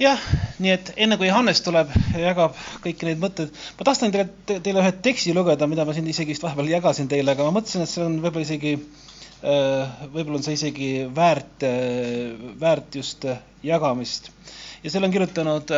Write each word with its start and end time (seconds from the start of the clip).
jah, 0.00 0.20
nii 0.62 0.72
et 0.74 0.90
enne 1.06 1.16
kui 1.20 1.30
Hannes 1.32 1.60
tuleb 1.64 1.90
ja 2.14 2.22
jagab 2.28 2.58
kõiki 2.84 3.08
neid 3.08 3.20
mõtteid, 3.22 3.54
ma 3.78 3.86
tahtsin 3.86 4.14
teile, 4.14 4.28
teile 4.64 4.82
ühe 4.82 4.92
teksti 5.06 5.34
lugeda, 5.36 5.68
mida 5.70 5.86
ma 5.86 5.94
siin 5.96 6.08
isegi 6.10 6.34
vist 6.34 6.44
vahepeal 6.44 6.70
jagasin 6.72 7.10
teile, 7.10 7.34
aga 7.34 7.46
ma 7.46 7.54
mõtlesin, 7.58 7.84
et 7.84 7.92
see 7.92 8.04
on 8.04 8.18
võib-olla 8.24 8.46
isegi, 8.46 8.74
äh, 9.44 9.96
võib-olla 10.14 10.40
on 10.40 10.46
see 10.46 10.58
isegi 10.58 10.90
väärt, 11.14 11.66
äh, 11.68 12.54
väärt 12.60 12.98
just 13.00 13.26
äh, 13.30 13.38
jagamist. 13.64 14.30
ja 14.84 14.90
selle 14.92 15.08
on 15.08 15.14
kirjutanud 15.14 15.70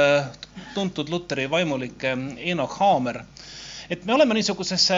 tuntud 0.75 1.11
Luteri 1.13 1.45
vaimulik 1.51 2.03
Enoch 2.09 2.81
Haamer 2.81 3.21
et 3.91 4.05
me 4.05 4.15
oleme 4.15 4.35
niisuguses 4.35 4.89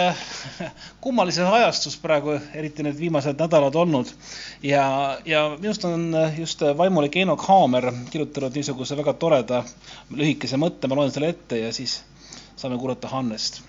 kummalises 1.04 1.46
ajastus 1.46 1.96
praegu, 2.00 2.38
eriti 2.54 2.82
need 2.86 2.98
viimased 2.98 3.40
nädalad 3.40 3.74
olnud. 3.74 4.12
Ja, 4.62 4.84
ja 5.24 5.44
minu 5.56 5.72
arust 5.72 5.84
on 5.88 6.12
just 6.38 6.62
vaimulik 6.76 7.16
Enoch 7.16 7.48
Haamer 7.48 7.90
kirjutanud 8.10 8.56
niisuguse 8.56 8.96
väga 8.96 9.14
toreda 9.14 9.64
lühikese 10.10 10.60
mõtte, 10.60 10.88
ma 10.88 11.00
loen 11.00 11.12
selle 11.14 11.34
ette 11.34 11.60
ja 11.64 11.72
siis 11.72 12.00
saame 12.56 12.78
kuulata 12.78 13.08
Hannest. 13.08 13.60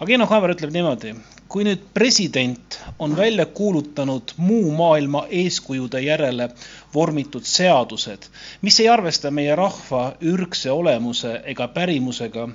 aga 0.00 0.14
Enoch 0.14 0.30
Haamer 0.30 0.56
ütleb 0.56 0.74
niimoodi, 0.74 1.14
kui 1.48 1.64
nüüd 1.68 1.82
president 1.94 2.78
on 2.98 3.14
välja 3.16 3.46
kuulutanud 3.46 4.34
muu 4.36 4.72
maailma 4.74 5.26
eeskujude 5.30 6.00
järele 6.00 6.48
vormitud 6.94 7.44
seadused, 7.46 8.26
mis 8.62 8.80
ei 8.80 8.88
arvesta 8.88 9.30
meie 9.30 9.56
rahva 9.56 10.04
ürgse 10.34 10.70
olemuse 10.72 11.34
ega 11.54 11.68
pärimusega, 11.68 12.48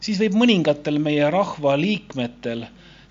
siis 0.00 0.20
võib 0.20 0.36
mõningatel 0.40 0.98
meie 1.02 1.26
rahva 1.32 1.74
liikmetel 1.80 2.64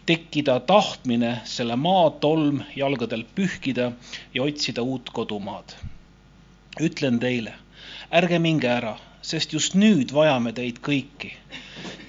tekkida 0.09 0.55
tahtmine 0.69 1.35
selle 1.45 1.75
maatolm 1.77 2.63
jalgadel 2.75 3.25
pühkida 3.35 3.91
ja 4.33 4.43
otsida 4.43 4.81
uut 4.81 5.09
kodumaad. 5.13 5.75
ütlen 6.81 7.19
teile, 7.19 7.53
ärge 8.11 8.39
minge 8.39 8.67
ära, 8.67 8.95
sest 9.21 9.53
just 9.53 9.75
nüüd 9.75 10.13
vajame 10.13 10.53
teid 10.53 10.79
kõiki. 10.87 11.33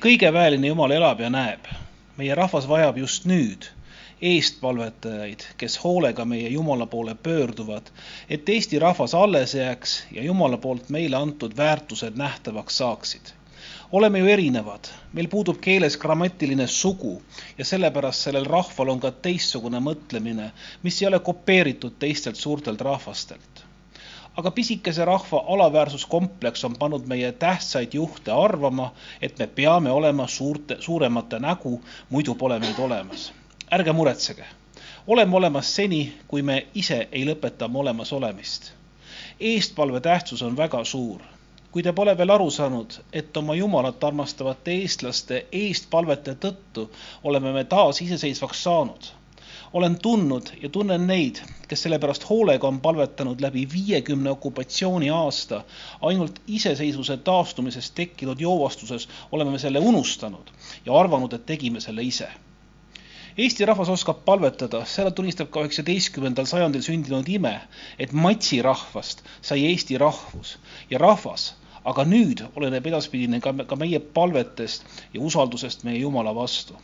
kõige 0.00 0.32
väeline 0.32 0.72
Jumal 0.72 0.90
elab 0.96 1.20
ja 1.20 1.30
näeb. 1.30 1.68
meie 2.16 2.34
rahvas 2.34 2.68
vajab 2.68 2.96
just 2.98 3.24
nüüd 3.24 3.68
eestpalvetajaid, 4.22 5.44
kes 5.56 5.76
hoolega 5.84 6.24
meie 6.24 6.48
Jumala 6.48 6.86
poole 6.86 7.14
pöörduvad, 7.14 7.92
et 8.30 8.48
Eesti 8.48 8.78
rahvas 8.78 9.14
alles 9.14 9.54
jääks 9.54 10.04
ja 10.12 10.22
Jumala 10.22 10.56
poolt 10.56 10.88
meile 10.88 11.16
antud 11.16 11.56
väärtused 11.56 12.16
nähtavaks 12.16 12.78
saaksid 12.78 13.32
oleme 13.92 14.18
ju 14.18 14.26
erinevad, 14.26 14.86
meil 15.12 15.28
puudub 15.28 15.58
keeles 15.60 15.96
grammatiline 15.98 16.66
sugu 16.66 17.22
ja 17.58 17.64
sellepärast 17.64 18.26
sellel 18.26 18.46
rahval 18.46 18.92
on 18.92 19.00
ka 19.00 19.10
teistsugune 19.10 19.80
mõtlemine, 19.82 20.50
mis 20.82 21.00
ei 21.02 21.08
ole 21.08 21.18
kopeeritud 21.18 21.98
teistelt 21.98 22.36
suurtelt 22.36 22.80
rahvastelt. 22.80 23.66
aga 24.36 24.50
pisikese 24.50 25.04
rahva 25.04 25.44
alaväärsuskompleks 25.52 26.64
on 26.64 26.76
pannud 26.78 27.06
meie 27.06 27.32
tähtsaid 27.32 27.94
juhte 27.94 28.30
arvama, 28.32 28.92
et 29.22 29.38
me 29.38 29.46
peame 29.46 29.90
olema 29.90 30.26
suurte, 30.26 30.76
suuremate 30.80 31.38
nägu, 31.38 31.82
muidu 32.10 32.34
pole 32.34 32.58
meid 32.58 32.78
olemas. 32.78 33.32
ärge 33.72 33.92
muretsege, 33.92 34.46
oleme 35.06 35.36
olemas 35.36 35.74
seni, 35.76 36.14
kui 36.28 36.42
me 36.42 36.66
ise 36.74 37.08
ei 37.12 37.26
lõpeta 37.26 37.64
oma 37.64 37.78
olemasolemist. 37.78 38.72
eestpalve 39.40 40.00
tähtsus 40.00 40.42
on 40.42 40.56
väga 40.56 40.84
suur 40.84 41.20
kui 41.70 41.82
te 41.86 41.92
pole 41.94 42.16
veel 42.18 42.32
aru 42.34 42.48
saanud, 42.50 42.96
et 43.14 43.36
oma 43.36 43.54
Jumalat 43.54 44.02
armastavate 44.04 44.74
eestlaste 44.82 45.44
eestpalvete 45.54 46.34
tõttu 46.42 46.88
oleme 47.30 47.52
me 47.54 47.64
taas 47.64 48.02
iseseisvaks 48.02 48.62
saanud. 48.66 49.10
olen 49.72 49.98
tundnud 50.02 50.48
ja 50.62 50.68
tunnen 50.68 51.06
neid, 51.06 51.38
kes 51.68 51.82
sellepärast 51.86 52.24
hoolega 52.28 52.66
on 52.68 52.80
palvetanud 52.80 53.40
läbi 53.40 53.68
viiekümne 53.72 54.30
okupatsiooniaasta. 54.30 55.62
ainult 56.00 56.40
iseseisvuse 56.46 57.16
taastumisest 57.16 57.94
tekkinud 57.94 58.40
joovastuses 58.40 59.08
oleme 59.32 59.50
me 59.50 59.58
selle 59.58 59.78
unustanud 59.78 60.50
ja 60.86 60.92
arvanud, 60.94 61.32
et 61.32 61.46
tegime 61.46 61.80
selle 61.80 62.02
ise 62.02 62.28
Eesti 63.38 63.64
rahvas 63.64 63.88
oskab 63.88 64.24
palvetada, 64.24 64.84
seda 64.84 65.10
tunnistab 65.10 65.50
ka 65.50 65.62
üheksateistkümnendal 65.62 66.44
sajandil 66.50 66.82
sündinud 66.82 67.28
ime, 67.28 67.60
et 67.98 68.12
matsi 68.12 68.58
rahvast 68.62 69.22
sai 69.40 69.62
Eesti 69.68 69.98
rahvus 69.98 70.58
ja 70.90 70.98
rahvas 70.98 71.52
aga 71.84 72.04
nüüd 72.04 72.42
oleneb 72.58 72.86
edaspidine 72.90 73.40
ka, 73.40 73.52
ka 73.68 73.76
meie 73.80 74.00
palvetest 74.16 74.84
ja 75.14 75.20
usaldusest 75.24 75.84
meie 75.88 76.00
Jumala 76.02 76.34
vastu. 76.36 76.76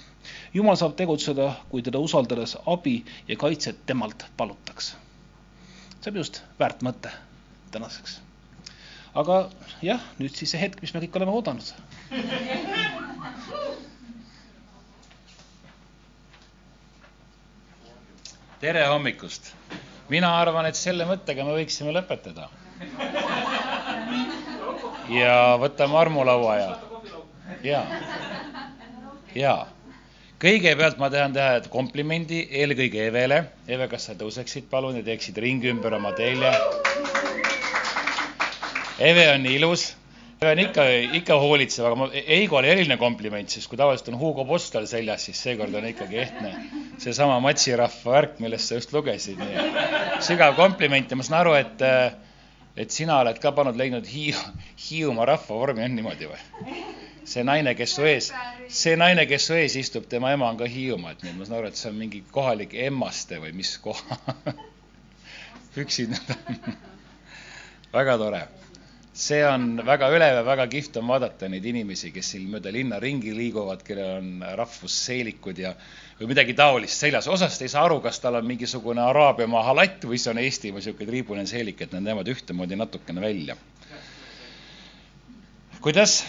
Jumal 0.55 0.79
saab 0.81 0.97
tegutseda, 0.99 1.51
kui 1.71 1.83
teda 1.85 2.01
usaldades 2.03 2.57
abi 2.67 2.97
ja 3.29 3.37
kaitset 3.37 3.85
temalt 3.87 4.25
palutakse. 4.37 4.97
see 6.01 6.11
on 6.13 6.17
just 6.17 6.43
väärt 6.61 6.83
mõte 6.87 7.11
tänaseks. 7.75 8.21
aga 9.15 9.51
jah, 9.83 10.01
nüüd 10.19 10.35
siis 10.37 10.51
see 10.51 10.61
hetk, 10.61 10.81
mis 10.83 10.95
me 10.95 11.01
kõik 11.01 11.17
oleme 11.17 11.33
oodanud. 11.33 11.75
tere 18.61 18.87
hommikust! 18.89 19.53
mina 20.09 20.31
arvan, 20.41 20.67
et 20.67 20.75
selle 20.79 21.05
mõttega 21.05 21.45
me 21.45 21.59
võiksime 21.59 21.93
lõpetada 21.93 22.49
ja 25.13 25.57
võtame 25.61 25.99
armulaua 26.01 26.57
ja, 26.59 26.71
ja, 27.63 27.83
ja 29.35 29.57
kõigepealt 30.43 30.99
ma 31.01 31.11
tahan 31.13 31.37
teha 31.37 31.61
komplimendi 31.73 32.43
eelkõige 32.61 33.07
Evele. 33.09 33.43
Eve, 33.69 33.89
kas 33.93 34.09
sa 34.09 34.17
tõuseksid 34.19 34.67
palun 34.71 34.99
ja 34.99 35.05
teeksid 35.07 35.39
ringi 35.41 35.71
ümber 35.73 35.97
oma 35.97 36.13
telje? 36.17 36.53
Eve 39.01 39.31
on 39.35 39.47
ilus. 39.49 39.95
Eve 40.37 40.53
on 40.53 40.61
ikka, 40.61 40.85
ikka 41.17 41.39
hoolitsev, 41.41 41.87
aga 41.89 41.97
ma, 41.97 42.11
Eigole 42.13 42.69
eriline 42.69 42.99
kompliment, 43.01 43.49
sest 43.49 43.71
kui 43.73 43.79
tavaliselt 43.81 44.11
on 44.13 44.19
Hugo 44.21 44.45
Boss 44.45 44.69
tal 44.73 44.85
seljas, 44.89 45.25
siis 45.29 45.41
seekord 45.41 45.73
on 45.79 45.87
ikkagi 45.89 46.21
ehtne 46.21 46.53
seesama 47.01 47.39
matsirahva 47.45 48.13
värk, 48.13 48.37
millest 48.45 48.69
sa 48.69 48.77
just 48.77 48.93
lugesid. 48.93 49.41
sügav 50.25 50.57
kompliment 50.61 51.11
ja 51.11 51.17
ma 51.17 51.25
saan 51.25 51.41
aru, 51.41 51.57
et 51.57 51.85
et 52.77 52.91
sina 52.93 53.21
oled 53.23 53.39
ka 53.41 53.53
pannud 53.57 53.77
leidnud 53.81 54.07
Hiiu, 54.09 54.39
Hiiumaa 54.89 55.27
rahvavormi, 55.33 55.85
on 55.85 55.97
niimoodi 55.97 56.29
või? 56.31 56.41
see 57.27 57.43
naine, 57.43 57.75
kes 57.75 57.97
su 57.97 58.05
ees, 58.07 58.29
see 58.71 58.95
naine, 58.97 59.25
kes 59.27 59.49
su 59.49 59.57
ees 59.59 59.75
istub, 59.81 60.05
tema 60.11 60.31
ema 60.37 60.47
on 60.49 60.61
ka 60.61 60.69
Hiiumaalt, 60.71 61.25
nii 61.25 61.33
et 61.33 61.39
ma 61.41 61.49
saan 61.49 61.59
aru, 61.59 61.73
et 61.73 61.81
see 61.81 61.91
on 61.91 61.99
mingi 61.99 62.23
kohalik 62.33 62.77
Emmaste 62.87 63.41
või 63.43 63.51
mis 63.57 63.73
koha 63.83 64.19
püksid 65.75 66.15
väga 67.97 68.19
tore. 68.21 68.45
See 69.17 69.41
on 69.49 69.79
väga 69.87 70.11
ülev 70.13 70.35
ja 70.39 70.43
väga 70.45 70.67
kihvt 70.69 70.99
on 71.01 71.07
vaadata 71.09 71.49
neid 71.49 71.65
inimesi, 71.65 72.11
kes 72.13 72.35
siin 72.35 72.51
mööda 72.53 72.73
linna 72.73 72.99
ringi 73.01 73.33
liiguvad, 73.35 73.81
kellel 73.87 74.19
on 74.19 74.45
rahvusseelikud 74.61 75.63
ja 75.63 75.73
või 76.21 76.31
midagi 76.33 76.55
taolist 76.57 77.01
seljas. 77.01 77.29
osast 77.29 77.63
ei 77.63 77.73
saa 77.73 77.85
aru, 77.89 78.01
kas 78.05 78.21
tal 78.21 78.37
on 78.39 78.47
mingisugune 78.47 79.01
Araabia 79.03 79.49
maa 79.49 79.63
halatt 79.71 80.05
või 80.05 80.21
see 80.21 80.33
on 80.33 80.41
Eestimaa 80.41 80.81
niisugune 80.81 81.09
triibuline 81.11 81.47
seelik, 81.49 81.81
et 81.81 81.93
nad 81.97 82.05
näevad 82.05 82.29
ühtemoodi 82.29 82.77
natukene 82.77 83.21
välja. 83.21 83.57
kuidas? 85.81 86.25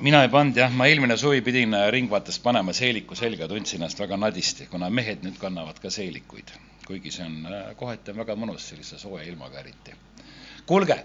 mina 0.00 0.22
ei 0.22 0.28
pannud 0.30 0.56
jah, 0.56 0.70
ma 0.70 0.86
eelmine 0.86 1.16
suvi 1.16 1.40
pidin 1.42 1.74
Ringvaates 1.90 2.38
panema 2.38 2.72
seeliku 2.72 3.14
selga, 3.18 3.48
tundsin 3.48 3.80
ennast 3.80 3.98
väga 3.98 4.16
nadisti, 4.16 4.66
kuna 4.70 4.90
mehed 4.90 5.24
nüüd 5.26 5.38
kannavad 5.38 5.78
ka 5.82 5.90
seelikuid. 5.90 6.50
kuigi 6.86 7.10
see 7.12 7.24
on 7.24 7.46
äh, 7.46 7.74
kohati 7.76 8.10
on 8.10 8.22
väga 8.22 8.34
mõnus 8.34 8.70
sellise 8.70 8.98
sooja 8.98 9.24
ilmaga 9.28 9.60
eriti. 9.60 9.94
kuulge, 10.66 11.02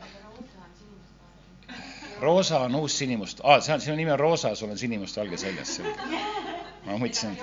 Roosa 2.22 2.60
on 2.68 2.76
uus 2.76 2.98
sinimust 2.98 3.42
ah,, 3.44 3.60
see 3.62 3.74
on, 3.74 3.82
sinu 3.82 3.96
nimi 4.00 4.12
on 4.12 4.20
Roosa, 4.20 4.56
sul 4.56 4.72
on 4.72 4.80
sinimustvalge 4.80 5.38
seljas, 5.38 5.80
ma 6.86 6.98
mõtlesin, 6.98 7.38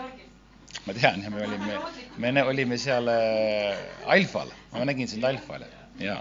ma 0.87 0.97
tean 0.97 1.23
ja 1.25 1.31
me 1.33 1.45
olime, 1.47 1.79
me 2.19 2.45
olime 2.45 2.79
seal 2.81 3.09
äh, 3.13 3.81
Alfal, 4.07 4.53
ma 4.73 4.85
nägin 4.89 5.09
sind 5.11 5.25
Alfal 5.27 5.67
ja 6.01 6.21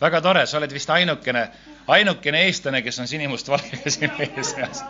väga 0.00 0.20
tore, 0.24 0.46
sa 0.46 0.58
oled 0.58 0.72
vist 0.74 0.90
ainukene, 0.90 1.44
ainukene 1.94 2.44
eestlane, 2.48 2.82
kes 2.84 2.98
on 3.02 3.10
sinimustvalgega 3.10 3.92
siin 3.92 4.12
meie 4.18 4.44
seas. 4.46 4.82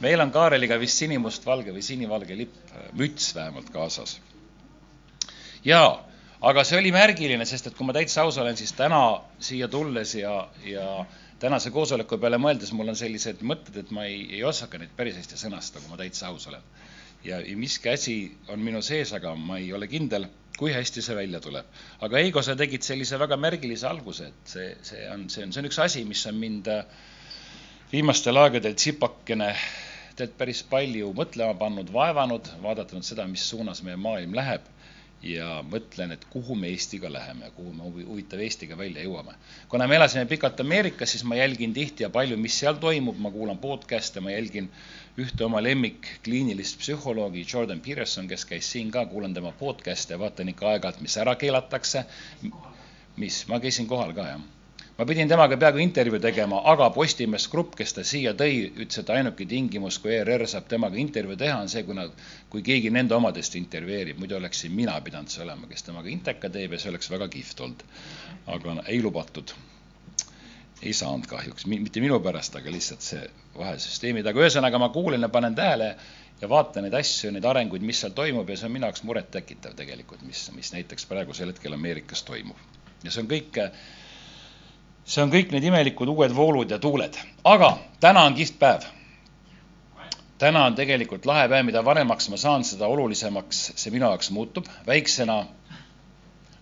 meil 0.00 0.20
on 0.20 0.32
Kaareliga 0.32 0.78
vist 0.80 1.00
sinimustvalge 1.02 1.72
või 1.74 1.84
sinivalge 1.84 2.36
lipp, 2.36 2.56
müts 2.98 3.34
vähemalt 3.34 3.70
kaasas. 3.74 4.18
jaa, 5.64 6.02
aga 6.40 6.64
see 6.64 6.78
oli 6.78 6.92
märgiline, 6.92 7.44
sest 7.44 7.70
et 7.70 7.76
kui 7.76 7.86
ma 7.86 7.94
täitsa 7.96 8.22
aus 8.22 8.38
olen, 8.38 8.56
siis 8.56 8.72
täna 8.76 9.20
siia 9.38 9.68
tulles 9.68 10.14
ja, 10.14 10.48
ja 10.64 11.04
tänase 11.42 11.70
koosoleku 11.70 12.18
peale 12.18 12.38
mõeldes 12.40 12.72
mul 12.72 12.92
on 12.92 12.96
sellised 12.98 13.42
mõtted, 13.44 13.76
et 13.82 13.90
ma 13.94 14.06
ei, 14.08 14.22
ei 14.38 14.44
osaka 14.44 14.80
neid 14.80 14.92
päris 14.96 15.18
hästi 15.20 15.38
sõnastada, 15.40 15.84
kui 15.84 15.92
ma 15.92 16.00
täitsa 16.00 16.30
aus 16.30 16.46
olen. 16.50 16.62
ja 17.24 17.40
miski 17.58 17.90
asi 17.90 18.16
on 18.48 18.60
minu 18.62 18.82
sees, 18.82 19.12
aga 19.16 19.34
ma 19.34 19.58
ei 19.58 19.72
ole 19.72 19.88
kindel, 19.90 20.28
kui 20.58 20.72
hästi 20.72 21.02
see 21.02 21.16
välja 21.16 21.40
tuleb. 21.40 21.66
aga 22.00 22.22
Heigo, 22.22 22.42
sa 22.42 22.56
tegid 22.56 22.82
sellise 22.86 23.18
väga 23.18 23.36
märgilise 23.36 23.88
alguse, 23.88 24.30
et 24.32 24.54
see, 24.54 24.70
see 24.82 25.08
on, 25.10 25.28
see 25.30 25.44
on, 25.44 25.52
see 25.52 25.60
on 25.64 25.68
üks 25.70 25.80
asi, 25.82 26.04
mis 26.04 26.24
on 26.30 26.40
mind 26.40 26.70
äh, 26.72 26.84
viimastel 27.92 28.36
aegadel 28.36 28.74
tsipakene 28.74 29.52
tead 30.16 30.32
päris 30.38 30.62
palju 30.64 31.12
mõtlema 31.16 31.58
pannud, 31.60 31.92
vaevanud, 31.92 32.48
vaadanud 32.62 33.04
seda, 33.04 33.26
mis 33.28 33.44
suunas 33.50 33.82
meie 33.84 33.98
maailm 34.00 34.32
läheb 34.38 34.64
ja 35.22 35.62
mõtlen, 35.64 36.12
et 36.12 36.24
kuhu 36.30 36.54
me 36.54 36.68
Eestiga 36.68 37.08
läheme, 37.12 37.50
kuhu 37.56 37.72
me 37.72 37.88
huvitav 37.88 38.40
Eestiga 38.44 38.76
välja 38.78 39.02
jõuame. 39.02 39.34
kuna 39.68 39.86
me 39.86 39.96
elasime 39.96 40.26
pikalt 40.26 40.60
Ameerikas, 40.60 41.10
siis 41.10 41.24
ma 41.24 41.36
jälgin 41.36 41.72
tihti 41.74 42.04
ja 42.04 42.10
palju, 42.10 42.36
mis 42.36 42.58
seal 42.58 42.76
toimub, 42.80 43.18
ma 43.18 43.30
kuulan 43.30 43.58
podcast'e, 43.58 44.20
ma 44.20 44.30
jälgin 44.30 44.68
ühte 45.18 45.44
oma 45.44 45.62
lemmik 45.62 46.08
kliinilist 46.24 46.78
psühholoogi 46.78 47.46
Jordan 47.52 47.80
Peterson, 47.80 48.28
kes 48.28 48.44
käis 48.44 48.72
siin 48.72 48.90
ka, 48.90 49.06
kuulan 49.06 49.34
tema 49.34 49.52
podcast'e 49.52 50.14
ja 50.14 50.18
vaatan 50.18 50.52
ikka 50.52 50.68
aeg-ajalt, 50.74 51.00
mis 51.00 51.16
ära 51.16 51.34
keelatakse. 51.34 52.04
mis, 53.16 53.46
ma 53.48 53.60
käisin 53.60 53.86
kohal 53.86 54.12
ka, 54.12 54.28
jah 54.34 54.55
ma 54.96 55.04
pidin 55.04 55.28
temaga 55.28 55.58
peaaegu 55.60 55.80
intervjuu 55.82 56.20
tegema, 56.24 56.62
aga 56.72 56.88
Postimees 56.94 57.46
Grupp, 57.52 57.74
kes 57.76 57.92
ta 57.98 58.04
siia 58.06 58.32
tõi, 58.38 58.62
ütles, 58.72 59.02
et 59.02 59.12
ainuke 59.12 59.46
tingimus, 59.48 59.98
kui 60.00 60.14
ERR 60.16 60.46
saab 60.48 60.68
temaga 60.70 60.96
intervjuu 61.00 61.36
teha, 61.42 61.58
on 61.60 61.70
see, 61.72 61.84
kui 61.84 61.96
nad, 61.98 62.12
kui 62.52 62.64
keegi 62.64 62.92
nende 62.94 63.16
omadest 63.16 63.58
intervjueerib, 63.60 64.20
muidu 64.22 64.38
oleksin 64.38 64.72
mina 64.72 64.96
pidanud 65.04 65.32
see 65.32 65.44
olema, 65.44 65.68
kes 65.68 65.84
temaga 65.88 66.12
inteka 66.12 66.50
teeb 66.52 66.76
ja 66.76 66.80
see 66.80 66.92
oleks 66.94 67.10
väga 67.12 67.28
kihvt 67.32 67.64
olnud. 67.66 67.88
aga 68.56 68.76
ei 68.86 69.02
lubatud. 69.02 69.52
ei 70.82 70.92
saanud 70.92 71.26
kahjuks, 71.26 71.66
mitte 71.66 72.00
minu 72.00 72.18
pärast, 72.20 72.56
aga 72.56 72.70
lihtsalt 72.70 73.04
see 73.04 73.22
vahesüsteemid, 73.56 74.26
aga 74.28 74.40
ühesõnaga 74.40 74.78
ma 74.78 74.88
kuulen 74.92 75.24
ja 75.24 75.28
panen 75.32 75.54
tähele 75.56 75.94
ja 76.40 76.48
vaatan 76.48 76.84
neid 76.84 76.94
asju, 76.94 77.30
neid 77.32 77.44
arenguid, 77.48 77.84
mis 77.84 78.00
seal 78.00 78.12
toimub 78.16 78.48
ja 78.48 78.56
see 78.60 78.68
on 78.68 78.74
minu 78.74 78.84
jaoks 78.84 79.04
murettekitav 79.08 79.76
tegelikult, 79.76 80.22
mis, 80.28 80.42
mis 80.56 80.72
näiteks 80.74 81.08
praegusel 81.08 81.52
hetkel 81.52 81.72
Ameerikas 81.72 82.22
toimub. 82.28 82.60
ja 83.04 83.10
see 83.10 83.24
on 83.24 83.30
kõik 83.30 83.60
see 85.06 85.22
on 85.22 85.30
kõik 85.30 85.52
need 85.54 85.64
imelikud 85.68 86.10
uued 86.10 86.34
voolud 86.34 86.70
ja 86.70 86.78
tuuled. 86.82 87.14
aga 87.44 87.78
täna 88.00 88.24
on 88.26 88.34
kihvt 88.34 88.58
päev. 88.58 88.86
täna 90.38 90.64
on 90.66 90.74
tegelikult 90.74 91.26
lahe 91.26 91.48
päev, 91.48 91.64
mida 91.64 91.84
vanemaks 91.84 92.28
ma 92.28 92.36
saan, 92.36 92.64
seda 92.64 92.86
olulisemaks 92.86 93.72
see 93.76 93.90
minu 93.94 94.10
jaoks 94.10 94.30
muutub. 94.30 94.66
väiksena 94.86 95.46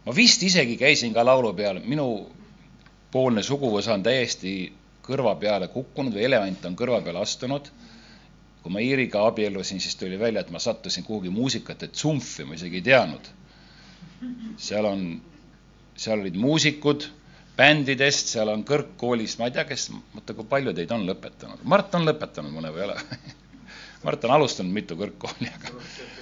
ma 0.05 0.17
vist 0.17 0.43
isegi 0.43 0.77
käisin 0.77 1.15
ka 1.15 1.25
laulupeol, 1.25 1.81
minu 1.85 2.31
poolne 3.11 3.43
suguvõsa 3.43 3.95
on 3.95 4.03
täiesti 4.03 4.73
kõrva 5.05 5.35
peale 5.41 5.69
kukkunud 5.69 6.15
või 6.15 6.29
elevant 6.29 6.65
on 6.65 6.77
kõrva 6.77 7.01
peale 7.03 7.25
astunud. 7.25 7.73
kui 8.63 8.73
ma 8.73 8.81
Iiriga 8.81 9.27
abiellusin, 9.27 9.81
siis 9.81 9.97
tuli 9.97 10.19
välja, 10.19 10.41
et 10.41 10.51
ma 10.51 10.59
sattusin 10.59 11.05
kuhugi 11.05 11.31
muusikate 11.31 11.89
tsumfi, 11.89 12.45
ma 12.45 12.55
isegi 12.55 12.77
ei 12.77 12.83
teadnud. 12.83 13.27
seal 14.57 14.85
on, 14.85 15.23
seal 15.97 16.21
olid 16.21 16.37
muusikud 16.37 17.09
bändidest, 17.59 18.33
seal 18.35 18.51
on 18.53 18.65
kõrgkoolis, 18.67 19.39
ma 19.39 19.49
ei 19.49 19.55
tea, 19.55 19.65
kes, 19.69 19.89
oota, 20.17 20.35
kui 20.35 20.47
palju 20.51 20.75
teid 20.77 20.93
on 20.95 21.07
lõpetanud? 21.09 21.63
Mart 21.71 21.95
on 21.95 22.07
lõpetanud, 22.09 22.55
mõne 22.55 22.75
või 22.75 22.85
ei 22.85 22.91
ole 22.91 22.99
Mart 24.05 24.25
on 24.27 24.35
alustanud 24.37 24.75
mitu 24.75 24.99
kõrgkooli, 25.01 25.49
aga 25.49 25.75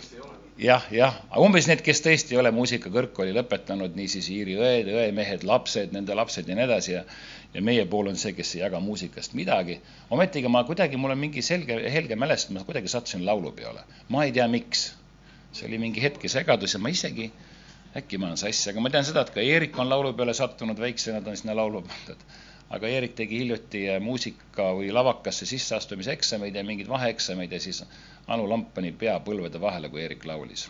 jah, 0.68 0.84
jah, 0.94 1.16
aga 1.30 1.44
umbes 1.44 1.66
need, 1.70 1.82
kes 1.82 2.02
tõesti 2.04 2.36
ei 2.36 2.42
ole 2.42 2.52
muusikakõrgkooli 2.54 3.34
lõpetanud, 3.38 3.96
niisiis 3.98 4.28
Iiri 4.30 4.58
õed, 4.60 4.92
õemehed, 4.92 5.46
lapsed, 5.48 5.94
nende 5.96 6.14
lapsed 6.18 6.48
ja 6.48 6.58
nii 6.58 6.68
edasi 6.68 6.98
ja 6.98 7.06
ja 7.52 7.60
meie 7.60 7.84
pool 7.86 8.08
on 8.08 8.16
see, 8.16 8.32
kes 8.36 8.54
ei 8.56 8.62
jaga 8.62 8.80
muusikast 8.80 9.34
midagi. 9.36 9.80
ometigi 10.10 10.48
ma 10.48 10.64
kuidagi, 10.64 10.96
mul 10.96 11.12
on 11.12 11.18
mingi 11.20 11.42
selge, 11.44 11.76
helge 11.92 12.16
mälestus, 12.16 12.54
ma 12.56 12.64
kuidagi 12.64 12.88
sattusin 12.88 13.26
laulupeole. 13.26 13.84
ma 14.08 14.24
ei 14.24 14.32
tea, 14.32 14.48
miks. 14.48 14.92
see 15.52 15.66
oli 15.68 15.78
mingi 15.78 16.02
hetke 16.02 16.28
segadus 16.28 16.74
ja 16.74 16.80
ma 16.80 16.88
isegi 16.88 17.30
äkki 17.96 18.18
ma 18.18 18.26
olen 18.30 18.40
sassi, 18.40 18.70
aga 18.70 18.80
ma 18.84 18.90
tean 18.92 19.04
seda, 19.04 19.22
et 19.26 19.32
ka 19.34 19.42
Eerik 19.44 19.76
on 19.82 19.88
laulu 19.90 20.12
peale 20.16 20.34
sattunud, 20.36 20.78
väiksena 20.80 21.20
ta 21.24 21.32
on 21.32 21.36
sinna 21.40 21.56
laulu 21.58 21.82
pandud. 21.88 22.24
aga 22.72 22.88
Eerik 22.88 23.14
tegi 23.18 23.38
hiljuti 23.42 23.82
äh, 23.92 23.98
muusika 24.00 24.70
või 24.78 24.88
lavakasse 24.96 25.46
sisseastumise 25.46 26.12
eksameid 26.16 26.54
ja 26.56 26.64
mingeid 26.64 26.88
vaheeksameid 26.88 27.52
ja 27.52 27.60
siis 27.60 27.82
Anu 28.32 28.46
Lamp 28.48 28.70
pani 28.74 28.92
pea 28.92 29.18
põlvede 29.20 29.60
vahele, 29.60 29.88
kui 29.92 30.00
Eerik 30.06 30.24
laulis. 30.24 30.68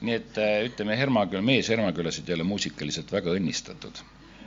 nii 0.00 0.14
et 0.16 0.38
äh, 0.40 0.64
ütleme, 0.66 0.96
Hermaküla, 0.98 1.42
mees 1.44 1.68
Hermakülasid 1.70 2.28
ei 2.28 2.34
ole 2.40 2.48
muusikaliselt 2.48 3.12
väga 3.12 3.36
õnnistatud 3.38 4.00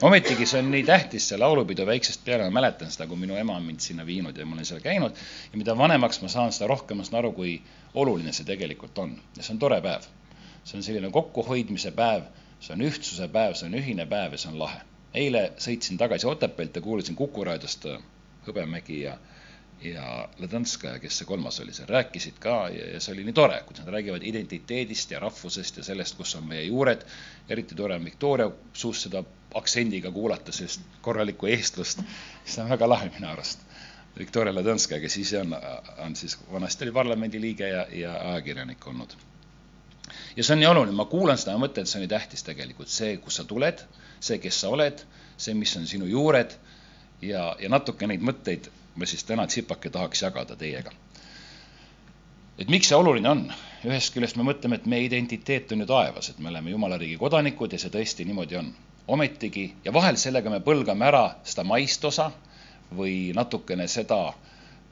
ometigi 0.04 0.46
see 0.46 0.60
on 0.60 0.72
nii 0.72 0.84
tähtis, 0.84 1.28
see 1.30 1.38
laulupidu 1.40 1.86
väiksest 1.88 2.26
peale, 2.26 2.44
ma 2.50 2.60
mäletan 2.60 2.92
seda, 2.92 3.08
kui 3.08 3.20
minu 3.20 3.38
ema 3.40 3.56
on 3.56 3.64
mind 3.64 3.80
sinna 3.84 4.06
viinud 4.06 4.38
ja 4.38 4.46
ma 4.46 4.58
olen 4.58 4.68
seal 4.68 4.82
käinud 4.84 5.20
ja 5.52 5.60
mida 5.60 5.78
vanemaks 5.80 6.20
ma 6.22 6.32
saan, 6.32 6.52
seda 6.52 6.68
rohkem 6.72 7.00
ma 7.00 7.06
saan 7.08 7.22
aru, 7.22 7.32
kui 7.38 7.54
oluline 7.94 8.34
see 8.36 8.48
tegelikult 8.48 9.00
on. 9.00 9.16
ja 9.38 9.44
see 9.44 9.54
on 9.56 9.62
tore 9.64 9.80
päev. 9.82 10.10
see 10.64 10.78
on 10.78 10.84
selline 10.84 11.12
kokkuhoidmise 11.12 11.92
päev, 11.92 12.28
see 12.60 12.76
on 12.76 12.84
ühtsuse 12.90 13.28
päev, 13.32 13.56
see 13.60 13.70
on 13.72 13.80
ühine 13.80 14.06
päev 14.10 14.36
ja 14.36 14.42
see 14.44 14.52
on 14.52 14.60
lahe. 14.60 14.82
eile 15.14 15.44
sõitsin 15.68 15.98
tagasi 15.98 16.28
Otepäält 16.28 16.76
ja 16.76 16.82
kuulasin 16.82 17.16
Kuku 17.16 17.44
raadiost 17.44 17.86
äh, 17.86 18.02
Hõbemägi 18.48 19.02
ja 19.06 19.18
ja 19.84 20.30
Ladõnskaja, 20.40 21.00
kes 21.02 21.18
see 21.20 21.28
kolmas 21.28 21.60
oli 21.64 21.74
seal, 21.76 21.90
rääkisid 21.90 22.38
ka 22.42 22.56
ja, 22.72 22.86
ja 22.94 23.00
see 23.04 23.14
oli 23.16 23.26
nii 23.28 23.36
tore, 23.36 23.60
kuidas 23.68 23.86
nad 23.86 23.94
räägivad 23.96 24.24
identiteedist 24.26 25.12
ja 25.12 25.20
rahvusest 25.24 25.80
ja 25.82 25.84
sellest, 25.84 26.16
kus 26.18 26.36
on 26.40 26.48
meie 26.48 26.64
juured. 26.64 27.04
eriti 27.50 27.76
tore 27.76 27.96
on 27.96 28.06
Victoria 28.06 28.50
suust 28.74 29.08
seda 29.08 29.24
aktsendiga 29.54 30.12
kuulata, 30.12 30.52
sellist 30.52 30.82
korralikku 31.02 31.50
eestlust, 31.52 32.02
see 32.46 32.64
on 32.64 32.70
väga 32.70 32.90
lahe 32.90 33.10
minu 33.16 33.30
arust. 33.30 33.60
Victoria 34.18 34.54
Ladõnskaja, 34.54 35.02
kes 35.02 35.18
ise 35.18 35.40
on, 35.42 35.56
on 36.06 36.16
siis, 36.16 36.38
vanasti 36.52 36.86
oli 36.86 36.94
parlamendiliige 36.94 37.68
ja, 37.68 37.88
ja 37.92 38.14
ajakirjanik 38.32 38.88
olnud. 38.88 39.16
ja 40.38 40.44
see 40.44 40.54
on 40.54 40.60
nii 40.62 40.70
oluline, 40.70 40.96
ma 40.96 41.06
kuulan 41.10 41.38
seda 41.38 41.58
ja 41.58 41.62
mõtlen, 41.62 41.84
et 41.84 41.92
see 41.92 42.00
on 42.00 42.06
nii 42.06 42.14
tähtis 42.14 42.46
tegelikult, 42.46 42.94
see, 42.94 43.18
kust 43.18 43.42
sa 43.42 43.44
tuled, 43.50 43.84
see, 44.20 44.38
kes 44.38 44.62
sa 44.62 44.70
oled, 44.70 45.04
see, 45.38 45.58
mis 45.58 45.76
on 45.78 45.88
sinu 45.90 46.06
juured 46.06 46.54
ja, 47.22 47.56
ja 47.60 47.70
natuke 47.70 48.08
neid 48.08 48.22
mõtteid 48.22 48.70
ma 48.96 49.06
siis 49.06 49.24
täna 49.24 49.48
tsipake 49.48 49.90
tahaks 49.90 50.22
jagada 50.22 50.56
teiega. 50.56 50.92
et 52.58 52.70
miks 52.70 52.88
see 52.88 52.98
oluline 52.98 53.30
on? 53.30 53.46
ühest 53.84 54.14
küljest 54.14 54.38
me 54.38 54.46
mõtleme, 54.48 54.78
et 54.80 54.86
meie 54.88 55.08
identiteet 55.08 55.72
on 55.74 55.84
ju 55.84 55.88
taevas, 55.90 56.30
et 56.30 56.40
me 56.40 56.52
oleme 56.52 56.72
Jumala 56.72 56.98
riigi 57.02 57.18
kodanikud 57.18 57.74
ja 57.74 57.80
see 57.82 57.92
tõesti 57.94 58.26
niimoodi 58.30 58.60
on. 58.60 58.74
ometigi, 59.08 59.66
ja 59.84 59.94
vahel 59.94 60.16
sellega 60.22 60.50
me 60.50 60.62
põlgame 60.64 61.06
ära 61.06 61.24
seda 61.44 61.66
maist 61.68 62.06
osa 62.06 62.30
või 62.96 63.16
natukene 63.36 63.88
seda 63.92 64.20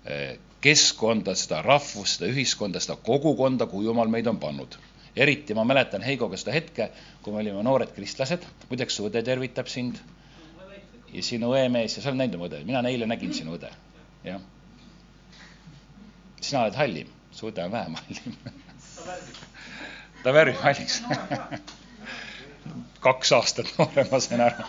eh, 0.06 0.40
keskkonda, 0.62 1.36
seda 1.36 1.62
rahvust, 1.62 2.18
seda 2.18 2.32
ühiskonda, 2.34 2.82
seda 2.84 2.98
kogukonda, 3.06 3.70
kuhu 3.72 3.86
Jumal 3.86 4.10
meid 4.12 4.28
on 4.28 4.40
pannud. 4.40 4.76
eriti 5.16 5.54
ma 5.54 5.64
mäletan 5.68 6.02
Heigoga 6.02 6.38
seda 6.38 6.52
hetke, 6.56 6.90
kui 7.22 7.34
me 7.34 7.40
olime 7.40 7.64
noored 7.64 7.94
kristlased, 7.96 8.44
muideks 8.70 8.96
su 8.96 9.08
õde 9.08 9.24
tervitab 9.24 9.68
sind 9.68 10.02
ja 11.14 11.24
sinu 11.24 11.54
õemees 11.54 11.98
ja 11.98 12.02
sa 12.02 12.10
oled 12.10 12.24
näinud 12.24 12.40
oma 12.40 12.50
õde, 12.50 12.64
mina 12.66 12.84
eile 12.90 13.08
nägin 13.08 13.34
sinu 13.36 13.56
õde 13.60 13.72
jah. 14.24 14.42
sina 16.42 16.64
oled 16.64 16.76
hallim, 16.76 17.12
su 17.32 17.50
õde 17.52 17.66
on 17.66 17.72
vähem 17.72 17.96
hallim. 17.96 18.38
ta 20.24 20.34
värvib 20.34 20.60
halliks 20.62 21.02
kaks 23.02 23.32
aastat 23.32 23.74
noorem, 23.78 24.08
ma 24.12 24.20
sain 24.20 24.42
aru. 24.46 24.66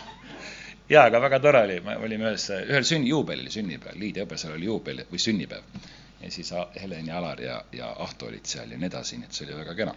jaa, 0.89 1.05
aga 1.05 1.21
väga 1.21 1.39
tore 1.39 1.63
oli, 1.67 1.79
me 1.85 1.97
olime 2.07 2.31
ühes, 2.31 2.47
ühel 2.57 2.85
sünni, 2.87 3.11
juubelil, 3.13 3.49
sünnipäeval, 3.53 3.99
Liidia 3.99 4.25
Hõbesaar 4.25 4.55
oli 4.57 4.69
juubel 4.69 5.03
või 5.11 5.21
sünnipäev. 5.21 5.89
ja 6.21 6.31
siis 6.31 6.53
Helen 6.81 7.07
ja 7.07 7.17
Alar 7.17 7.41
ja, 7.41 7.57
ja 7.71 7.89
Ahto 8.05 8.29
olid 8.31 8.45
seal 8.49 8.71
ja 8.71 8.77
nii 8.77 8.89
edasi, 8.89 9.19
nii 9.19 9.29
et 9.29 9.37
see 9.37 9.47
oli 9.47 9.57
väga 9.59 9.75
kena. 9.75 9.95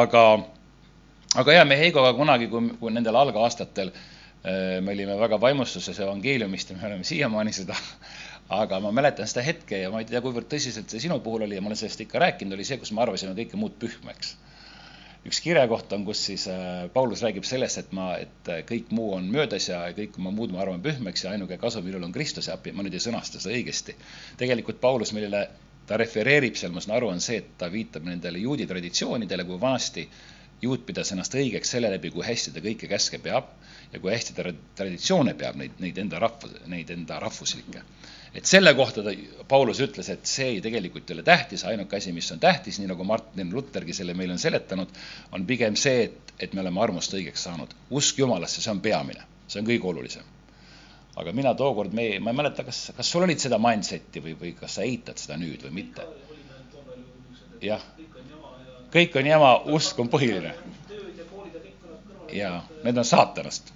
aga, 0.00 0.24
aga 1.42 1.56
jaa, 1.58 1.64
me 1.64 1.78
Heigoga 1.80 2.12
kunagi, 2.14 2.48
kui, 2.52 2.74
kui 2.80 2.92
nendel 2.92 3.16
algaastatel 3.16 3.90
äh, 3.90 4.80
me 4.80 4.92
olime 4.92 5.18
väga 5.20 5.40
vaimustuses 5.40 6.00
evangeeliumist 6.06 6.70
ja 6.70 6.76
me 6.76 6.86
oleme 6.90 7.04
siiamaani 7.04 7.52
seda 7.52 7.76
aga 8.52 8.80
ma 8.80 8.92
mäletan 8.92 9.28
seda 9.28 9.44
hetke 9.44 9.78
ja 9.80 9.90
ma 9.92 10.02
ei 10.02 10.08
tea, 10.08 10.20
kuivõrd 10.24 10.48
tõsiselt 10.50 10.92
see 10.92 11.06
sinu 11.06 11.16
puhul 11.24 11.46
oli 11.46 11.56
ja 11.56 11.62
ma 11.64 11.70
olen 11.70 11.80
sellest 11.80 12.02
ikka 12.04 12.20
rääkinud, 12.20 12.56
oli 12.56 12.66
see, 12.68 12.78
kus 12.80 12.92
me 12.92 13.00
arvasime 13.04 13.32
kõike 13.38 13.60
muud 13.60 13.78
pühma, 13.80 14.12
eks. 14.12 14.34
üks 15.24 15.40
kirjakoht 15.40 15.92
on, 15.96 16.04
kus 16.04 16.20
siis 16.28 16.44
äh, 16.52 16.84
Paulus 16.92 17.24
räägib 17.24 17.46
sellest, 17.48 17.80
et 17.80 17.94
ma, 17.96 18.10
et 18.20 18.52
äh, 18.52 18.60
kõik 18.68 18.92
muu 18.92 19.14
on 19.16 19.30
möödas 19.32 19.70
ja 19.70 19.80
kõik 19.96 20.18
ma 20.20 20.32
muud 20.34 20.52
ma 20.52 20.60
arvan 20.64 20.84
pühmeks 20.84 21.24
ja 21.24 21.32
ainuke 21.32 21.56
kasu 21.58 21.80
minul 21.82 22.04
on 22.04 22.12
Kristuse 22.12 22.52
abi, 22.52 22.74
ma 22.76 22.84
nüüd 22.84 22.98
ei 22.98 23.04
sõnasta 23.06 23.40
seda 23.40 23.56
õigesti. 23.56 23.96
tegelikult 24.40 24.80
Paulus, 24.80 25.14
millele 25.16 25.46
ta 25.88 25.96
refereerib 26.00 26.56
seal, 26.56 26.72
ma 26.72 26.84
saan 26.84 26.98
aru, 26.98 27.10
on 27.12 27.24
see, 27.24 27.40
et 27.40 27.56
ta 27.60 27.70
viitab 27.72 28.04
nendele 28.04 28.40
juudi 28.44 28.68
traditsioonidele, 28.68 29.44
kui 29.48 29.60
vanasti 29.60 30.04
juut 30.62 30.84
pidas 30.86 31.12
ennast 31.12 31.34
õigeks 31.36 31.74
selle 31.76 31.90
läbi, 31.92 32.12
kui 32.12 32.24
hästi 32.24 32.52
ta 32.52 32.60
kõiki 32.64 32.88
käske 32.88 33.20
peab 33.24 33.48
ja 33.92 34.00
kui 34.00 34.12
hästi 34.12 34.36
ta 34.36 34.44
traditsioone 34.76 35.34
peab, 35.36 35.56
neid, 35.60 35.80
neid 35.80 35.98
enda 36.00 36.20
rahva, 36.20 36.52
neid 36.72 36.92
enda 36.92 37.18
rahvuslikke 37.20 37.82
et 38.34 38.44
selle 38.44 38.74
kohta 38.74 39.02
ta, 39.06 39.12
Paulus 39.48 39.80
ütles, 39.84 40.08
et 40.10 40.26
see 40.26 40.58
tegelikult 40.64 41.10
ei 41.10 41.18
ole 41.18 41.24
tähtis, 41.26 41.64
ainuke 41.70 41.98
asi, 42.00 42.12
mis 42.12 42.30
on 42.34 42.40
tähtis, 42.42 42.80
nii 42.80 42.90
nagu 42.90 43.06
Martin 43.06 43.52
Luthergi 43.54 43.94
selle 43.94 44.14
meile 44.18 44.34
on 44.34 44.42
seletanud, 44.42 44.90
on 45.32 45.46
pigem 45.46 45.78
see, 45.78 46.08
et, 46.08 46.34
et 46.42 46.54
me 46.54 46.64
oleme 46.64 46.82
armust 46.82 47.14
õigeks 47.14 47.46
saanud. 47.46 47.74
usk 47.94 48.18
Jumalasse, 48.18 48.62
see 48.62 48.72
on 48.72 48.82
peamine, 48.84 49.22
see 49.46 49.62
on 49.62 49.68
kõige 49.68 49.90
olulisem. 49.92 50.30
aga 51.16 51.32
mina 51.32 51.54
tookord, 51.54 51.92
me, 51.94 52.08
ma 52.18 52.32
ei 52.32 52.36
mäleta, 52.36 52.64
kas, 52.66 52.88
kas 52.96 53.10
sul 53.10 53.22
olid 53.22 53.38
seda 53.38 53.58
mindset'i 53.62 54.22
või, 54.22 54.34
või 54.40 54.54
kas 54.58 54.80
sa 54.80 54.82
eitad 54.82 55.20
seda 55.20 55.38
nüüd 55.38 55.62
või 55.62 55.76
mitte? 55.82 56.06
jah, 57.62 57.84
kõik 58.92 59.14
on 59.16 59.26
jama, 59.30 59.52
usk 59.76 60.00
on 60.02 60.10
põhiline. 60.10 60.56
jaa, 62.34 62.58
need 62.82 62.98
on 62.98 63.06
saatanast. 63.06 63.70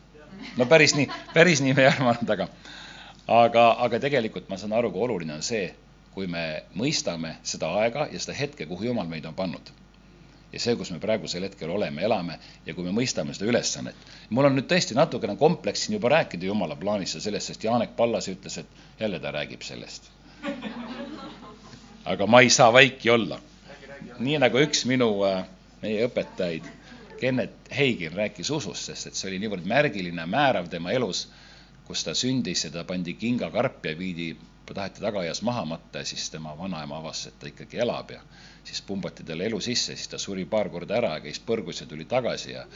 no 0.57 0.67
päris 0.67 0.97
nii, 0.99 1.07
päris 1.35 1.63
nii 1.63 1.79
me 1.79 1.87
ei 1.87 1.93
arvanud, 1.93 2.35
aga 2.35 2.49
aga, 3.29 3.65
aga 3.85 4.01
tegelikult 4.01 4.49
ma 4.49 4.57
saan 4.57 4.73
aru, 4.73 4.91
kui 4.93 5.05
oluline 5.05 5.37
on 5.37 5.45
see, 5.45 5.69
kui 6.15 6.27
me 6.27 6.65
mõistame 6.79 7.37
seda 7.47 7.71
aega 7.83 8.09
ja 8.13 8.21
seda 8.21 8.37
hetke, 8.39 8.67
kuhu 8.67 8.89
Jumal 8.89 9.09
meid 9.11 9.27
on 9.29 9.37
pannud. 9.37 9.75
ja 10.53 10.61
see, 10.65 10.77
kus 10.81 10.89
me 10.91 10.97
praegusel 10.99 11.45
hetkel 11.45 11.69
oleme, 11.71 12.01
elame 12.03 12.39
ja 12.67 12.75
kui 12.75 12.85
me 12.85 12.93
mõistame 12.97 13.35
seda 13.37 13.51
ülesannet. 13.51 13.97
mul 14.31 14.49
on 14.49 14.57
nüüd 14.57 14.69
tõesti 14.71 14.97
natukene 14.97 15.37
kompleks 15.37 15.85
siin 15.85 15.99
juba 15.99 16.09
rääkida 16.09 16.49
Jumala 16.49 16.77
plaanist 16.77 17.15
ja 17.15 17.21
sellest, 17.21 17.53
sest 17.53 17.65
Janek 17.65 17.97
Pallas 17.97 18.29
ütles, 18.33 18.59
et 18.59 19.01
jälle 19.01 19.21
ta 19.21 19.31
räägib 19.31 19.63
sellest. 19.63 20.11
aga 22.05 22.27
ma 22.27 22.41
ei 22.41 22.51
saa 22.51 22.73
vaiki 22.73 23.11
olla. 23.11 23.41
nii 24.19 24.39
nagu 24.39 24.59
üks 24.59 24.87
minu 24.87 25.13
äh, 25.29 25.45
meie 25.83 26.07
õpetajaid, 26.09 26.65
Kennet 27.21 27.71
Heigin 27.77 28.13
rääkis 28.15 28.51
usust, 28.51 28.89
sest 28.89 29.07
et 29.07 29.15
see 29.19 29.29
oli 29.29 29.39
niivõrd 29.43 29.67
märgiline, 29.67 30.27
määrav 30.27 30.69
tema 30.71 30.93
elus, 30.95 31.27
kus 31.89 32.05
ta 32.05 32.15
sündis 32.15 32.65
ja 32.65 32.71
ta 32.71 32.85
pandi 32.85 33.15
kingakarp 33.17 33.87
ja 33.87 33.97
viidi, 33.99 34.37
taheti 34.75 35.01
tagaaias 35.01 35.41
maha 35.43 35.65
matta 35.65 36.03
ja 36.03 36.05
siis 36.05 36.31
tema 36.31 36.53
vanaema 36.59 36.99
avastas, 36.99 37.33
et 37.33 37.39
ta 37.41 37.49
ikkagi 37.49 37.79
elab 37.81 38.11
ja 38.13 38.21
siis 38.65 38.83
pumbati 38.85 39.25
talle 39.25 39.47
elu 39.49 39.61
sisse, 39.65 39.97
siis 39.97 40.09
ta 40.13 40.19
suri 40.21 40.45
paar 40.45 40.69
korda 40.69 40.99
ära, 40.99 41.15
käis 41.25 41.41
põrgus 41.41 41.81
ja 41.81 41.87
tuli 41.89 42.05
tagasi 42.05 42.53
ja 42.53 42.67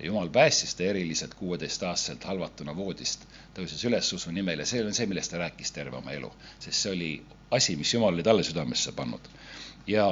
ja 0.00 0.06
jumal 0.06 0.28
päästis 0.28 0.74
ta 0.74 0.82
eriliselt 0.82 1.34
kuueteistaastaselt 1.34 2.24
halvatuna 2.24 2.76
voodist, 2.76 3.26
tõusis 3.54 3.82
üles 3.84 4.12
usu 4.16 4.30
nimel 4.32 4.62
ja 4.62 4.66
see 4.66 4.84
on 4.84 4.94
see, 4.96 5.06
millest 5.10 5.34
ta 5.34 5.42
rääkis 5.42 5.74
terve 5.76 5.98
oma 5.98 6.14
elu, 6.16 6.30
sest 6.58 6.78
see 6.78 6.92
oli 6.92 7.10
asi, 7.50 7.76
mis 7.76 7.92
Jumal 7.94 8.14
oli 8.14 8.22
talle 8.22 8.42
südamesse 8.46 8.92
pannud. 8.96 9.28
ja 9.86 10.06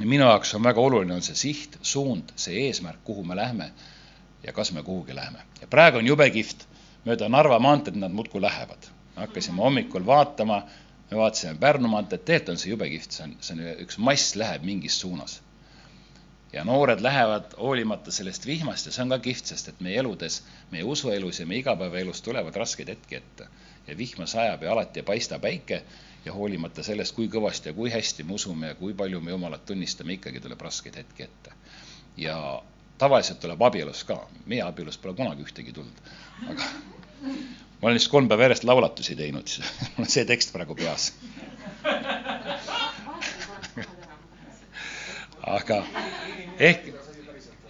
minu 0.00 0.24
jaoks 0.24 0.54
on 0.54 0.64
väga 0.64 0.80
oluline, 0.80 1.14
on 1.14 1.22
see 1.22 1.38
siht, 1.38 1.78
suund, 1.82 2.34
see 2.36 2.66
eesmärk, 2.66 3.00
kuhu 3.04 3.24
me 3.24 3.36
lähme 3.36 3.70
ja 4.44 4.52
kas 4.52 4.72
me 4.72 4.82
kuhugi 4.82 5.14
läheme. 5.14 5.38
ja 5.60 5.66
praegu 5.66 5.98
on 5.98 6.06
jube 6.06 6.30
kihvt, 6.30 6.66
mööda 7.04 7.28
Narva 7.28 7.58
maanteed 7.58 7.96
nad 7.98 8.12
muudkui 8.12 8.42
lähevad. 8.42 8.90
hakkasime 9.16 9.60
hommikul 9.60 10.06
vaatama, 10.06 10.62
me 11.10 11.16
vaatasime 11.16 11.58
Pärnu 11.60 11.88
maanteed, 11.88 12.22
tegelikult 12.24 12.54
on 12.54 12.58
see 12.58 12.70
jube 12.70 12.88
kihvt, 12.88 13.16
see 13.16 13.24
on, 13.24 13.34
see 13.40 13.56
on 13.56 13.64
üks 13.84 13.98
mass 13.98 14.36
läheb 14.36 14.62
mingis 14.64 15.00
suunas. 15.00 15.42
ja 16.52 16.64
noored 16.64 17.00
lähevad 17.00 17.54
hoolimata 17.58 18.12
sellest 18.12 18.46
vihmast 18.46 18.86
ja 18.86 18.92
see 18.92 19.02
on 19.02 19.08
ka 19.08 19.18
kihvt, 19.18 19.46
sest 19.46 19.68
et 19.68 19.80
meie 19.80 19.98
eludes, 19.98 20.42
meie 20.70 20.84
usuelus 20.84 21.40
ja 21.40 21.46
meie 21.46 21.60
igapäevaelus 21.64 22.22
tulevad 22.22 22.56
raskeid 22.56 22.88
hetki 22.88 23.16
ette. 23.16 23.48
ja 23.86 23.98
vihma 23.98 24.26
sajab 24.26 24.62
ja 24.62 24.72
alati 24.72 25.00
ei 25.00 25.04
paista 25.04 25.38
päike 25.38 25.82
ja 26.24 26.32
hoolimata 26.32 26.82
sellest, 26.82 27.14
kui 27.14 27.28
kõvasti 27.28 27.72
ja 27.72 27.74
kui 27.74 27.90
hästi 27.90 28.24
me 28.24 28.38
usume 28.38 28.66
ja 28.66 28.74
kui 28.74 28.94
palju 28.94 29.20
me 29.20 29.30
Jumalat 29.30 29.66
tunnistame, 29.66 30.12
ikkagi 30.12 30.40
tuleb 30.40 30.60
raskeid 30.60 30.96
hetki 30.96 31.22
ette. 31.22 31.52
ja 32.16 32.62
tavaliselt 33.02 33.40
tuleb 33.42 33.62
abielus 33.66 34.04
ka, 34.08 34.20
meie 34.46 34.62
abielus 34.64 34.98
pole 35.02 35.16
kunagi 35.18 35.44
ühtegi 35.46 35.74
tulnud, 35.74 36.10
aga 36.52 36.70
ma 37.82 37.88
olen 37.88 37.98
lihtsalt 37.98 38.14
kolm 38.14 38.30
päeva 38.30 38.46
järjest 38.46 38.66
laulatusi 38.68 39.18
teinud, 39.18 39.50
siis 39.50 39.72
mul 39.96 40.06
on 40.06 40.12
see 40.16 40.26
tekst 40.28 40.54
praegu 40.54 40.78
peas. 40.78 41.10
aga 45.52 45.82
ehk 46.62 46.92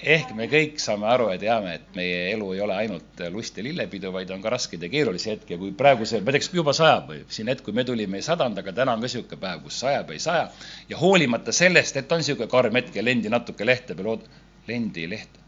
ehk 0.02 0.32
me 0.34 0.48
kõik 0.50 0.80
saame 0.82 1.06
aru 1.06 1.28
ja 1.30 1.38
teame, 1.38 1.76
et 1.78 1.96
meie 1.96 2.22
elu 2.32 2.48
ei 2.56 2.60
ole 2.64 2.74
ainult 2.74 3.22
lust 3.32 3.56
ja 3.58 3.64
lillepidu, 3.64 4.10
vaid 4.12 4.30
on 4.34 4.42
ka 4.42 4.50
raskeid 4.52 4.82
ja 4.82 4.90
keerulisi 4.92 5.30
hetki 5.30 5.54
ja 5.54 5.60
kui 5.60 5.72
praegu 5.78 6.06
see, 6.08 6.20
ma 6.20 6.32
ei 6.32 6.36
tea, 6.36 6.42
kas 6.44 6.54
juba 6.58 6.74
sajab 6.76 7.12
või 7.12 7.20
siin 7.32 7.50
hetk, 7.52 7.64
kui 7.64 7.76
me 7.76 7.86
tulime, 7.88 8.18
ei 8.18 8.26
sadanud, 8.26 8.58
aga 8.58 8.74
täna 8.82 8.96
on 8.96 9.02
ka 9.02 9.08
niisugune 9.08 9.40
päev, 9.44 9.62
kus 9.64 9.78
sajab, 9.84 10.10
ei 10.10 10.22
saja. 10.22 10.48
ja 10.90 10.98
hoolimata 10.98 11.54
sellest, 11.54 11.96
et 12.02 12.12
on 12.12 12.22
niisugune 12.22 12.50
karm 12.50 12.80
hetk 12.80 12.98
ja 12.98 13.04
lendi 13.06 13.30
natuke 13.32 13.66
lehtab 13.66 14.02
ja 14.02 14.08
lood-, 14.10 14.26
lendi 14.68 15.06
leht, 15.10 15.38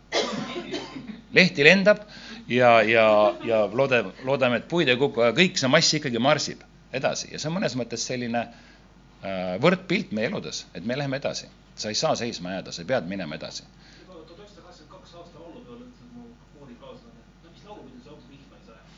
lehti 1.35 1.65
lendab 1.67 2.05
ja, 2.49 2.77
ja, 2.83 3.07
ja 3.45 3.65
loode, 3.73 4.03
loodame, 4.25 4.63
et 4.63 4.69
puid 4.69 4.89
ei 4.89 4.99
kuku, 5.01 5.23
aga 5.23 5.37
kõik 5.39 5.59
see 5.61 5.71
mass 5.71 5.99
ikkagi 5.99 6.23
marsib 6.23 6.63
edasi 6.95 7.33
ja 7.33 7.41
see 7.41 7.51
on 7.51 7.59
mõnes 7.59 7.77
mõttes 7.79 8.07
selline 8.07 8.45
äh, 8.45 9.55
võrdpilt 9.63 10.13
meie 10.17 10.31
eludes, 10.31 10.65
et 10.75 10.85
me 10.85 10.99
läheme 10.99 11.23
edasi. 11.23 11.51
sa 11.77 11.91
ei 11.91 11.99
saa 11.99 12.15
seisma 12.17 12.53
jääda, 12.55 12.73
sa 12.73 12.85
pead 12.87 13.09
minema 13.11 13.35
edasi 13.35 13.65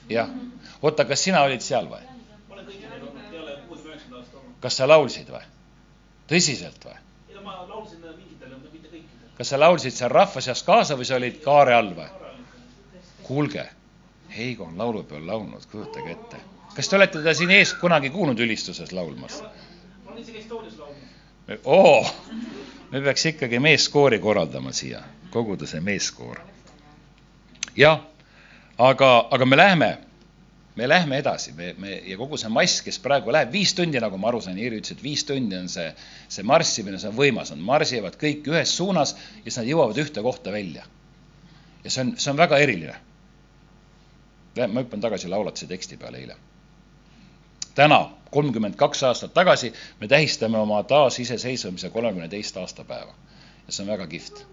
jah, 0.08 0.28
oota, 0.82 1.04
kas 1.04 1.24
sina 1.24 1.42
olid 1.42 1.64
seal 1.64 1.88
või? 1.90 2.02
kas 4.60 4.78
sa 4.78 4.88
laulsid 4.88 5.30
või? 5.30 5.42
tõsiselt 6.30 6.84
või? 6.86 6.98
ei 7.30 7.34
no 7.34 7.42
ma 7.46 7.58
laulsin 7.66 8.00
kõikidel. 8.02 8.25
Kas 9.38 9.52
sa 9.52 9.60
laulsid 9.60 9.92
seal 9.94 10.10
rahva 10.10 10.40
seas 10.40 10.62
kaasa 10.62 10.96
või 10.96 11.08
sa 11.08 11.18
olid 11.20 11.40
kaare 11.44 11.74
all 11.74 11.92
või? 11.96 12.08
kuulge, 13.22 13.66
Heigo 14.36 14.64
on 14.64 14.78
laulupeol 14.78 15.26
laulnud, 15.26 15.66
kujutage 15.70 16.10
ette. 16.12 16.36
kas 16.74 16.88
te 16.88 16.96
olete 16.96 17.18
teda 17.18 17.34
siin 17.34 17.50
ees 17.50 17.74
kunagi 17.74 18.10
kuulnud 18.10 18.40
ülistuses 18.40 18.92
laulmas? 18.92 19.42
ma 19.42 20.10
olen 20.10 20.22
isegi 20.22 20.38
Estonias 20.38 20.78
laulnud. 20.78 21.60
oo, 21.64 22.06
me 22.90 23.00
peaks 23.00 23.26
ikkagi 23.26 23.58
meeskoori 23.58 24.18
korraldama 24.18 24.72
siia, 24.72 25.02
koguda 25.30 25.66
see 25.66 25.80
meeskoor. 25.80 26.40
jah 27.76 28.00
aga, 28.78 29.28
aga 29.30 29.46
me 29.46 29.56
lähme, 29.56 29.98
me 30.76 30.88
lähme 30.88 31.18
edasi, 31.18 31.52
me, 31.52 31.74
me 31.78 31.94
ja 32.04 32.16
kogu 32.20 32.36
see 32.36 32.50
mass, 32.52 32.82
kes 32.84 32.98
praegu 33.00 33.32
läheb 33.32 33.52
viis 33.52 33.72
tundi, 33.74 34.00
nagu 34.02 34.18
ma 34.20 34.28
aru 34.28 34.42
sain, 34.44 34.58
Iiri 34.60 34.80
ütles, 34.82 34.92
et 34.92 35.02
viis 35.02 35.24
tundi 35.24 35.56
on 35.56 35.70
see, 35.72 35.86
see 36.28 36.44
marssimine, 36.44 37.00
see 37.00 37.08
on 37.08 37.16
võimas, 37.16 37.52
nad 37.54 37.62
marsivad 37.64 38.18
kõik 38.20 38.48
ühes 38.52 38.74
suunas 38.76 39.14
ja 39.16 39.46
siis 39.46 39.60
nad 39.62 39.70
jõuavad 39.70 40.00
ühte 40.04 40.24
kohta 40.24 40.52
välja. 40.52 40.84
ja 41.84 41.90
see 41.90 42.02
on, 42.04 42.12
see 42.20 42.30
on 42.32 42.36
väga 42.36 42.58
eriline. 42.60 42.96
ma 44.56 44.82
hüppan 44.82 45.00
tagasi 45.00 45.28
laulatuse 45.32 45.66
teksti 45.66 45.96
peale 45.96 46.20
eile. 46.20 46.36
täna, 47.74 48.00
kolmkümmend 48.30 48.76
kaks 48.76 49.02
aastat 49.02 49.34
tagasi, 49.34 49.72
me 50.00 50.08
tähistame 50.08 50.58
oma 50.58 50.82
taasiseseisvumise 50.82 51.90
kolmekümne 51.90 52.28
teist 52.28 52.56
aastapäeva. 52.56 53.14
ja 53.66 53.72
see 53.72 53.82
on 53.82 53.94
väga 53.94 54.06
kihvt. 54.06 54.46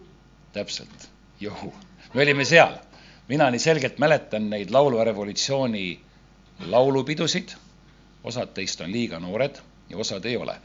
täpselt, 0.53 1.09
juhu, 1.39 1.73
me 2.13 2.21
olime 2.21 2.45
seal 2.45 2.79
mina 3.27 3.49
nii 3.51 3.59
selgelt 3.59 3.99
mäletan 3.99 4.49
neid 4.49 4.71
laulva 4.71 5.03
revolutsiooni 5.03 5.85
laulupidusid, 6.59 7.55
osad 8.23 8.53
teist 8.55 8.81
on 8.81 8.91
liiga 8.91 9.19
noored 9.19 9.59
ja 9.89 9.97
osad 9.97 10.25
ei 10.25 10.37
ole. 10.37 10.55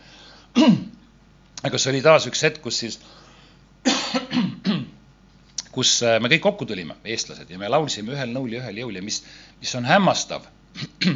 aga 1.67 1.79
see 1.79 1.93
oli 1.93 2.03
taas 2.05 2.29
üks 2.31 2.45
hetk, 2.47 2.61
kus 2.63 2.79
siis, 2.85 3.01
kus 5.75 5.95
äh, 6.07 6.19
me 6.23 6.31
kõik 6.33 6.45
kokku 6.45 6.69
tulime, 6.69 6.99
eestlased, 7.05 7.51
ja 7.51 7.59
me 7.59 7.71
laulsime 7.71 8.15
ühel 8.15 8.33
nõul 8.35 8.55
ja 8.55 8.63
ühel 8.63 8.83
jõul 8.85 9.01
ja 9.01 9.05
mis, 9.05 9.23
mis 9.61 9.75
on 9.79 9.89
hämmastav, 9.89 10.47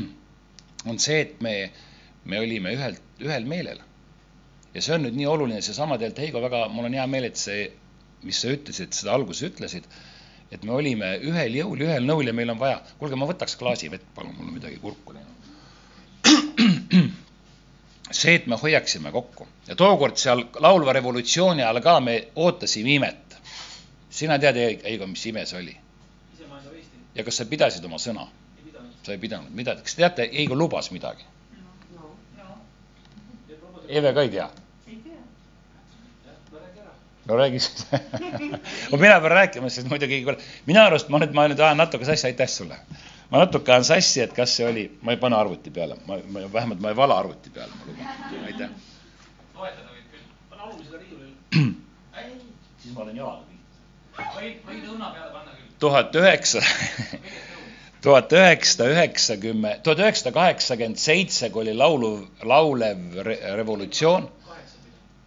on 0.91 0.99
see, 1.03 1.21
et 1.27 1.41
me, 1.45 1.57
me 2.25 2.43
olime 2.43 2.75
ühel, 2.77 2.99
ühel 3.23 3.47
meelel. 3.49 3.83
ja 4.75 4.83
see 4.83 4.97
on 4.97 5.07
nüüd 5.07 5.19
nii 5.19 5.29
oluline, 5.29 5.63
seesama 5.63 5.99
tegelikult, 6.01 6.25
Heigo, 6.25 6.43
väga, 6.47 6.67
mul 6.73 6.89
on 6.89 6.99
hea 6.99 7.07
meel, 7.07 7.29
et 7.29 7.39
see, 7.39 7.69
mis 8.23 8.39
sa 8.41 8.51
ütlesid, 8.55 8.95
seda 8.97 9.15
alguses 9.15 9.51
ütlesid 9.51 9.87
et 10.53 10.65
me 10.69 10.75
olime 10.77 11.15
ühel 11.25 11.57
jõul, 11.57 11.81
ühel 11.87 12.05
nõul 12.07 12.29
ja 12.29 12.35
meil 12.37 12.53
on 12.53 12.61
vaja, 12.61 12.83
kuulge, 13.01 13.17
ma 13.17 13.29
võtaks 13.31 13.57
klaasi 13.61 13.89
vett, 13.93 14.05
palun, 14.15 14.35
mul 14.37 14.51
on 14.51 14.57
midagi 14.59 14.77
kurku 14.83 15.17
läinud. 15.17 15.39
see, 18.13 18.35
et 18.35 18.47
me 18.47 18.59
hoiaksime 18.61 19.13
kokku 19.13 19.47
ja 19.69 19.77
tookord 19.79 20.21
seal 20.21 20.45
laulva 20.61 20.93
revolutsiooni 20.93 21.65
ajal 21.65 21.81
ka 21.85 21.99
me 22.05 22.19
ootasime 22.37 22.99
imet. 22.99 23.37
sina 24.11 24.39
tead, 24.39 24.57
Heigo, 24.85 25.07
mis 25.07 25.27
ime 25.27 25.47
see 25.49 25.59
oli? 25.59 25.77
ja 27.15 27.25
kas 27.25 27.41
sa 27.41 27.49
pidasid 27.49 27.85
oma 27.85 27.99
sõna? 27.99 28.27
sa 29.03 29.13
ei 29.13 29.19
pidanud, 29.19 29.51
mida, 29.51 29.75
kas 29.81 29.97
te 29.97 30.05
teate, 30.05 30.29
Heigo 30.33 30.55
lubas 30.55 30.91
midagi 30.93 31.25
no.? 32.37 32.59
Eve 33.89 34.13
ka 34.13 34.23
ei 34.23 34.31
tea? 34.37 34.51
No 37.27 37.37
räägi 37.37 37.61
siis 37.61 37.87
no 38.91 38.99
mina 38.99 39.21
pean 39.21 39.31
rääkima, 39.31 39.69
sest 39.71 39.89
muidugi 39.89 40.25
minu 40.67 40.81
arust 40.83 41.09
ma 41.09 41.21
nüüd, 41.23 41.35
ma 41.37 41.47
nüüd 41.51 41.61
ajan 41.61 41.79
natuke 41.79 42.07
sassi, 42.09 42.27
aitäh 42.31 42.49
sulle. 42.51 42.79
ma 43.31 43.45
natuke 43.45 43.73
ajan 43.73 43.85
sassi, 43.85 44.23
et 44.25 44.35
kas 44.37 44.57
see 44.57 44.67
oli, 44.67 44.87
ma 45.03 45.15
ei 45.15 45.21
pane 45.23 45.39
arvuti 45.39 45.71
peale, 45.71 45.99
ma, 46.07 46.19
ma 46.35 46.47
vähemalt 46.53 46.83
ma 46.83 46.91
ei 46.91 46.97
vala 46.97 47.19
arvuti 47.23 47.51
peale, 47.55 47.71
ma 47.79 47.91
luban, 47.91 48.43
aitäh. 48.49 48.75
loetada 49.55 49.89
võib 49.95 50.11
küll, 50.17 50.27
pane 50.51 50.67
alumisele 50.67 51.01
riiulile. 51.05 51.71
siis 52.83 52.97
ma 52.97 53.07
olen 53.07 53.17
jalaga 53.17 53.47
pihta. 53.47 54.29
võid, 54.41 54.61
võid 54.67 54.91
õuna 54.91 55.15
peale 55.15 55.33
panna 55.39 55.57
küll. 55.57 55.73
tuhat 55.87 56.21
üheksa, 56.25 56.67
tuhat 58.05 58.39
üheksasada 58.41 58.91
üheksakümmend, 58.97 59.87
tuhat 59.87 60.07
üheksasada 60.07 60.35
kaheksakümmend 60.41 60.99
seitse, 61.07 61.55
kui 61.55 61.69
oli 61.69 61.79
lauluv, 61.79 62.23
laulev 62.43 63.23
re 63.23 63.39
revolutsioon 63.63 64.31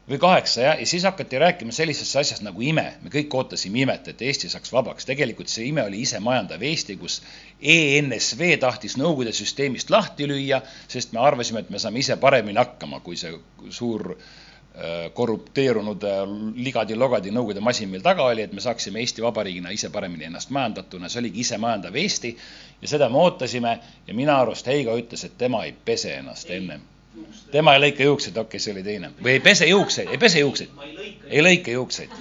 või 0.10 0.20
kaheksa 0.22 0.62
jah, 0.62 0.80
ja 0.80 0.86
siis 0.86 1.04
hakati 1.04 1.40
rääkima 1.42 1.74
sellisest 1.74 2.16
asjast 2.16 2.46
nagu 2.46 2.62
ime. 2.62 2.86
me 3.02 3.10
kõik 3.10 3.34
ootasime 3.34 3.82
imet, 3.82 4.08
et 4.08 4.22
Eesti 4.22 4.50
saaks 4.50 4.74
vabaks. 4.74 5.06
tegelikult 5.06 5.50
see 5.50 5.68
ime 5.68 5.84
oli 5.84 6.02
isemajandav 6.02 6.62
Eesti, 6.62 6.98
kus 6.98 7.22
ENSV 7.62 8.58
tahtis 8.60 8.98
Nõukogude 8.98 9.34
süsteemist 9.34 9.90
lahti 9.90 10.28
lüüa, 10.28 10.62
sest 10.88 11.14
me 11.14 11.20
arvasime, 11.20 11.60
et 11.60 11.70
me 11.70 11.80
saame 11.80 12.00
ise 12.00 12.18
paremini 12.18 12.58
hakkama, 12.60 13.00
kui 13.00 13.18
see 13.18 13.34
suur 13.70 14.12
äh, 14.14 15.12
korrupteerunud 15.14 16.04
äh, 16.04 16.24
ligadi-logadi 16.56 17.34
Nõukogude 17.34 17.66
masin 17.66 17.90
meil 17.90 18.06
taga 18.06 18.30
oli, 18.30 18.46
et 18.46 18.54
me 18.54 18.62
saaksime 18.62 19.02
Eesti 19.02 19.26
Vabariigina 19.26 19.74
ise 19.74 19.90
paremini 19.90 20.30
ennast 20.30 20.54
majandatuna, 20.54 21.10
see 21.10 21.24
oligi 21.26 21.42
isemajandav 21.48 21.96
Eesti 21.96 22.38
ja 22.82 22.94
seda 22.94 23.10
me 23.10 23.26
ootasime 23.26 23.80
ja 24.08 24.14
minu 24.14 24.38
arust 24.38 24.68
Heigo 24.70 24.98
ütles, 25.02 25.26
et 25.26 25.38
tema 25.38 25.66
ei 25.66 25.74
pese 25.74 26.20
ennast 26.20 26.52
ennem 26.54 26.92
tema 27.52 27.76
ei 27.76 27.82
lõika 27.84 28.04
juukseid, 28.04 28.38
okei 28.38 28.58
okay,, 28.58 28.64
see 28.64 28.74
oli 28.74 28.84
teine. 28.84 29.12
või 29.24 29.36
ei 29.36 29.44
pese 29.44 29.68
juukseid, 29.70 30.12
ei 30.12 30.22
pese 30.22 30.40
juukseid. 30.40 30.70
ei 31.28 31.44
lõika 31.44 31.72
juukseid. 31.72 32.16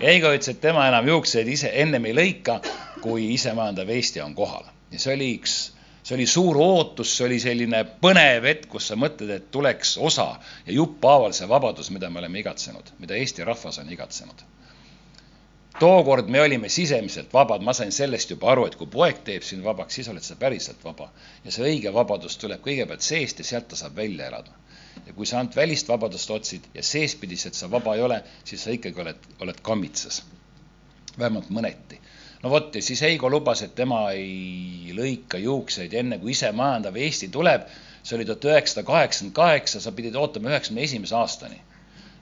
Heigo 0.00 0.32
ütles, 0.32 0.48
et 0.54 0.60
tema 0.60 0.86
enam 0.88 1.08
juukseid 1.08 1.48
ise 1.48 1.70
ennem 1.82 2.06
ei 2.08 2.16
lõika, 2.16 2.60
kui 3.00 3.32
isemajandav 3.34 3.88
Eesti 3.96 4.22
on 4.24 4.34
kohal. 4.34 4.64
ja 4.90 4.98
see 4.98 5.14
oli 5.14 5.32
üks, 5.38 5.56
see 6.02 6.16
oli 6.16 6.26
suur 6.26 6.56
ootus, 6.58 7.16
see 7.16 7.26
oli 7.26 7.40
selline 7.40 7.84
põnev 8.02 8.48
hetk, 8.48 8.70
kus 8.72 8.88
sa 8.90 8.96
mõtled, 8.96 9.30
et 9.30 9.50
tuleks 9.50 9.98
osa 9.98 10.32
ja 10.66 10.72
jupphaaval 10.72 11.36
see 11.36 11.48
vabadus, 11.48 11.90
mida 11.90 12.10
me 12.10 12.18
oleme 12.24 12.40
igatsenud, 12.40 12.96
mida 12.98 13.18
Eesti 13.20 13.44
rahvas 13.44 13.78
on 13.78 13.92
igatsenud 13.92 14.48
tookord 15.78 16.28
me 16.28 16.40
olime 16.40 16.68
sisemiselt 16.68 17.32
vabad, 17.32 17.62
ma 17.62 17.72
sain 17.72 17.92
sellest 17.92 18.30
juba 18.30 18.50
aru, 18.52 18.66
et 18.66 18.76
kui 18.78 18.88
poeg 18.90 19.20
teeb 19.26 19.44
sind 19.46 19.64
vabaks, 19.64 19.94
siis 19.94 20.08
oled 20.12 20.24
sa 20.24 20.36
päriselt 20.40 20.82
vaba. 20.84 21.10
ja 21.44 21.52
see 21.52 21.66
õige 21.68 21.92
vabadus 21.94 22.36
tuleb 22.42 22.62
kõigepealt 22.64 23.06
seest 23.06 23.38
ja 23.38 23.44
sealt 23.44 23.68
ta 23.68 23.76
saab 23.76 23.96
välja 23.96 24.26
elada. 24.26 24.50
ja 25.06 25.12
kui 25.12 25.26
sa 25.26 25.38
ainult 25.38 25.56
välist 25.56 25.88
vabadust 25.88 26.30
otsid 26.30 26.66
ja 26.74 26.82
seespidiselt 26.82 27.54
sa 27.54 27.70
vaba 27.70 27.94
ei 27.94 28.02
ole, 28.02 28.22
siis 28.44 28.64
sa 28.64 28.74
ikkagi 28.74 29.00
oled, 29.00 29.30
oled 29.40 29.60
kammitsas. 29.62 30.22
vähemalt 31.18 31.50
mõneti. 31.50 32.00
no 32.42 32.50
vot, 32.50 32.74
ja 32.74 32.82
siis 32.82 33.02
Heigo 33.02 33.30
lubas, 33.30 33.62
et 33.62 33.74
tema 33.74 34.10
ei 34.10 34.92
lõika 34.96 35.38
juukseid 35.38 35.94
enne, 35.94 36.18
kui 36.18 36.30
isemajandav 36.30 36.96
Eesti 36.96 37.28
tuleb. 37.28 37.66
see 38.02 38.16
oli 38.16 38.24
tuhat 38.24 38.44
üheksasada 38.44 38.86
kaheksakümmend 38.86 39.34
kaheksa, 39.34 39.80
sa 39.80 39.92
pidid 39.92 40.14
ootama 40.14 40.48
üheksakümne 40.48 40.82
esimese 40.82 41.14
aastani 41.14 41.60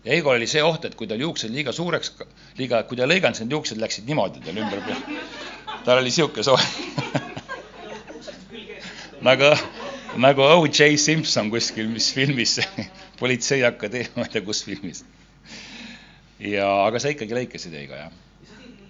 ja 0.09 0.15
Eigol 0.17 0.39
oli 0.39 0.47
see 0.49 0.63
oht, 0.65 0.87
et 0.89 0.95
kui 0.97 1.09
tal 1.09 1.21
juuksed 1.21 1.53
liiga 1.53 1.73
suureks, 1.77 2.15
liiga, 2.57 2.81
kui 2.89 2.97
ta 2.97 3.05
ei 3.05 3.11
lõiganud, 3.13 3.37
siis 3.37 3.45
need 3.45 3.57
juuksed 3.59 3.81
läksid 3.83 4.09
niimoodi 4.09 4.41
tal 4.45 4.57
ümber 4.63 4.81
pea. 4.87 5.19
tal 5.85 6.01
oli 6.01 6.13
sihuke 6.15 6.45
soe 6.47 6.63
nagu, 9.29 9.51
nagu 10.25 10.47
O.J. 10.55 10.97
Simpson 11.03 11.51
kuskil, 11.53 11.91
mis 11.93 12.09
filmis 12.17 12.57
politseiakadeemia, 13.21 14.15
ma 14.17 14.25
ei 14.25 14.33
tea, 14.33 14.45
kus 14.47 14.65
filmis. 14.65 15.05
ja, 16.41 16.71
aga 16.87 17.03
sa 17.05 17.13
ikkagi 17.13 17.37
lõikasid 17.43 17.77
Eigo, 17.83 17.99
jah? 17.99 18.15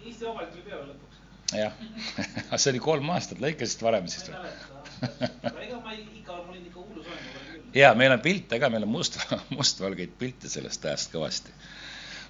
Eesti 0.04 0.22
Vabariik 0.22 0.54
tuli 0.54 0.68
peale 0.70 0.86
lõpuks. 0.92 1.18
jah, 1.58 1.74
see 2.62 2.74
oli 2.76 2.84
kolm 2.84 3.10
aastat, 3.16 3.42
lõikasid 3.42 3.82
varem 3.82 4.06
siis 4.12 4.30
või? 4.30 4.54
ega 5.02 5.82
ma 5.82 5.98
ikka, 5.98 6.38
ma 6.44 6.52
olin 6.52 6.62
ikka 6.62 6.77
ja 7.74 7.92
meil 7.94 8.12
on 8.12 8.20
pilte 8.24 8.58
ka, 8.60 8.70
meil 8.72 8.86
on 8.86 8.92
must, 8.92 9.18
mustvalgeid 9.58 10.16
pilte 10.18 10.48
sellest 10.48 10.84
ajast 10.84 11.12
kõvasti. 11.14 11.54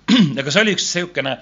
aga 0.40 0.50
see 0.50 0.62
oli 0.64 0.76
üks 0.76 0.86
niisugune 0.88 1.34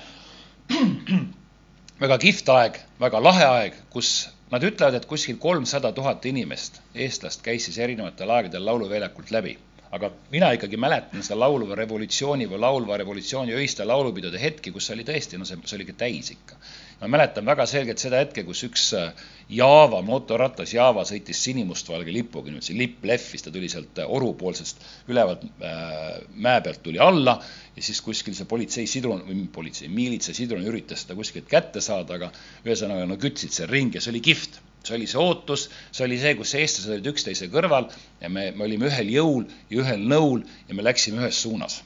väga 2.03 2.19
kihvt 2.23 2.49
aeg, 2.53 2.81
väga 3.01 3.23
lahe 3.23 3.47
aeg, 3.47 3.79
kus 3.91 4.29
nad 4.53 4.65
ütlevad, 4.67 4.95
et 4.99 5.07
kuskil 5.11 5.39
kolmsada 5.43 5.93
tuhat 5.93 6.27
inimest, 6.29 6.81
eestlast, 6.95 7.43
käis 7.43 7.67
siis 7.67 7.79
erinevatel 7.83 8.31
aegadel 8.31 8.67
lauluväljakult 8.67 9.33
läbi. 9.35 9.57
Aga 9.97 10.11
mina 10.33 10.51
ikkagi 10.57 10.79
mäletan 10.81 11.25
seda 11.25 11.39
laulva 11.41 11.77
revolutsiooni 11.79 12.49
või 12.51 12.61
laulva 12.63 12.99
revolutsiooni 13.01 13.55
öiste 13.57 13.87
laulupidude 13.89 14.41
hetki, 14.41 14.73
kus 14.75 14.91
oli 14.95 15.07
tõesti, 15.09 15.39
no 15.41 15.49
see, 15.49 15.59
see 15.65 15.79
oli 15.79 15.87
ikka 15.87 15.97
täis 16.05 16.31
ikka. 16.35 16.59
Ma 17.01 17.11
mäletan 17.13 17.45
väga 17.49 17.67
selgelt 17.69 18.01
seda 18.01 18.21
hetke, 18.23 18.45
kus 18.47 18.63
üks 18.69 18.87
äh, 18.97 19.25
Java 19.53 20.01
motoratas, 20.05 20.73
Java 20.77 21.05
sõitis 21.09 21.43
sinimustvalge 21.49 22.13
lipuga, 22.15 22.49
niimoodi 22.51 22.77
lipp 22.79 23.05
lehvis, 23.09 23.45
ta 23.45 23.53
tuli 23.55 23.69
sealt 23.73 24.01
äh, 24.03 24.13
orupoolsest 24.19 24.85
ülevalt 25.13 25.45
äh, 25.61 26.21
mäe 26.35 26.63
pealt 26.65 26.83
tuli 26.87 27.03
alla 27.03 27.39
ja 27.77 27.85
siis 27.85 28.01
kuskil 28.05 28.37
see 28.37 28.49
politsei 28.49 28.89
sidrun 28.91 29.25
või 29.29 29.45
politsei, 29.53 29.93
miilitsa 29.93 30.37
sidrun 30.37 30.65
üritas 30.67 31.05
seda 31.05 31.19
kuskilt 31.19 31.49
kätte 31.53 31.85
saada, 31.85 32.21
aga 32.21 32.33
ühesõnaga 32.65 33.09
no 33.09 33.21
kütsid 33.21 33.53
seal 33.53 33.73
ringi 33.73 34.01
ja 34.01 34.05
see 34.05 34.17
oli 34.17 34.25
kihvt 34.31 34.61
see 34.87 34.97
oli 34.99 35.09
see 35.11 35.21
ootus, 35.23 35.69
see 35.91 36.07
oli 36.07 36.19
see, 36.23 36.35
kus 36.39 36.55
eestlased 36.59 36.97
olid 36.97 37.13
üksteise 37.13 37.51
kõrval 37.53 37.91
ja 38.21 38.31
me, 38.33 38.51
me 38.57 38.69
olime 38.69 38.91
ühel 38.91 39.11
jõul 39.13 39.49
ja 39.71 39.83
ühel 39.83 40.07
nõul 40.15 40.45
ja 40.69 40.79
me 40.79 40.87
läksime 40.87 41.25
ühes 41.25 41.43
suunas. 41.43 41.83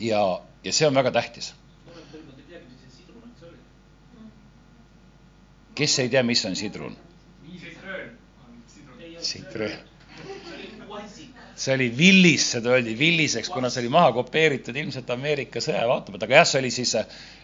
ja, 0.00 0.22
ja 0.64 0.72
see 0.72 0.88
on 0.88 0.94
väga 0.96 1.12
tähtis 1.18 1.52
kes 5.80 5.98
ei 6.02 6.08
tea, 6.12 6.22
mis 6.22 6.44
on 6.44 6.56
sidrun? 6.56 6.96
sitröön. 9.20 9.78
see 11.54 11.74
oli 11.74 11.90
villis, 11.96 12.44
seda 12.54 12.70
öeldi 12.72 12.94
villiseks, 12.98 13.50
kuna 13.52 13.68
see 13.70 13.82
oli 13.82 13.90
maha 13.92 14.12
kopeeritud 14.16 14.76
ilmselt 14.76 15.10
Ameerika 15.12 15.60
sõjaväeauto 15.60 16.12
pealt, 16.12 16.24
aga 16.24 16.38
jah, 16.40 16.46
see 16.48 16.62
oli 16.62 16.70
siis, 16.72 16.94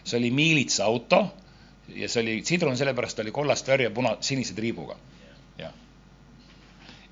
see 0.03 0.17
oli 0.17 0.31
miilitsa 0.33 0.87
auto 0.89 1.19
ja 1.95 2.09
see 2.09 2.21
oli 2.21 2.41
sidrun, 2.45 2.77
sellepärast 2.77 3.19
oli 3.19 3.31
kollast 3.31 3.67
värvi 3.67 3.87
ja 3.87 3.91
puna, 3.91 4.17
sinise 4.21 4.53
triibuga. 4.53 4.95
jah. 5.57 5.73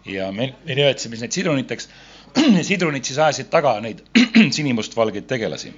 ja 0.05 0.31
me, 0.31 0.53
me 0.65 0.75
nimetasime 0.75 1.17
neid 1.21 1.31
sidruniteks. 1.31 1.89
sidrunid 2.69 3.03
siis 3.03 3.19
ajasid 3.19 3.49
taga 3.49 3.79
neid 3.81 4.03
sinimustvalgeid 4.57 5.27
tegelasi. 5.27 5.73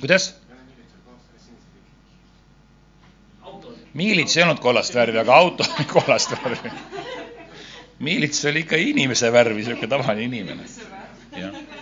kuidas? 0.00 0.34
miilits 3.94 4.36
ei 4.36 4.42
olnud 4.42 4.60
kollast 4.62 4.94
värvi, 4.94 5.18
aga 5.18 5.34
auto 5.36 5.64
oli 5.66 5.84
kollast 5.96 6.32
värvi. 6.32 6.70
miilits 7.98 8.44
oli 8.44 8.60
ikka 8.66 8.76
inimese 8.76 9.32
värvi, 9.32 9.62
niisugune 9.62 9.88
tavaline 9.88 10.22
inimene. 10.22 10.62
jah. 11.36 11.79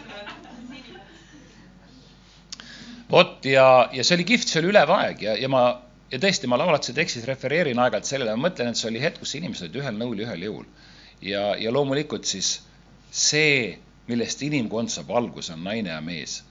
Vot 3.10 3.44
ja, 3.48 3.88
ja 3.92 4.04
see 4.04 4.18
oli 4.18 4.26
kihvt, 4.28 4.48
see 4.48 4.62
oli 4.62 4.72
ülev 4.72 4.92
aeg 4.94 5.22
ja, 5.24 5.36
ja 5.40 5.48
ma, 5.52 5.62
ja 6.12 6.20
tõesti, 6.22 6.50
ma 6.50 6.58
laulatuse 6.60 6.94
tekstis 6.96 7.26
refereerin 7.28 7.78
aeg-ajalt 7.80 8.10
sellele, 8.10 8.36
ma 8.36 8.48
mõtlen, 8.48 8.72
et 8.72 8.80
see 8.80 8.90
oli 8.90 9.02
hetk, 9.02 9.22
kus 9.22 9.36
inimesed 9.38 9.68
olid 9.68 9.80
ühel 9.82 10.00
nõul 10.00 10.20
ja 10.20 10.28
ühel 10.28 10.48
jõul. 10.48 10.66
ja, 11.22 11.44
ja 11.58 11.72
loomulikult 11.72 12.28
siis 12.28 12.58
see, 13.10 13.78
millest 14.08 14.42
inimkond 14.42 14.92
saab 14.92 15.10
alguse, 15.16 15.52
on 15.56 15.64
naine 15.64 15.94
ja 15.94 16.00
mees 16.04 16.42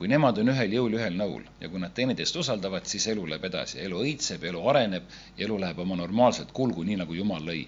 kui 0.00 0.08
nemad 0.08 0.38
on 0.40 0.48
ühel 0.48 0.72
jõul, 0.72 0.94
ühel 0.96 1.12
nõul 1.12 1.42
ja 1.60 1.68
kui 1.68 1.80
nad 1.82 1.92
teineteist 1.92 2.36
usaldavad, 2.40 2.86
siis 2.88 3.04
elu 3.12 3.26
läheb 3.28 3.42
edasi, 3.50 3.82
elu 3.84 3.98
õitseb, 4.00 4.46
elu 4.48 4.62
areneb 4.72 5.10
ja 5.36 5.44
elu 5.44 5.58
läheb 5.60 5.82
oma 5.84 5.98
normaalset 6.00 6.54
kulgu, 6.56 6.86
nii 6.88 6.96
nagu 7.02 7.18
Jumal 7.18 7.44
lõi. 7.44 7.66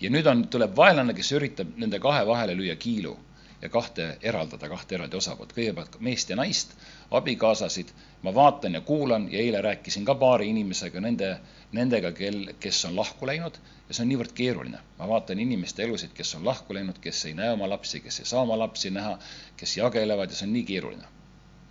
ja 0.00 0.10
nüüd 0.10 0.26
on, 0.26 0.42
tuleb 0.50 0.74
vaenlane, 0.74 1.14
kes 1.14 1.30
üritab 1.38 1.78
nende 1.78 2.00
kahe 2.02 2.24
vahele 2.26 2.56
lüüa 2.58 2.74
kiilu 2.82 3.14
ja 3.62 3.68
kahte 3.68 4.18
eraldada, 4.22 4.68
kahte 4.68 4.94
eraldi 4.94 5.16
osapoolt, 5.16 5.52
kõigepealt 5.56 5.98
meest 6.00 6.30
ja 6.30 6.36
naist, 6.36 6.74
abikaasasid, 7.10 7.90
ma 8.22 8.34
vaatan 8.34 8.78
ja 8.78 8.80
kuulan 8.80 9.26
ja 9.32 9.38
eile 9.38 9.62
rääkisin 9.62 10.04
ka 10.04 10.14
paari 10.14 10.48
inimesega, 10.52 11.00
nende, 11.00 11.32
nendega, 11.72 12.12
kel, 12.12 12.52
kes 12.60 12.84
on 12.84 12.96
lahku 12.96 13.26
läinud 13.26 13.58
ja 13.88 13.94
see 13.94 14.04
on 14.04 14.12
niivõrd 14.12 14.34
keeruline. 14.34 14.80
ma 14.98 15.08
vaatan 15.08 15.40
inimeste 15.40 15.84
elusid, 15.84 16.14
kes 16.14 16.34
on 16.34 16.44
lahku 16.46 16.74
läinud, 16.74 16.98
kes 17.00 17.24
ei 17.26 17.34
näe 17.34 17.52
oma 17.52 17.68
lapsi, 17.68 18.00
kes 18.00 18.20
ei 18.20 18.26
saa 18.26 18.42
oma 18.46 18.58
lapsi 18.58 18.90
näha, 18.90 19.18
kes 19.56 19.76
jagelevad 19.76 20.30
ja 20.30 20.36
see 20.36 20.46
on 20.46 20.52
nii 20.52 20.64
keeruline 20.72 21.14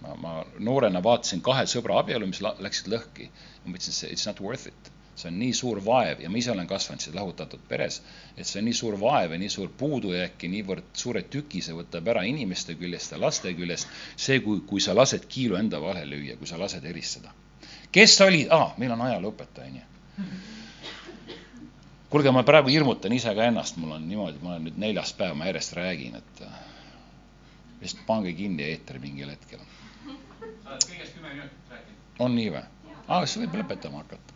ma, 0.01 0.15
ma 0.15 0.33
noorena 0.59 1.01
vaatasin 1.03 1.41
kahe 1.45 1.65
sõbra 1.69 2.01
abielu, 2.01 2.27
mis 2.29 2.41
läksid 2.43 2.91
lõhki. 2.91 3.29
ma 3.63 3.73
mõtlesin, 3.73 4.11
it's 4.11 4.27
not 4.29 4.41
worth 4.41 4.67
it. 4.67 4.91
See 5.17 5.29
on 5.31 5.39
nii 5.41 5.53
suur 5.57 5.79
vaev 5.85 6.21
ja 6.21 6.29
ma 6.29 6.37
ise 6.37 6.51
olen 6.53 6.67
kasvanud 6.69 7.01
siin 7.01 7.15
lahutatud 7.17 7.63
peres, 7.69 8.01
et 8.37 8.45
see 8.45 8.59
on 8.61 8.67
nii 8.69 8.77
suur 8.79 8.97
vaev 9.01 9.33
ja 9.33 9.39
nii 9.41 9.49
suur 9.49 9.71
puudujääk 9.77 10.43
ja 10.43 10.49
niivõrd 10.53 10.91
suure 10.93 11.23
tüki 11.35 11.61
see 11.65 11.75
võtab 11.77 12.11
ära 12.13 12.23
inimeste 12.29 12.75
küljest 12.79 13.15
ja 13.15 13.21
laste 13.21 13.53
küljest, 13.57 13.89
see, 14.15 14.39
kui, 14.45 14.61
kui 14.69 14.83
sa 14.83 14.95
lased 14.95 15.25
kiilu 15.29 15.57
enda 15.59 15.81
vahele 15.81 16.13
lüüa, 16.15 16.37
kui 16.37 16.47
sa 16.49 16.59
lased 16.59 16.85
eristada. 16.85 17.33
kes 17.91 18.21
oli 18.21 18.45
ah,, 18.51 18.73
meil 18.77 18.91
on 18.93 19.01
ajalooõpetaja, 19.01 19.67
onju 19.67 19.85
kuulge, 22.09 22.31
ma 22.31 22.43
praegu 22.47 22.71
hirmutan 22.71 23.13
ise 23.13 23.33
ka 23.35 23.49
ennast, 23.49 23.77
mul 23.77 23.91
on 23.97 24.05
niimoodi, 24.07 24.39
ma 24.41 24.53
olen 24.53 24.69
nüüd 24.69 24.77
neljas 24.79 25.11
päev, 25.17 25.35
ma 25.35 25.49
järjest 25.49 25.73
räägin, 25.75 26.15
et 26.15 26.45
vist 27.81 27.99
pange 28.07 28.31
kinni 28.33 28.63
eeter 28.63 28.99
mingil 29.03 29.33
hetkel 29.33 29.59
sa 30.67 30.73
oled 30.73 30.87
kõigest 30.89 31.15
kümme 31.15 31.29
minutit 31.33 31.71
rääkinud. 31.71 31.99
on 32.25 32.35
nii 32.35 32.49
või? 32.55 32.63
aa, 33.07 33.25
siis 33.25 33.39
võib 33.43 33.55
lõpetama 33.61 34.01
hakata. 34.03 34.33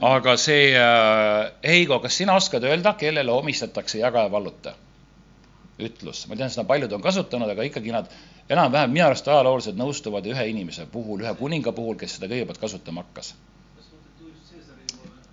Aga 0.00 0.36
see 0.36 0.72
äh,, 0.76 1.52
Heigo, 1.66 2.00
kas 2.00 2.16
sina 2.16 2.36
oskad 2.36 2.64
öelda, 2.64 2.94
kellele 2.98 3.32
omistatakse 3.32 3.98
jagaja 3.98 4.30
vallutaja? 4.32 4.76
ütlus, 5.80 6.26
ma 6.28 6.36
tean, 6.36 6.50
seda 6.52 6.66
paljud 6.68 6.92
on 6.92 7.00
kasutanud, 7.00 7.48
aga 7.48 7.64
ikkagi 7.64 7.92
nad 7.94 8.10
enam-vähem 8.52 8.90
minu 8.92 9.06
arust 9.06 9.28
ajaloolased 9.28 9.78
nõustuvad 9.80 10.26
ühe 10.28 10.42
inimese 10.50 10.84
puhul, 10.92 11.22
ühe 11.24 11.32
kuninga 11.38 11.72
puhul, 11.72 11.96
kes 11.96 12.18
seda 12.18 12.28
kõigepealt 12.28 12.60
kasutama 12.60 13.06
hakkas. 13.06 13.34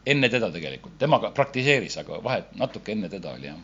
enne 0.07 0.29
teda 0.31 0.47
tegelikult, 0.51 0.93
tema 0.99 1.19
praktiseeris, 1.19 1.97
aga 1.99 2.21
vahet 2.23 2.53
natuke 2.55 2.93
enne 2.95 3.09
teda 3.11 3.33
oli 3.35 3.49
jah 3.49 3.59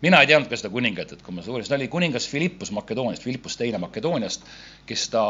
mina 0.00 0.20
ei 0.20 0.26
teadnud 0.30 0.50
ka 0.50 0.58
seda 0.58 0.70
kuningat, 0.72 1.12
et 1.12 1.22
kui 1.26 1.34
ma 1.34 1.42
uurisin, 1.42 1.72
ta 1.72 1.78
oli 1.78 1.88
kuningas 1.90 2.28
Philippus 2.30 2.70
Makedooniast, 2.74 3.22
Philippus 3.22 3.56
teine 3.56 3.78
Makedooniast, 3.82 4.46
kes 4.86 5.08
ta, 5.14 5.24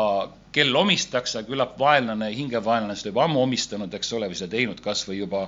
kel 0.53 0.77
omistakse, 0.77 1.43
küllap 1.49 1.79
vaenlane, 1.81 2.31
hingevaenlane 2.37 2.97
seda 2.99 3.13
juba 3.13 3.25
ammu 3.25 3.43
omistanud, 3.47 3.95
eks 3.95 4.13
ole, 4.19 4.29
või 4.29 4.41
seda 4.41 4.57
teinud 4.57 4.83
kas 4.85 5.07
või 5.09 5.23
juba 5.23 5.47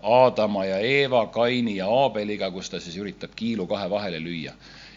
Aadama 0.00 0.64
ja 0.64 0.78
Eeva, 0.80 1.26
Kaini 1.32 1.76
ja 1.76 1.88
Aabeliga, 1.92 2.50
kus 2.50 2.70
ta 2.72 2.80
siis 2.80 2.96
üritab 3.00 3.34
kiilu 3.36 3.66
kahe 3.68 3.90
vahele 3.90 4.20
lüüa. 4.20 4.54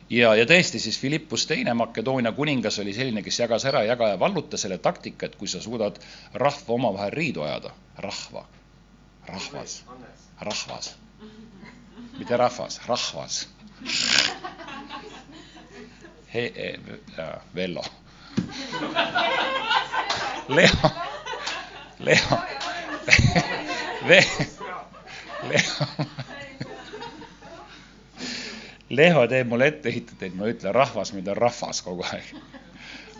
ja, 0.10 0.36
ja 0.36 0.45
tõesti 0.47 0.80
siis 0.80 0.99
Philippus 0.99 1.47
teine 1.47 1.73
Makedoonia 1.73 2.32
kuningas 2.32 2.80
oli 2.80 2.93
selline, 2.93 3.23
kes 3.23 3.39
jagas 3.39 3.65
ära 3.65 3.84
jagaja 3.84 4.19
valluta 4.19 4.58
selle 4.58 4.78
taktika, 4.78 5.26
et 5.26 5.36
kui 5.36 5.47
sa 5.47 5.62
suudad 5.62 5.99
rahva 6.34 6.73
omavahel 6.80 7.12
riidu 7.12 7.43
ajada, 7.47 7.71
rahva, 7.97 8.45
rahvas, 9.28 9.84
rahvas 10.39 10.95
mitte 12.17 12.38
rahvas, 12.38 12.82
rahvas 12.88 13.47
He-, 16.34 16.80
Vello. 17.56 17.84
Leo, 20.47 20.91
Leo, 21.99 22.38
Ve-, 24.08 24.47
Leo, 25.43 25.88
Leo 28.89 29.28
teeb 29.28 29.47
mulle 29.47 29.67
etteheiteid, 29.67 30.21
et 30.26 30.36
ma 30.38 30.49
ütlen 30.49 30.73
rahvas, 30.76 31.13
mida 31.13 31.32
on 31.34 31.38
rahvas 31.38 31.82
kogu 31.86 32.06
aeg. 32.10 32.34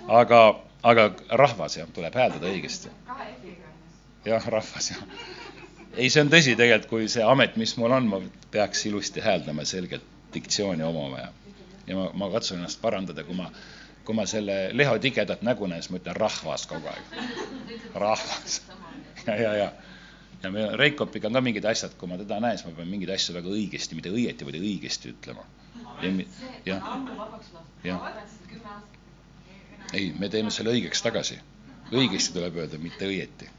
aga, 0.08 0.42
aga 0.84 1.08
rahvas 1.30 1.78
jah, 1.78 1.88
tuleb 1.94 2.18
hääldada 2.18 2.50
õigesti. 2.50 2.92
jah, 4.26 4.50
rahvas 4.58 4.92
jah. 4.92 5.06
ei, 5.98 6.10
see 6.10 6.24
on 6.24 6.32
tõsi 6.32 6.56
tegelikult, 6.58 6.90
kui 6.90 7.08
see 7.12 7.24
amet, 7.26 7.56
mis 7.60 7.76
mul 7.78 7.94
on, 7.96 8.10
ma 8.10 8.20
peaks 8.54 8.86
ilusti 8.90 9.22
hääldama 9.24 9.66
selgelt 9.68 10.06
diktsiooni 10.34 10.84
omama 10.84 11.22
ja, 11.22 11.30
ja 11.88 11.98
ma, 11.98 12.10
ma 12.18 12.30
katsun 12.34 12.60
ennast 12.60 12.82
parandada, 12.82 13.26
kui 13.28 13.38
ma, 13.38 13.50
kui 14.06 14.18
ma 14.18 14.26
selle 14.30 14.58
Leho 14.74 14.98
tigedat 15.02 15.44
nägu 15.46 15.70
näen, 15.70 15.84
siis 15.84 15.94
ma 15.94 16.02
ütlen 16.02 16.18
rahvas 16.18 16.66
kogu 16.70 16.90
aeg. 16.90 17.18
rahvas. 17.94 18.62
ja, 19.28 19.36
ja, 19.36 19.54
ja, 19.60 19.72
ja 20.44 20.52
me 20.52 20.68
Reikopiga 20.80 21.30
on 21.30 21.38
ka 21.40 21.46
mingid 21.46 21.70
asjad, 21.70 21.96
kui 22.00 22.10
ma 22.10 22.18
teda 22.22 22.42
näen, 22.44 22.58
siis 22.58 22.70
ma 22.72 22.78
pean 22.80 22.90
mingeid 22.92 23.14
asju 23.16 23.38
väga 23.38 23.54
õigesti, 23.54 24.00
mitte 24.00 24.14
õieti, 24.14 24.50
vaid 24.50 24.60
õigesti 24.62 25.14
ütlema. 25.14 25.46
jah, 26.66 26.94
jah. 27.86 28.14
ei, 29.94 30.14
me 30.20 30.30
teeme 30.30 30.52
selle 30.52 30.74
õigeks 30.74 31.06
tagasi. 31.06 31.38
õigesti 31.94 32.34
tuleb 32.34 32.58
öelda, 32.58 32.80
mitte 32.82 33.06
õieti 33.06 33.52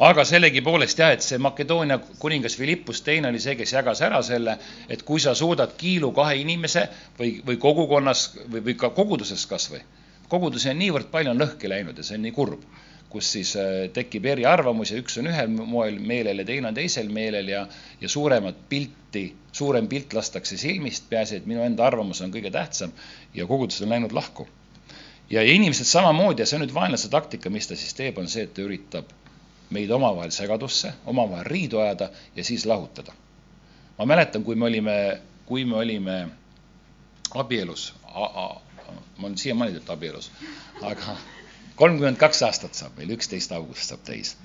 aga 0.00 0.24
sellegipoolest 0.24 1.00
jah, 1.02 1.12
et 1.12 1.24
see 1.24 1.38
Makedoonia 1.42 1.98
kuningas 2.22 2.56
Philippus 2.56 3.02
teine 3.04 3.28
oli 3.28 3.40
see, 3.42 3.54
kes 3.58 3.74
jagas 3.76 4.00
ära 4.06 4.22
selle, 4.24 4.56
et 4.88 5.02
kui 5.04 5.20
sa 5.20 5.34
suudad 5.36 5.74
kiilu 5.80 6.08
kahe 6.16 6.38
inimese 6.40 6.86
või, 7.18 7.34
või 7.46 7.58
kogukonnas 7.60 8.22
või, 8.46 8.62
või 8.70 8.76
ka 8.80 8.94
koguduses 8.96 9.44
kasvõi, 9.50 9.82
kogudusi 10.32 10.72
on 10.72 10.80
niivõrd 10.80 11.10
palju 11.12 11.34
on 11.34 11.44
lõhki 11.44 11.68
läinud 11.68 12.00
ja 12.00 12.06
see 12.06 12.16
on 12.16 12.24
nii 12.24 12.32
kurb, 12.38 12.64
kus 13.12 13.28
siis 13.34 13.52
äh, 13.60 13.90
tekib 13.92 14.24
eriarvamusi, 14.32 14.96
üks 15.02 15.18
on 15.20 15.28
ühel 15.28 15.52
moel 15.52 16.00
meelel 16.00 16.40
ja 16.40 16.48
teine 16.48 16.70
on 16.70 16.80
teisel 16.80 17.12
meelel 17.12 17.52
ja, 17.52 17.66
ja 18.00 18.08
suuremat 18.08 18.64
pilti, 18.72 19.26
suurem 19.52 19.90
pilt 19.90 20.16
lastakse 20.16 20.56
silmist, 20.56 21.10
peaasi, 21.12 21.42
et 21.42 21.50
minu 21.50 21.66
enda 21.66 21.84
arvamus 21.90 22.22
on 22.24 22.32
kõige 22.32 22.54
tähtsam 22.54 22.96
ja 23.36 23.44
kogudused 23.50 23.84
on 23.84 23.92
läinud 23.98 24.16
lahku. 24.16 24.48
ja, 25.28 25.42
ja 25.42 25.52
inimesed 25.52 25.84
samamoodi 25.90 26.40
ja 26.40 26.48
see 26.48 26.56
on 26.56 26.64
nüüd 26.64 26.74
vaenlase 26.74 27.12
taktika, 27.12 27.52
mis 27.52 27.68
ta 27.68 27.76
siis 27.76 27.92
teeb, 27.98 28.16
on 28.18 28.30
see, 28.30 28.48
et 28.48 28.54
ta 28.56 28.64
üritab 28.64 29.10
meid 29.70 29.90
omavahel 29.90 30.30
segadusse, 30.34 30.92
omavahel 31.06 31.44
riidu 31.44 31.78
ajada 31.78 32.10
ja 32.36 32.44
siis 32.44 32.66
lahutada. 32.66 33.12
ma 33.98 34.06
mäletan, 34.06 34.44
kui 34.44 34.54
me 34.54 34.64
olime, 34.64 35.20
kui 35.46 35.64
me 35.64 35.76
olime 35.76 36.28
abielus, 37.34 37.94
ma 38.14 39.26
olen 39.26 39.38
siiamaani 39.38 39.72
tegelikult 39.72 39.96
abielus, 39.96 40.30
aga 40.82 41.16
kolmkümmend 41.76 42.16
kaks 42.16 42.42
aastat 42.42 42.74
saab 42.74 42.96
meil, 42.96 43.10
üksteist 43.16 43.52
august 43.52 43.92
saab 43.92 44.02
täis. 44.04 44.36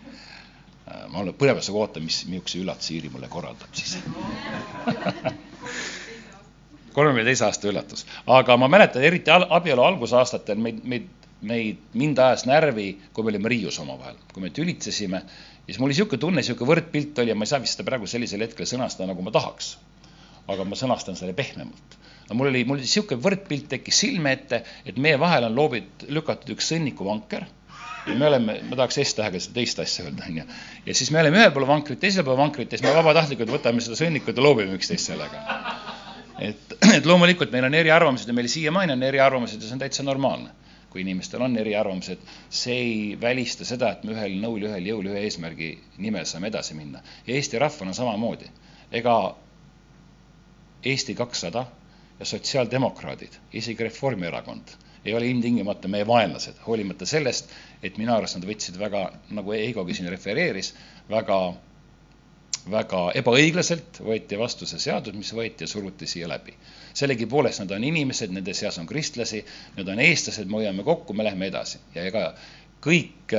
ma 1.10 1.20
olen 1.20 1.34
põnevusega 1.34 1.78
ootan, 1.78 2.04
mis, 2.06 2.26
niisuguse 2.30 2.60
üllatuse 2.62 2.94
Iiri 2.94 3.10
mulle 3.10 3.28
korraldab 3.28 3.74
siis. 3.74 3.98
kolmekümne 6.96 7.26
teise 7.26 7.46
aasta 7.46 7.68
üllatus, 7.68 8.06
aga 8.28 8.58
ma 8.58 8.68
mäletan 8.72 9.04
eriti 9.04 9.32
abielu 9.34 9.84
algusaastatel 9.84 10.62
meid, 10.62 10.84
meid 10.84 11.25
meid, 11.42 11.82
mind 11.94 12.20
ajas 12.20 12.46
närvi, 12.48 12.88
kui 13.14 13.26
me 13.26 13.34
olime 13.34 13.52
Riius 13.52 13.80
omavahel, 13.84 14.18
kui 14.34 14.44
me 14.44 14.52
tülitsesime, 14.56 15.22
siis 15.66 15.80
mul 15.80 15.90
oli 15.90 15.96
niisugune 15.96 16.22
tunne, 16.22 16.42
niisugune 16.42 16.72
võrdpilt 16.72 17.20
oli 17.22 17.34
ja 17.34 17.36
ma 17.36 17.46
ei 17.48 17.52
saa 17.52 17.62
vist 17.64 17.78
seda 17.78 17.88
praegu 17.90 18.08
sellisel 18.10 18.46
hetkel 18.46 18.70
sõnastada, 18.70 19.10
nagu 19.12 19.26
ma 19.26 19.34
tahaks. 19.36 19.76
aga 20.48 20.62
ma 20.64 20.78
sõnastan 20.78 21.16
selle 21.18 21.34
pehmemalt. 21.34 21.98
no 22.30 22.36
mul 22.38 22.52
oli, 22.52 22.64
mul 22.66 22.78
oli 22.78 22.86
niisugune 22.86 23.22
võrdpilt 23.22 23.68
tekkis 23.70 24.00
silme 24.06 24.34
ette, 24.38 24.64
et 24.86 24.98
meie 24.98 25.20
vahele 25.20 25.50
on 25.50 25.56
loobid, 25.56 26.08
lükatud 26.10 26.56
üks 26.56 26.72
sõnnikuvanker 26.74 27.48
ja 28.06 28.16
me 28.16 28.28
oleme, 28.28 28.60
ma 28.70 28.78
tahaks 28.78 29.00
S-tähega 29.02 29.40
seda 29.42 29.58
teist 29.60 29.80
asja 29.82 30.06
öelda, 30.06 30.28
onju. 30.30 30.44
ja 30.86 30.96
siis 30.96 31.12
me 31.12 31.20
oleme 31.22 31.42
ühel 31.42 31.54
pool 31.54 31.66
vankrit, 31.68 32.00
teisel 32.00 32.26
pool 32.26 32.38
vankrit 32.38 32.72
ja 32.72 32.78
siis 32.78 32.88
me 32.88 32.94
vabatahtlikult 32.96 33.50
võtame 33.50 33.82
seda 33.82 33.98
sõnnikut 34.00 34.38
ja 34.38 34.46
loobime 34.46 34.78
üksteist 34.78 35.10
sellega. 35.10 35.42
et, 36.40 36.78
et 36.98 37.06
loomulikult 37.06 37.52
meil 37.52 37.66
on 37.66 37.74
eriarvamused 37.74 38.30
ja 38.30 38.38
meil 38.38 38.52
siiamaani 38.52 38.94
on 38.94 39.04
eriarvamused 39.10 39.62
ja 39.62 39.68
see 39.68 39.78
on 39.78 39.82
täitsa 39.82 40.06
normaalne 40.06 40.54
kui 40.96 41.04
inimestel 41.04 41.44
on 41.44 41.58
eriarvamused, 41.60 42.22
see 42.50 42.76
ei 42.80 43.00
välista 43.20 43.66
seda, 43.68 43.90
et 43.98 44.06
me 44.08 44.14
ühel 44.16 44.38
nõul, 44.40 44.64
ühel 44.70 44.86
jõul, 44.88 45.10
ühe 45.12 45.26
eesmärgi 45.28 45.74
nimel 46.06 46.24
saame 46.30 46.48
edasi 46.48 46.78
minna. 46.78 47.02
ja 47.28 47.36
Eesti 47.36 47.60
rahvana 47.60 47.92
samamoodi. 47.98 48.48
ega 48.92 49.16
Eesti 50.86 51.16
kakssada 51.20 51.66
ja 52.20 52.26
sotsiaaldemokraadid, 52.26 53.36
isegi 53.54 53.84
Reformierakond 53.84 54.72
ei 55.06 55.14
ole 55.14 55.28
ilmtingimata 55.28 55.92
meie 55.92 56.08
vaenlased, 56.08 56.64
hoolimata 56.68 57.06
sellest, 57.06 57.52
et 57.84 57.98
minu 58.00 58.16
arust 58.16 58.40
nad 58.40 58.48
võtsid 58.48 58.80
väga, 58.80 59.04
nagu 59.36 59.52
Heigogi 59.52 59.94
siin 60.00 60.08
refereeris, 60.10 60.72
väga 61.12 61.40
väga 62.72 63.02
ebaõiglaselt 63.20 64.00
võeti 64.02 64.38
vastu 64.40 64.66
see 64.66 64.80
seadus, 64.82 65.14
mis 65.14 65.32
võeti 65.38 65.66
ja 65.66 65.70
suruti 65.70 66.08
siia 66.10 66.30
läbi. 66.32 66.56
Sellegipoolest 66.96 67.64
nad 67.64 67.74
on 67.76 67.84
inimesed, 67.84 68.34
nende 68.34 68.54
seas 68.56 68.78
on 68.82 68.88
kristlasi, 68.90 69.42
nad 69.78 69.90
on 69.92 70.02
eestlased, 70.04 70.48
me 70.50 70.62
hoiame 70.62 70.86
kokku, 70.88 71.14
me 71.14 71.26
läheme 71.28 71.50
edasi 71.52 71.82
ja 71.96 72.06
ega 72.08 72.30
kõik 72.86 73.34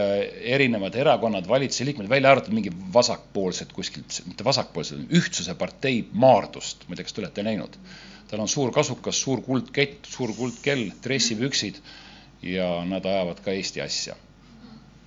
erinevad 0.56 0.96
erakonnad, 0.98 1.46
valitsuse 1.46 1.86
liikmed, 1.86 2.08
välja 2.10 2.32
arvatud 2.34 2.54
mingi 2.56 2.72
vasakpoolsed 2.94 3.70
kuskilt, 3.76 4.18
mitte 4.26 4.44
vasakpoolsed, 4.44 5.06
ühtsuse 5.14 5.54
partei 5.58 6.00
Maardust, 6.12 6.82
ma 6.88 6.96
ei 6.96 7.00
tea, 7.00 7.06
kas 7.06 7.14
te 7.16 7.22
olete 7.22 7.46
näinud. 7.46 7.78
tal 8.26 8.42
on 8.42 8.50
suur 8.50 8.72
kasukas, 8.74 9.20
suur 9.22 9.38
kuldkett, 9.46 10.08
suur 10.10 10.32
kuldkell, 10.34 10.88
dressipüksid 11.02 11.78
ja 12.42 12.84
nad 12.84 13.06
ajavad 13.06 13.38
ka 13.44 13.54
Eesti 13.54 13.80
asja 13.84 14.16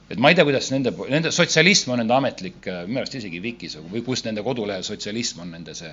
et 0.10 0.18
ma 0.18 0.32
ei 0.32 0.38
tea, 0.38 0.46
kuidas 0.48 0.72
nende, 0.74 0.94
nende 1.12 1.32
sotsialism 1.36 1.94
on 1.94 2.02
nende 2.02 2.16
ametlik, 2.16 2.64
minu 2.88 3.04
arust 3.04 3.20
isegi 3.20 3.42
Vikis 3.44 3.78
või 3.92 4.02
kus 4.06 4.24
nende 4.26 4.44
kodulehel 4.46 4.86
sotsialism 4.88 5.44
on 5.44 5.52
nende 5.58 5.76
see 5.78 5.92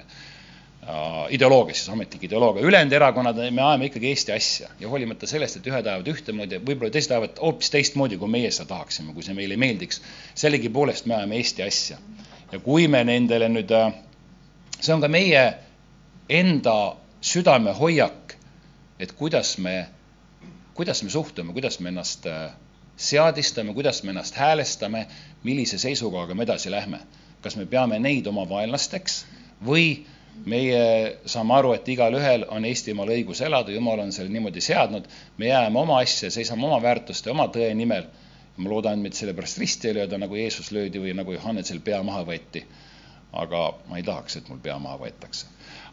ideoloogia, 1.31 1.75
siis 1.75 1.89
ametlik 1.89 2.25
ideoloogia. 2.25 2.63
ülejäänud 2.63 2.93
erakonnad, 2.93 3.39
me 3.51 3.63
ajame 3.63 3.87
ikkagi 3.87 4.09
Eesti 4.09 4.33
asja 4.33 4.69
ja 4.81 4.89
hoolimata 4.89 5.27
sellest, 5.27 5.57
et 5.57 5.67
ühed 5.67 5.87
ajavad 5.87 6.11
ühtemoodi, 6.13 6.61
võib-olla 6.63 6.93
teised 6.95 7.11
ajavad 7.11 7.41
hoopis 7.43 7.71
teistmoodi, 7.75 8.19
kui 8.19 8.31
meie 8.31 8.51
seda 8.55 8.69
tahaksime, 8.75 9.15
kui 9.15 9.27
see 9.27 9.35
meile 9.35 9.57
ei 9.59 9.63
meeldiks. 9.63 10.01
sellegipoolest 10.35 11.07
me 11.07 11.15
ajame 11.15 11.37
Eesti 11.37 11.63
asja. 11.63 11.99
ja 12.53 12.59
kui 12.59 12.89
me 12.89 13.03
nendele 13.05 13.49
nüüd, 13.49 13.75
see 14.79 14.95
on 14.95 15.03
ka 15.03 15.09
meie 15.09 15.43
enda 16.29 16.97
südamehoiak, 17.21 18.37
et 18.99 19.13
kuidas 19.13 19.59
me, 19.59 19.89
kuidas 20.75 21.03
me 21.03 21.11
suhtume, 21.11 21.53
kuidas 21.53 21.81
me 21.81 21.89
ennast 21.89 22.27
uh, 22.31 22.51
seadistame, 22.97 23.75
kuidas 23.75 24.03
me 24.03 24.15
ennast 24.15 24.35
häälestame, 24.35 25.07
millise 25.43 25.79
seisukohaga 25.79 26.35
me 26.35 26.47
edasi 26.47 26.71
lähme. 26.71 27.01
kas 27.43 27.57
me 27.57 27.67
peame 27.67 27.99
neid 27.99 28.27
oma 28.27 28.49
vaenlasteks 28.49 29.25
või 29.67 30.07
meie 30.45 30.81
saame 31.27 31.55
aru, 31.57 31.73
et 31.77 31.89
igalühel 31.89 32.47
on 32.53 32.65
Eestimaal 32.69 33.13
õigus 33.15 33.41
elada, 33.47 33.73
Jumal 33.73 34.03
on 34.05 34.13
selle 34.15 34.33
niimoodi 34.33 34.63
seadnud, 34.65 35.07
me 35.39 35.51
jääme 35.51 35.81
oma 35.81 36.01
asja, 36.03 36.31
seisame 36.31 36.67
oma 36.69 36.81
väärtuste, 36.83 37.31
oma 37.31 37.49
tõe 37.53 37.73
nimel. 37.75 38.09
ma 38.57 38.71
loodan, 38.73 38.97
et 38.97 39.05
meid 39.05 39.17
sellepärast 39.19 39.59
risti 39.61 39.91
ei 39.91 39.95
lööda, 39.99 40.17
nagu 40.19 40.37
Jeesus 40.37 40.71
löödi 40.73 41.01
või 41.01 41.13
nagu 41.13 41.33
Johannesel 41.35 41.81
pea 41.85 42.03
maha 42.03 42.23
võeti. 42.25 42.65
aga 43.33 43.75
ma 43.89 43.97
ei 43.97 44.03
tahaks, 44.03 44.37
et 44.37 44.49
mul 44.49 44.59
pea 44.63 44.79
maha 44.79 44.99
võetakse. 44.99 45.47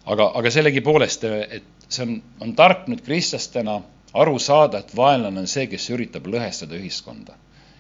aga, 0.06 0.32
aga 0.36 0.52
sellegipoolest, 0.52 1.24
et 1.24 1.88
see 1.90 2.04
on, 2.04 2.22
on 2.40 2.56
tark 2.56 2.88
nüüd 2.88 3.04
kristlastena 3.04 3.82
aru 4.14 4.40
saada, 4.40 4.80
et 4.80 4.96
vaenlane 4.96 5.40
on 5.40 5.48
see, 5.48 5.68
kes 5.68 5.90
üritab 5.90 6.28
lõhestada 6.28 6.80
ühiskonda 6.80 7.36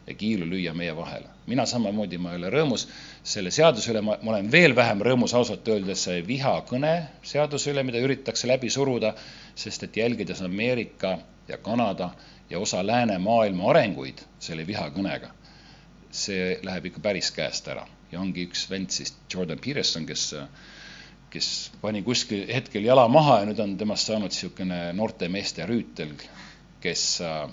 ja 0.07 0.13
kiilu 0.13 0.45
lüüa 0.45 0.73
meie 0.73 0.95
vahele. 0.95 1.27
mina 1.47 1.65
samamoodi, 1.65 2.17
ma 2.17 2.31
ei 2.31 2.37
ole 2.39 2.49
rõõmus 2.49 2.87
selle 3.23 3.51
seaduse 3.51 3.91
üle, 3.91 4.01
ma, 4.01 4.17
ma 4.21 4.31
olen 4.31 4.51
veel 4.51 4.75
vähem 4.75 5.01
rõõmus 5.03 5.33
ausalt 5.35 5.67
öeldes 5.67 6.05
vihakõne 6.27 6.93
seaduse 7.23 7.71
üle, 7.71 7.83
mida 7.83 7.99
üritatakse 7.99 8.47
läbi 8.47 8.69
suruda, 8.69 9.13
sest 9.55 9.83
et 9.83 9.97
jälgides 9.97 10.41
Ameerika 10.41 11.17
ja 11.47 11.57
Kanada 11.57 12.13
ja 12.49 12.59
osa 12.59 12.83
läänemaailma 12.87 13.69
arenguid 13.69 14.23
selle 14.39 14.67
vihakõnega, 14.67 15.31
see 16.11 16.59
läheb 16.63 16.91
ikka 16.91 17.03
päris 17.03 17.31
käest 17.31 17.67
ära 17.67 17.87
ja 18.11 18.21
ongi 18.21 18.47
üks 18.47 18.67
vend 18.69 18.93
siis, 18.93 19.15
Jordan 19.33 19.59
Peterson, 19.59 20.05
kes 20.05 20.31
kes 21.33 21.47
pani 21.81 22.03
kuskil 22.05 22.45
hetkel 22.53 22.85
jala 22.85 23.07
maha 23.09 23.39
ja 23.41 23.45
nüüd 23.49 23.59
on 23.63 23.71
temast 23.77 24.05
saanud 24.05 24.29
niisugune 24.29 24.91
noorte 24.93 25.29
meeste 25.33 25.65
rüütel, 25.65 26.11
kes 26.83 27.05
äh, 27.25 27.47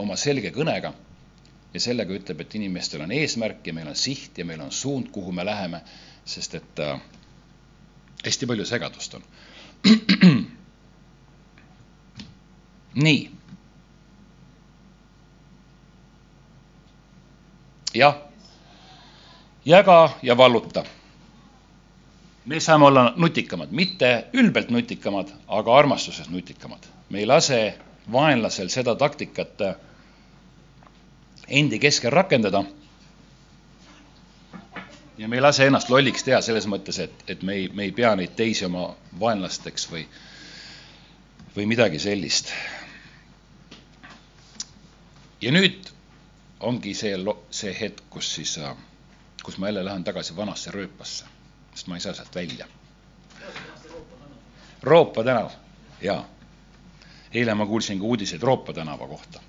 oma 0.00 0.16
selge 0.16 0.54
kõnega 0.54 0.94
ja 1.74 1.80
sellega 1.80 2.14
ütleb, 2.14 2.40
et 2.40 2.54
inimestel 2.54 3.02
on 3.02 3.12
eesmärk 3.12 3.66
ja 3.66 3.74
meil 3.74 3.88
on 3.90 3.96
siht 3.98 4.38
ja 4.38 4.44
meil 4.46 4.60
on 4.62 4.72
suund, 4.72 5.10
kuhu 5.12 5.32
me 5.32 5.44
läheme, 5.44 5.80
sest 6.24 6.54
et 6.54 6.80
äh, 6.80 7.00
hästi 8.24 8.46
palju 8.46 8.66
segadust 8.66 9.14
on. 9.14 9.24
nii. 13.04 13.30
jah, 17.94 18.16
jaga 19.64 19.98
ja 20.22 20.36
valluta 20.36 20.84
me 22.44 22.60
saame 22.60 22.84
olla 22.84 23.12
nutikamad, 23.16 23.68
mitte 23.70 24.26
ülbelt 24.32 24.70
nutikamad, 24.70 25.28
aga 25.48 25.76
armastuses 25.76 26.30
nutikamad. 26.30 26.86
me 27.10 27.18
ei 27.18 27.26
lase 27.26 27.78
vaenlasel 28.12 28.68
seda 28.68 28.94
taktikat 28.94 29.60
äh, 29.60 29.74
endi 31.48 31.78
keskel 31.78 32.12
rakendada. 32.12 32.64
ja 35.18 35.28
me 35.28 35.36
ei 35.36 35.40
lase 35.40 35.66
ennast 35.66 35.90
lolliks 35.90 36.24
teha 36.24 36.40
selles 36.42 36.66
mõttes, 36.66 36.98
et, 36.98 37.24
et 37.28 37.42
me 37.42 37.54
ei, 37.54 37.68
me 37.68 37.84
ei 37.84 37.92
pea 37.92 38.16
neid 38.16 38.34
teisi 38.36 38.64
oma 38.64 38.94
vaenlasteks 39.20 39.90
või, 39.90 40.06
või 41.56 41.66
midagi 41.66 41.98
sellist. 41.98 42.52
ja 45.40 45.52
nüüd 45.52 45.94
ongi 46.60 46.94
see, 46.94 47.14
see 47.50 47.74
hetk, 47.80 48.02
kus 48.10 48.34
siis, 48.34 48.58
äh, 48.58 48.76
kus 49.44 49.58
ma 49.58 49.68
jälle 49.68 49.84
lähen 49.84 50.04
tagasi 50.04 50.36
vanasse 50.36 50.70
rööpasse, 50.70 51.24
sest 51.74 51.86
ma 51.86 51.96
ei 51.96 52.00
saa 52.00 52.14
sealt 52.14 52.34
välja. 52.34 52.66
Roopa 54.82 55.24
tänav, 55.24 55.50
jaa. 56.00 56.24
eile 57.34 57.54
ma 57.54 57.66
kuulsin 57.66 57.98
ka 57.98 58.04
uudiseid 58.04 58.42
Roopa 58.42 58.72
tänava 58.72 59.08
kohta, 59.08 59.40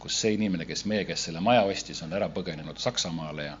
kus 0.00 0.20
see 0.20 0.36
inimene, 0.36 0.66
kes 0.68 0.84
meie 0.86 1.04
käest 1.08 1.28
selle 1.28 1.40
maja 1.40 1.66
ostis, 1.66 2.02
on 2.02 2.14
ära 2.16 2.28
põgenenud 2.32 2.78
Saksamaale 2.82 3.50
ja 3.50 3.58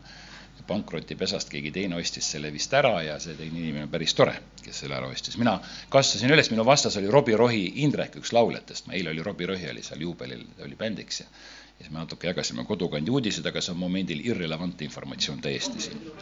pankrotipesast 0.66 1.50
keegi 1.52 1.70
teine 1.70 1.98
ostis 2.00 2.26
selle 2.32 2.48
vist 2.50 2.72
ära 2.74 2.94
ja 3.04 3.18
see 3.22 3.36
teine 3.38 3.60
inimene 3.60 3.84
on 3.86 3.92
päris 3.92 4.14
tore, 4.18 4.34
kes 4.64 4.80
selle 4.82 4.96
ära 4.96 5.10
ostis. 5.12 5.36
mina 5.38 5.58
kasvasin 5.92 6.32
üles, 6.32 6.50
minu 6.50 6.64
vastas 6.66 6.96
oli 6.96 7.10
Robbie 7.12 7.36
Rohi 7.36 7.62
Indrek, 7.84 8.16
üks 8.18 8.32
lauljatest, 8.34 8.90
eile 8.90 9.12
oli 9.12 9.22
Robbie 9.22 9.46
Rohi 9.46 9.70
oli 9.70 9.84
seal 9.86 10.02
juubelil, 10.02 10.42
ta 10.56 10.66
oli 10.66 10.78
bändiks 10.80 11.20
ja 11.20 11.28
ja 11.76 11.84
siis 11.84 11.92
me 11.92 11.98
natuke 11.98 12.26
jagasime 12.26 12.64
kodukandi 12.64 13.10
uudiseid, 13.10 13.46
aga 13.46 13.60
see 13.60 13.74
on 13.74 13.80
momendil 13.80 14.22
irrelevantne 14.24 14.86
informatsioon 14.86 15.42
täiesti 15.44 15.80
siin. 15.80 16.12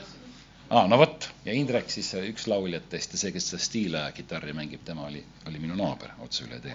aa, 0.71 0.89
no 0.89 0.99
vot, 0.99 1.29
ja 1.45 1.53
Indrek 1.55 1.91
siis 1.91 2.11
üks 2.19 2.49
lauljatest 2.51 3.15
ja 3.15 3.21
see, 3.21 3.33
kes 3.33 3.51
seda 3.53 3.63
stiila 3.63 4.05
kitarri 4.17 4.53
mängib, 4.57 4.83
tema 4.85 5.07
oli, 5.07 5.23
oli 5.47 5.63
minu 5.63 5.79
naaber 5.79 6.17
otse 6.27 6.45
üle 6.49 6.59
tee. 6.65 6.75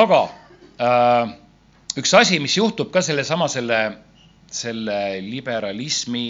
aga 0.00 0.22
äh, 0.82 1.36
üks 1.98 2.14
asi, 2.14 2.38
mis 2.42 2.54
juhtub 2.56 2.92
ka 2.94 3.02
sellesama 3.02 3.48
selle, 3.50 3.78
selle 4.54 4.98
liberalismi 5.24 6.26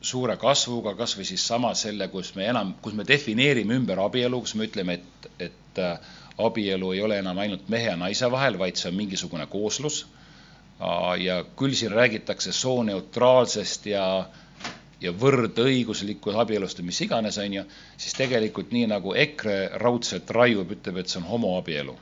suure 0.00 0.36
kasvuga, 0.38 0.94
kas 0.98 1.16
või 1.18 1.26
siis 1.26 1.46
sama 1.50 1.72
selle, 1.78 2.06
kus 2.12 2.34
me 2.36 2.46
enam, 2.46 2.76
kus 2.82 2.94
me 2.94 3.06
defineerime 3.08 3.74
ümber 3.80 3.98
abielu, 4.04 4.40
kus 4.44 4.54
me 4.54 4.68
ütleme, 4.68 4.98
et, 5.00 5.28
et 5.48 5.82
äh, 5.82 6.14
abielu 6.38 6.92
ei 6.94 7.02
ole 7.02 7.18
enam 7.18 7.38
ainult 7.42 7.66
mehe 7.72 7.90
ja 7.90 7.96
naise 7.98 8.30
vahel, 8.30 8.60
vaid 8.60 8.78
see 8.78 8.92
on 8.92 8.98
mingisugune 9.00 9.48
kooslus. 9.50 10.06
ja 11.18 11.40
küll 11.58 11.74
siin 11.74 11.90
räägitakse 11.90 12.52
sooneutraalsest 12.54 13.86
ja, 13.90 14.28
ja 15.02 15.10
võrdõiguslikust 15.10 16.38
abielust 16.38 16.78
või 16.78 16.92
mis 16.92 17.00
iganes, 17.02 17.38
on 17.42 17.56
ju, 17.56 17.64
siis 17.96 18.14
tegelikult 18.14 18.70
nii 18.70 18.86
nagu 18.94 19.14
EKRE 19.18 19.56
raudselt 19.82 20.30
raiub, 20.30 20.70
ütleb, 20.78 21.02
et 21.02 21.10
see 21.10 21.18
on 21.18 21.26
homoabielu 21.26 21.96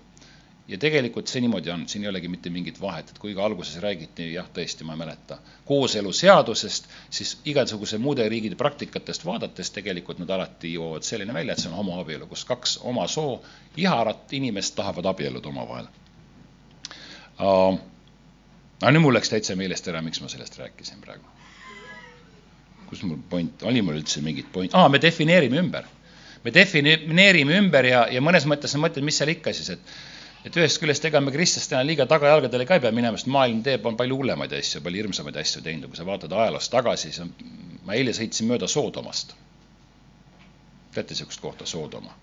ja 0.68 0.78
tegelikult 0.78 1.30
see 1.30 1.40
niimoodi 1.44 1.70
on, 1.70 1.84
siin 1.88 2.04
ei 2.04 2.10
olegi 2.10 2.28
mitte 2.28 2.50
mingit 2.50 2.80
vahet, 2.80 3.10
et 3.10 3.18
kuigi 3.22 3.40
alguses 3.42 3.78
räägiti, 3.82 4.32
jah, 4.34 4.48
tõesti, 4.54 4.86
ma 4.86 4.96
ei 4.96 5.02
mäleta, 5.04 5.38
kooseluseadusest, 5.68 6.88
siis 7.10 7.36
igasuguse 7.52 7.98
muude 8.02 8.26
riikide 8.28 8.58
praktikatest 8.58 9.24
vaadates 9.26 9.70
tegelikult 9.74 10.18
nad 10.22 10.32
alati 10.34 10.72
jõuavad 10.74 11.06
selline 11.06 11.34
välja, 11.34 11.54
et 11.54 11.62
see 11.62 11.70
on 11.70 11.78
homoabielu, 11.78 12.26
kus 12.30 12.44
kaks 12.48 12.78
oma 12.90 13.06
soo 13.10 13.38
iharat 13.76 14.34
inimest 14.38 14.74
tahavad 14.78 15.06
abielluda 15.12 15.52
omavahel 15.52 15.86
uh,. 17.38 17.78
aga 18.82 18.92
nüüd 18.92 19.04
mul 19.06 19.14
läks 19.16 19.30
täitsa 19.32 19.56
meelest 19.56 19.86
ära, 19.92 20.02
miks 20.02 20.20
ma 20.20 20.28
sellest 20.32 20.58
rääkisin 20.58 21.00
praegu. 21.04 21.24
kus 22.90 23.02
mul 23.06 23.22
point, 23.30 23.62
oli 23.62 23.82
mul 23.82 24.00
üldse 24.00 24.22
mingit 24.22 24.50
point, 24.52 24.74
aa, 24.74 24.88
me 24.88 24.98
defineerime 25.02 25.62
ümber. 25.62 25.86
me 26.42 26.54
defineerime 26.54 27.62
ümber 27.62 27.86
ja, 27.86 28.04
ja 28.10 28.20
mõnes 28.20 28.50
mõttes 28.50 28.74
sa 28.74 28.82
mõtled, 28.82 29.06
mis 29.06 29.22
seal 29.22 29.30
ikka 29.36 29.54
siis, 29.54 29.70
et 29.78 29.96
et 30.46 30.56
ühest 30.60 30.78
küljest 30.78 31.06
ega 31.08 31.20
me 31.22 31.32
kristlastena 31.34 31.82
liiga 31.86 32.06
tagajalgadele 32.10 32.66
ka 32.68 32.78
ei 32.78 32.84
pea 32.84 32.94
minema, 32.94 33.18
sest 33.18 33.30
maailm 33.34 33.64
teeb, 33.66 33.86
on 33.88 33.98
palju 33.98 34.20
hullemaid 34.20 34.54
asju, 34.60 34.82
palju 34.84 35.02
hirmsamaid 35.02 35.40
asju 35.42 35.62
teinud 35.64 35.90
kui 35.90 35.98
sa 35.98 36.06
vaatad 36.06 36.32
ajaloos 36.32 36.70
tagasi, 36.70 37.10
siis 37.10 37.24
on, 37.24 37.32
ma 37.88 37.98
eile 37.98 38.14
sõitsin 38.16 38.48
mööda 38.50 38.70
Soodomast. 38.70 39.34
teate 40.94 41.12
niisugust 41.12 41.42
kohta, 41.42 41.66
Soodoma? 41.66 42.14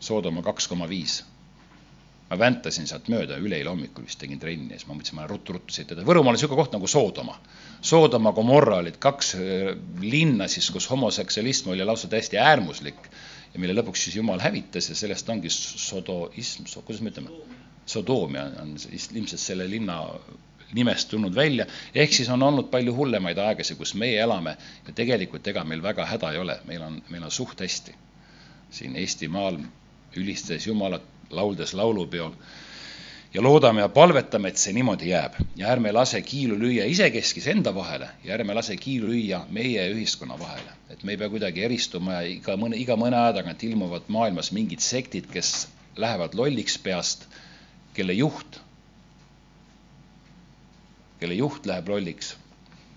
Soodoma 0.00 0.42
kaks 0.42 0.68
koma 0.70 0.88
viis. 0.88 1.22
ma 2.30 2.38
väntasin 2.38 2.86
sealt 2.88 3.10
mööda, 3.12 3.36
üleeile 3.36 3.68
hommikul 3.68 4.06
vist 4.06 4.16
tegin 4.22 4.38
trenni 4.40 4.72
ja 4.72 4.78
siis 4.78 4.88
ma 4.88 4.94
mõtlesin, 4.96 5.18
ma 5.18 5.26
ruttu-ruttu 5.28 5.74
edasi. 5.82 6.06
Võrumaal 6.06 6.32
on 6.32 6.38
niisugune 6.38 6.62
koht 6.62 6.72
nagu 6.72 6.88
Soodoma. 6.88 7.34
Soodoma, 7.84 8.32
Gomorra 8.32 8.78
olid 8.80 8.96
kaks 9.02 9.34
äh, 9.36 9.74
linna 10.00 10.48
siis, 10.48 10.70
kus 10.72 10.88
homoseksualism 10.88 11.74
oli 11.74 11.84
lausa 11.84 12.08
täiesti 12.08 12.40
äärmuslik 12.40 13.10
ja 13.54 13.60
mille 13.60 13.74
lõpuks 13.76 14.06
siis 14.06 14.16
Jumal 14.16 14.40
hävitas 14.40 14.88
ja 14.88 14.96
sellest 14.96 15.28
ongi 15.28 15.50
sodoism, 15.52 16.68
kuidas 16.84 17.02
me 17.02 17.12
ütleme, 17.12 17.34
Sodoomia 17.86 18.44
on 18.62 18.76
ilmselt 18.78 19.40
selle 19.42 19.66
linna 19.70 19.98
nimest 20.72 21.10
tulnud 21.10 21.34
välja, 21.34 21.66
ehk 21.94 22.12
siis 22.14 22.30
on 22.32 22.42
olnud 22.42 22.70
palju 22.72 22.94
hullemaid 22.96 23.38
aegasid, 23.38 23.76
kus 23.76 23.94
meie 23.98 24.20
elame 24.22 24.54
ja 24.86 24.94
tegelikult 24.96 25.46
ega 25.52 25.64
meil 25.68 25.82
väga 25.84 26.06
häda 26.08 26.32
ei 26.32 26.40
ole, 26.40 26.58
meil 26.68 26.82
on, 26.86 27.00
meil 27.10 27.26
on 27.28 27.30
suht 27.30 27.60
hästi. 27.60 27.94
siin 28.72 28.96
Eestimaal 28.96 29.58
ülistades 30.16 30.66
Jumalat, 30.66 31.02
lauldes 31.30 31.74
laulupeol 31.74 32.32
ja 33.34 33.42
loodame 33.42 33.80
ja 33.80 33.88
palvetame, 33.88 34.48
et 34.52 34.60
see 34.60 34.74
niimoodi 34.76 35.08
jääb 35.08 35.38
ja 35.56 35.70
ärme 35.72 35.92
lase 35.92 36.20
kiilu 36.22 36.56
lüüa 36.60 36.84
isekeskis 36.90 37.46
enda 37.48 37.72
vahele 37.74 38.08
ja 38.24 38.34
ärme 38.34 38.54
lase 38.54 38.76
kiilu 38.76 39.08
lüüa 39.08 39.44
meie 39.50 39.86
ühiskonna 39.94 40.38
vahele. 40.38 40.72
et 40.90 41.04
me 41.04 41.12
ei 41.12 41.18
pea 41.18 41.28
kuidagi 41.28 41.64
eristuma 41.64 42.12
ja 42.12 42.26
iga 42.28 42.56
mõne, 42.60 42.76
iga 42.76 42.96
mõne 42.96 43.16
aja 43.16 43.32
tagant 43.40 43.62
ilmuvad 43.62 44.08
maailmas 44.08 44.52
mingid 44.52 44.84
sektid, 44.84 45.30
kes 45.32 45.68
lähevad 45.96 46.34
lolliks 46.34 46.76
peast, 46.78 47.24
kelle 47.94 48.12
juht, 48.12 48.60
kelle 51.20 51.34
juht 51.34 51.66
läheb 51.66 51.88
lolliks. 51.88 52.36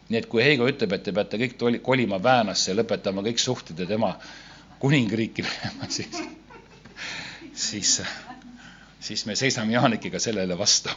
nii 0.10 0.20
et 0.20 0.28
kui 0.30 0.44
Heigo 0.44 0.68
ütleb, 0.68 0.92
et 0.94 1.04
te 1.04 1.14
peate 1.16 1.40
kõik 1.40 1.82
kolima 1.82 2.20
Väänasse 2.24 2.72
ja 2.72 2.78
lõpetama 2.78 3.24
kõik 3.24 3.40
suhted 3.40 3.80
ja 3.80 3.88
tema 3.88 4.18
kuningriiki 4.80 5.46
minema, 5.48 5.88
siis, 5.90 6.20
siis 7.54 8.02
siis 9.06 9.26
me 9.26 9.36
seisame 9.36 9.74
Jaanikiga 9.74 10.20
sellele 10.20 10.58
vastu. 10.58 10.90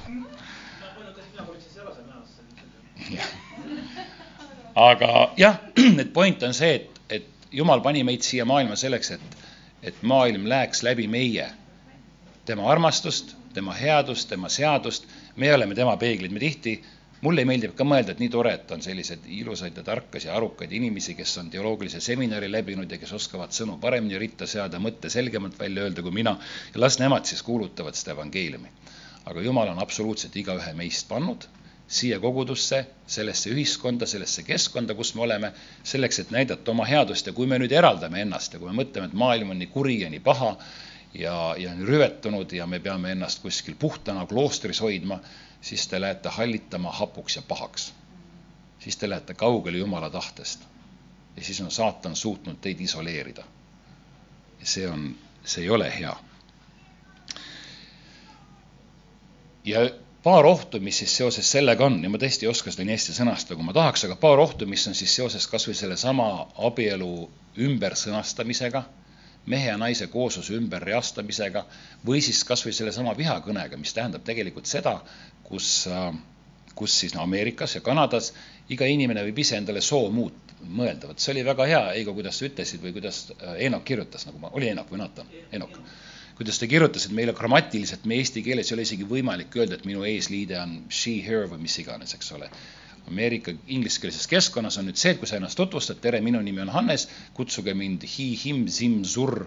aga 4.74 5.32
jah, 5.36 5.56
et 6.00 6.12
point 6.12 6.42
on 6.42 6.54
see, 6.54 6.74
et, 6.74 7.00
et 7.10 7.26
Jumal 7.52 7.80
pani 7.80 8.04
meid 8.04 8.22
siia 8.22 8.44
maailma 8.46 8.76
selleks, 8.76 9.10
et, 9.16 9.38
et 9.82 10.02
maailm 10.02 10.46
läheks 10.48 10.82
läbi 10.86 11.06
meie, 11.08 11.48
tema 12.46 12.68
armastust, 12.70 13.34
tema 13.54 13.74
headust, 13.74 14.28
tema 14.28 14.48
seadust, 14.48 15.08
me 15.36 15.50
oleme 15.54 15.74
tema 15.74 15.96
peeglid, 15.96 16.32
me 16.32 16.40
tihti 16.42 16.76
mulle 17.20 17.44
meeldib 17.48 17.74
ka 17.78 17.84
mõelda, 17.84 18.14
et 18.14 18.22
nii 18.22 18.30
tore, 18.32 18.52
et 18.54 18.72
on 18.74 18.82
selliseid 18.82 19.26
ilusaid 19.40 19.76
ja 19.76 19.84
tarkasi 19.86 20.28
ja 20.28 20.36
arukaid 20.38 20.72
inimesi, 20.72 21.16
kes 21.18 21.36
on 21.42 21.50
teoloogilise 21.50 22.00
seminari 22.04 22.50
läbinud 22.50 22.90
ja 22.90 22.98
kes 22.98 23.12
oskavad 23.18 23.54
sõnu 23.54 23.78
paremini 23.82 24.18
ritta 24.18 24.46
seada, 24.46 24.78
mõtte 24.82 25.10
selgemalt 25.10 25.58
välja 25.58 25.86
öelda 25.86 26.04
kui 26.06 26.14
mina 26.14 26.36
ja 26.74 26.80
las 26.80 26.98
nemad 27.02 27.26
siis 27.26 27.42
kuulutavad 27.42 27.98
seda 27.98 28.14
evangeeliumi. 28.16 28.74
aga 29.28 29.42
Jumal 29.44 29.68
on 29.68 29.78
absoluutselt 29.82 30.36
igaühe 30.36 30.72
meist 30.74 31.08
pannud 31.08 31.44
siia 31.88 32.20
kogudusse, 32.20 32.82
sellesse 33.06 33.50
ühiskonda, 33.50 34.06
sellesse 34.06 34.42
keskkonda, 34.44 34.94
kus 34.94 35.14
me 35.16 35.22
oleme, 35.24 35.52
selleks, 35.82 36.18
et 36.20 36.30
näidata 36.30 36.70
oma 36.70 36.84
headust 36.84 37.26
ja 37.26 37.32
kui 37.32 37.48
me 37.48 37.58
nüüd 37.58 37.72
eraldame 37.72 38.20
ennast 38.22 38.52
ja 38.52 38.60
kui 38.60 38.68
me 38.68 38.82
mõtleme, 38.82 39.08
et 39.08 39.16
maailm 39.16 39.54
on 39.54 39.58
nii 39.62 39.70
kuri 39.72 39.96
ja 40.02 40.10
nii 40.12 40.20
paha 40.20 40.52
ja, 41.14 41.54
ja 41.58 41.70
rüvetunud 41.74 42.52
ja 42.52 42.66
me 42.66 42.80
peame 42.80 43.12
ennast 43.12 43.42
kuskil 43.42 43.74
puhtana 43.78 44.26
kloostris 44.26 44.80
hoidma, 44.80 45.20
siis 45.60 45.88
te 45.88 46.00
lähete 46.00 46.28
hallitama 46.28 46.92
hapuks 46.92 47.36
ja 47.36 47.42
pahaks. 47.42 47.94
siis 48.78 48.96
te 48.96 49.08
lähete 49.08 49.34
kaugele 49.34 49.78
Jumala 49.78 50.10
tahtest. 50.10 50.60
ja 51.36 51.44
siis 51.44 51.60
on 51.60 51.70
saatan 51.70 52.16
suutnud 52.16 52.56
teid 52.60 52.80
isoleerida. 52.80 53.44
ja 54.60 54.66
see 54.66 54.88
on, 54.88 55.16
see 55.44 55.62
ei 55.62 55.70
ole 55.70 55.98
hea. 55.98 56.16
ja 59.64 59.90
paar 60.22 60.46
ohtu, 60.46 60.80
mis 60.80 60.98
siis 60.98 61.16
seoses 61.16 61.50
sellega 61.50 61.86
on 61.86 62.02
ja 62.02 62.10
ma 62.10 62.18
tõesti 62.18 62.44
ei 62.44 62.50
oska 62.50 62.70
seda 62.70 62.84
nii 62.84 62.96
hästi 62.96 63.12
sõnastada, 63.12 63.56
kui 63.56 63.64
ma 63.64 63.72
tahaks, 63.72 64.04
aga 64.04 64.16
paar 64.16 64.38
ohtu, 64.38 64.66
mis 64.66 64.86
on 64.88 64.94
siis 64.94 65.14
seoses 65.16 65.46
kas 65.46 65.68
või 65.68 65.74
sellesama 65.74 66.48
abielu 66.56 67.30
ümbersõnastamisega 67.58 68.84
mehe 69.48 69.70
ja 69.70 69.78
naise 69.80 70.06
koosluse 70.12 70.56
ümberreastamisega 70.58 71.64
või 72.06 72.20
siis 72.24 72.42
kas 72.48 72.64
või 72.66 72.74
sellesama 72.76 73.14
vihakõnega, 73.18 73.78
mis 73.80 73.94
tähendab 73.96 74.24
tegelikult 74.26 74.68
seda, 74.70 74.98
kus, 75.48 75.88
kus 76.78 76.98
siis 77.02 77.16
no 77.16 77.24
Ameerikas 77.24 77.78
ja 77.78 77.84
Kanadas 77.84 78.32
iga 78.68 78.86
inimene 78.86 79.24
võib 79.28 79.40
ise 79.44 79.56
endale 79.58 79.80
soo 79.84 80.10
muut-, 80.12 80.48
mõelda, 80.66 81.08
vot 81.10 81.22
see 81.22 81.32
oli 81.34 81.44
väga 81.46 81.66
hea, 81.70 81.80
Heigo, 81.94 82.14
kuidas 82.16 82.38
sa 82.38 82.46
ütlesid 82.48 82.82
või 82.82 82.92
kuidas 82.96 83.24
Eenok 83.56 83.84
kirjutas, 83.88 84.26
nagu 84.28 84.40
ma, 84.42 84.50
oli 84.58 84.70
Eenok 84.72 84.90
või 84.92 85.02
Natan? 85.02 85.30
Eenok. 85.52 85.78
kuidas 86.38 86.58
ta 86.60 86.68
kirjutas, 86.70 87.08
et 87.08 87.14
meile 87.14 87.32
grammatiliselt, 87.34 88.04
me 88.06 88.20
eesti 88.20 88.44
keeles 88.46 88.68
ei 88.70 88.76
ole 88.76 88.84
isegi 88.86 89.06
võimalik 89.10 89.56
öelda, 89.58 89.74
et 89.78 89.86
minu 89.88 90.04
eesliide 90.06 90.54
on 90.60 90.76
she, 90.86 91.16
her 91.26 91.48
või 91.50 91.64
mis 91.64 91.74
iganes, 91.82 92.14
eks 92.14 92.30
ole. 92.36 92.50
Ameerika 93.08 93.54
ingliskeelses 93.66 94.28
keskkonnas 94.30 94.78
on 94.80 94.88
nüüd 94.88 95.00
see, 95.00 95.14
et 95.14 95.20
kui 95.20 95.28
sa 95.30 95.38
ennast 95.38 95.58
tutvustad, 95.58 96.00
tere, 96.04 96.20
minu 96.24 96.40
nimi 96.44 96.62
on 96.64 96.72
Hannes, 96.74 97.08
kutsuge 97.36 97.74
mind 97.74 98.04
hi, 98.04 98.28
him, 98.42 98.66
sim, 98.72 98.98
sur, 99.08 99.46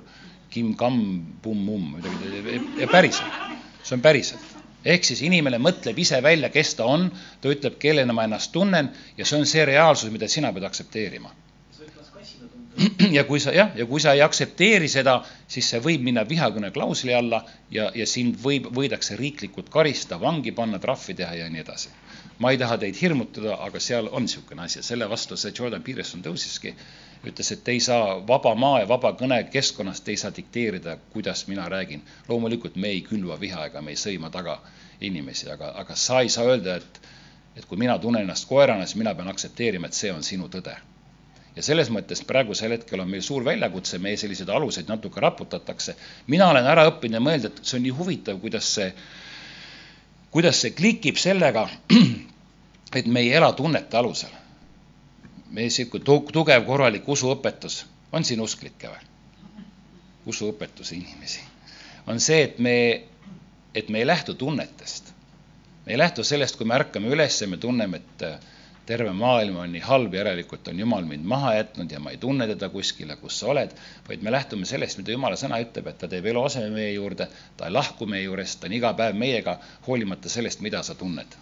kim, 0.52 0.74
kam, 0.80 0.97
pum, 1.43 1.62
mum, 1.67 1.91
midagi, 1.97 2.58
ja 2.82 2.89
päriselt, 2.91 3.43
see 3.84 3.97
on 3.97 4.04
päriselt. 4.06 4.58
ehk 4.82 5.06
siis 5.06 5.21
inimene 5.21 5.60
mõtleb 5.62 6.00
ise 6.02 6.17
välja, 6.26 6.50
kes 6.50 6.74
ta 6.80 6.88
on, 6.89 7.12
ta 7.41 7.52
ütleb, 7.54 7.78
kellena 7.80 8.13
ma 8.17 8.26
ennast 8.26 8.52
tunnen 8.52 8.89
ja 9.17 9.26
see 9.26 9.38
on 9.38 9.45
see 9.45 9.65
reaalsus, 9.69 10.10
mida 10.10 10.28
sina 10.28 10.50
pead 10.54 10.65
aktsepteerima 10.65 11.30
ja 13.17 13.23
kui 13.27 13.39
sa 13.43 13.53
jah, 13.55 13.73
ja 13.75 13.86
kui 13.86 13.99
sa 13.99 14.13
ei 14.15 14.21
aktsepteeri 14.23 14.88
seda, 14.91 15.17
siis 15.47 15.67
see 15.73 15.81
võib 15.84 16.05
minna 16.07 16.23
vihakõne 16.27 16.71
klausli 16.71 17.13
alla 17.13 17.43
ja, 17.69 17.89
ja 17.95 18.07
sind 18.07 18.39
võib, 18.43 18.69
võidakse 18.75 19.17
riiklikult 19.19 19.69
karistada, 19.69 20.21
vangi 20.21 20.53
panna, 20.55 20.79
trahvi 20.79 21.17
teha 21.19 21.41
ja 21.43 21.49
nii 21.51 21.65
edasi 21.65 21.91
ma 22.41 22.49
ei 22.51 22.57
taha 22.57 22.77
teid 22.81 22.97
hirmutada, 22.97 23.55
aga 23.62 23.79
seal 23.79 24.07
on 24.12 24.25
niisugune 24.25 24.63
asi 24.65 24.79
ja 24.79 24.84
selle 24.86 25.07
vastu 25.10 25.38
see 25.38 25.53
Jordan 25.57 25.84
Peterson 25.86 26.23
tõusiski, 26.25 26.73
ütles, 27.29 27.51
et 27.53 27.67
ei 27.69 27.79
saa 27.86 28.15
vaba 28.27 28.53
maa 28.57 28.79
ja 28.81 28.88
vaba 28.89 29.12
kõne 29.19 29.38
keskkonnas, 29.53 30.01
te 30.01 30.15
ei 30.15 30.17
saa 30.17 30.34
dikteerida, 30.34 30.97
kuidas 31.13 31.45
mina 31.47 31.67
räägin. 31.69 32.01
loomulikult 32.27 32.75
me 32.75 32.89
ei 32.95 33.01
külva 33.05 33.39
viha 33.39 33.65
ega 33.69 33.81
me 33.81 33.93
ei 33.93 33.99
sõima 34.05 34.31
taga 34.34 34.57
inimesi, 35.01 35.51
aga, 35.51 35.73
aga 35.84 35.95
sa 35.95 36.21
ei 36.21 36.29
saa 36.29 36.47
öelda, 36.49 36.75
et 36.75 37.01
et 37.55 37.65
kui 37.65 37.77
mina 37.77 37.97
tunnen 37.99 38.23
ennast 38.23 38.47
koerana, 38.47 38.86
siis 38.86 38.95
mina 38.95 39.13
pean 39.15 39.27
aktsepteerima, 39.27 39.88
et 39.88 39.93
see 39.93 40.12
on 40.12 40.23
sinu 40.23 40.47
tõde. 40.47 40.77
Ja 41.56 41.64
selles 41.66 41.90
mõttes 41.92 42.24
praegusel 42.28 42.76
hetkel 42.76 43.04
on 43.04 43.10
meil 43.12 43.24
suur 43.26 43.44
väljakutse, 43.46 44.00
meie 44.00 44.18
selliseid 44.18 44.50
aluseid 44.50 44.90
natuke 44.90 45.20
raputatakse. 45.20 45.96
mina 46.28 46.48
olen 46.50 46.66
ära 46.66 46.88
õppinud 46.90 47.20
ja 47.20 47.24
mõelnud, 47.24 47.46
et 47.46 47.66
see 47.66 47.78
on 47.78 47.84
nii 47.84 47.96
huvitav, 47.98 48.40
kuidas 48.40 48.74
see, 48.76 48.92
kuidas 50.32 50.62
see 50.62 50.72
klikib 50.72 51.20
sellega, 51.20 51.68
et 53.00 53.08
me 53.08 53.20
ei 53.20 53.34
ela 53.34 53.52
tunnete 53.54 53.98
alusel. 53.98 54.32
meie 55.52 55.68
niisugune 55.68 56.32
tugev 56.32 56.66
korralik 56.66 57.08
usuõpetus, 57.08 57.86
on 58.12 58.24
siin 58.24 58.42
usklikke 58.42 58.88
või? 58.88 59.08
usuõpetuse 60.26 60.96
inimesi. 60.96 61.42
on 62.08 62.20
see, 62.20 62.44
et 62.44 62.60
me, 62.60 63.04
et 63.76 63.90
me 63.90 64.00
ei 64.00 64.08
lähtu 64.08 64.34
tunnetest. 64.34 65.14
me 65.86 65.92
ei 65.94 65.98
lähtu 65.98 66.24
sellest, 66.24 66.56
kui 66.56 66.66
me 66.66 66.76
ärkame 66.76 67.12
üles 67.12 67.42
ja 67.42 67.48
me 67.48 67.58
tunneme, 67.58 67.98
et 67.98 68.51
terve 68.86 69.12
maailm 69.13 69.60
on 69.62 69.72
nii 69.72 69.84
halb, 69.86 70.13
järelikult 70.17 70.67
on 70.72 70.80
Jumal 70.80 71.06
mind 71.06 71.28
maha 71.34 71.54
jätnud 71.60 71.91
ja 71.91 72.00
ma 72.00 72.12
ei 72.12 72.17
tunne 72.17 72.48
teda 72.50 72.70
kuskile, 72.70 73.15
kus 73.22 73.38
sa 73.39 73.52
oled, 73.54 73.76
vaid 74.08 74.26
me 74.26 74.34
lähtume 74.34 74.65
sellest, 74.65 74.98
mida 75.02 75.13
Jumala 75.15 75.38
sõna 75.39 75.62
ütleb, 75.63 75.88
et 75.91 76.02
ta 76.02 76.10
teeb 76.12 76.26
eluaseme 76.34 76.74
meie 76.74 76.91
juurde, 76.96 77.30
ta 77.58 77.70
ei 77.70 77.78
lahku 77.78 78.10
meie 78.10 78.26
juurest, 78.26 78.60
ta 78.60 78.72
on 78.72 78.76
iga 78.80 78.94
päev 78.98 79.15
meiega, 79.17 79.60
hoolimata 79.88 80.30
sellest, 80.30 80.65
mida 80.65 80.84
sa 80.84 80.98
tunned 80.98 81.39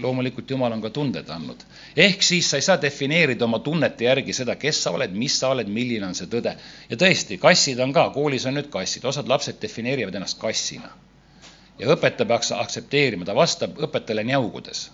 loomulikult 0.00 0.50
Jumal 0.50 0.72
on 0.72 0.82
ka 0.82 0.90
tunded 0.90 1.28
andnud. 1.30 1.62
ehk 1.96 2.22
siis 2.22 2.50
sa 2.50 2.56
ei 2.56 2.62
saa 2.62 2.80
defineerida 2.82 3.44
oma 3.44 3.58
tunnete 3.58 4.04
järgi 4.04 4.32
seda, 4.32 4.56
kes 4.56 4.82
sa 4.82 4.90
oled, 4.90 5.12
mis 5.12 5.38
sa 5.40 5.52
oled, 5.54 5.68
milline 5.68 6.06
on 6.06 6.14
see 6.14 6.26
tõde. 6.26 6.54
ja 6.90 6.96
tõesti, 6.96 7.38
kassid 7.38 7.80
on 7.80 7.92
ka, 7.92 8.08
koolis 8.14 8.46
on 8.46 8.58
nüüd 8.58 8.70
kassid, 8.70 9.04
osad 9.04 9.28
lapsed 9.28 9.60
defineerivad 9.62 10.14
ennast 10.14 10.40
kassina. 10.40 10.90
ja 11.78 11.90
õpetaja 11.94 12.26
peaks 12.28 12.52
aktsepteerima, 12.52 13.24
ta 13.24 13.34
vastab 13.34 13.78
õpetajale 13.78 14.24
njaugudes. 14.24 14.90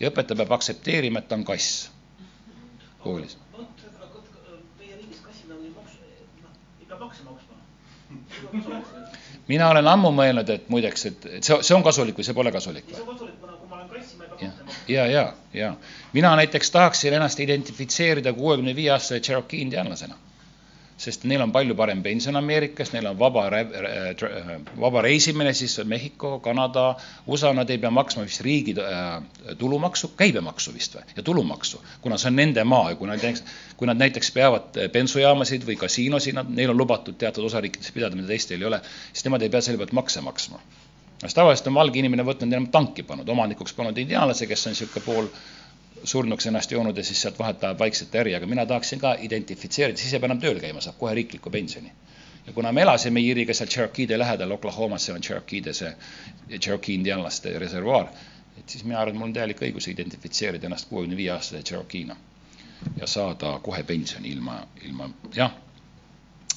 Ja 0.00 0.10
õpetaja 0.10 0.38
peab 0.38 0.52
aktsepteerima, 0.58 1.22
et 1.22 1.28
ta 1.28 1.38
on 1.38 1.44
kass 1.44 1.90
koolis. 3.02 3.36
Mina 9.48 9.68
olen 9.72 9.86
ammu 9.88 10.10
mõelnud, 10.12 10.50
et 10.52 10.68
muideks, 10.68 11.04
et, 11.08 11.26
et 11.38 11.44
see, 11.44 11.56
see 11.64 11.76
on 11.76 11.84
kasulik 11.84 12.18
või 12.18 12.26
see 12.26 12.36
pole 12.36 12.52
kasulik 12.52 12.88
või? 12.92 13.16
ja, 14.40 14.50
ja, 14.88 15.06
ja, 15.06 15.24
ja 15.54 15.74
mina 16.12 16.34
näiteks 16.36 16.70
tahaksin 16.70 17.16
ennast 17.16 17.40
identifitseerida 17.40 18.32
kuuekümne 18.32 18.76
viie 18.76 18.92
aastase 18.94 19.20
Cherokee 19.20 19.60
indiaanlasena. 19.64 20.18
Sest 20.98 21.24
neil 21.30 21.42
on 21.44 21.52
palju 21.54 21.76
parem 21.78 22.00
pension 22.02 22.36
Ameerikas, 22.36 22.90
neil 22.92 23.06
on 23.06 23.18
vaba, 23.18 23.44
vaba 24.80 25.02
reisimine 25.06 25.52
siis 25.54 25.78
Mehhiko, 25.86 26.38
Kanada, 26.44 26.88
USA, 27.26 27.52
nad 27.54 27.70
ei 27.70 27.78
pea 27.78 27.90
maksma 27.94 28.24
vist 28.26 28.42
riigi 28.44 28.74
äh, 28.82 29.54
tulumaksu, 29.58 30.12
käibemaksu 30.18 30.74
vist 30.74 30.98
või, 30.98 31.14
ja 31.16 31.22
tulumaksu, 31.22 31.80
kuna 32.02 32.18
see 32.18 32.32
on 32.32 32.38
nende 32.42 32.64
maa 32.66 32.90
ja 32.92 32.98
kui 32.98 33.10
nad 33.10 33.22
näiteks, 33.22 33.44
kui 33.78 33.90
nad 33.90 34.02
näiteks 34.02 34.32
peavad 34.34 34.82
bensujaamasid 34.92 35.66
või 35.68 35.78
kasiinosid, 35.78 36.36
nad, 36.38 36.50
neil 36.50 36.74
on 36.74 36.82
lubatud 36.82 37.18
teatud 37.18 37.46
osariikides 37.46 37.94
pidada, 37.94 38.18
mida 38.18 38.30
teistel 38.32 38.60
ei 38.62 38.70
ole, 38.72 38.82
siis 39.12 39.26
nemad 39.28 39.46
ei 39.46 39.54
pea 39.54 39.62
selle 39.64 39.78
pealt 39.80 39.94
makse 39.96 40.24
maksma. 40.24 40.60
Sest 41.18 41.34
tavaliselt 41.34 41.66
on 41.70 41.78
valge 41.78 41.98
inimene 41.98 42.22
võtnud 42.26 42.52
enam 42.52 42.68
tanki 42.74 43.02
pannud, 43.06 43.28
omanikuks 43.34 43.74
pannud 43.74 43.96
indiaanlase, 43.98 44.46
kes 44.46 44.66
on 44.66 44.74
niisugune 44.74 45.02
pool 45.06 45.30
surnuks 46.04 46.46
ennast 46.46 46.72
joonud 46.72 46.96
ja 46.96 47.04
siis 47.04 47.22
sealt 47.22 47.38
vahelt 47.38 47.64
ajab 47.64 47.78
vaikselt 47.78 48.14
äri, 48.14 48.34
aga 48.34 48.46
mina 48.46 48.66
tahaksin 48.66 49.00
ka 49.00 49.14
identifitseerida, 49.20 49.98
siis 49.98 50.14
ei 50.14 50.20
pea 50.20 50.30
enam 50.30 50.40
tööl 50.42 50.60
käima, 50.62 50.80
saab 50.84 50.98
kohe 50.98 51.14
riikliku 51.14 51.50
pensioni. 51.50 51.92
ja 52.46 52.52
kuna 52.52 52.72
me 52.72 52.82
elasime 52.82 53.20
Iiriga 53.20 53.54
seal 53.54 53.68
Cherokee'de 53.68 54.18
lähedal, 54.18 54.50
Oklahomas, 54.50 55.04
seal 55.04 55.16
on 55.16 55.22
Cherokee'de 55.22 55.72
see, 55.72 55.92
Cherokee 56.58 56.94
indiaanlaste 56.94 57.58
reservuaar, 57.58 58.08
et 58.58 58.68
siis 58.68 58.84
mina 58.84 59.00
arvan, 59.00 59.16
mul 59.16 59.28
on 59.28 59.36
täielik 59.36 59.62
õigus 59.62 59.88
identifitseerida 59.92 60.66
ennast 60.66 60.88
kuuekümne 60.88 61.16
viie 61.16 61.30
aastase 61.36 61.62
Cherokee'na 61.62 62.16
ja 63.00 63.06
saada 63.06 63.58
kohe 63.62 63.82
pensioni 63.82 64.30
ilma, 64.32 64.60
ilma, 64.84 65.10
jah 65.34 65.52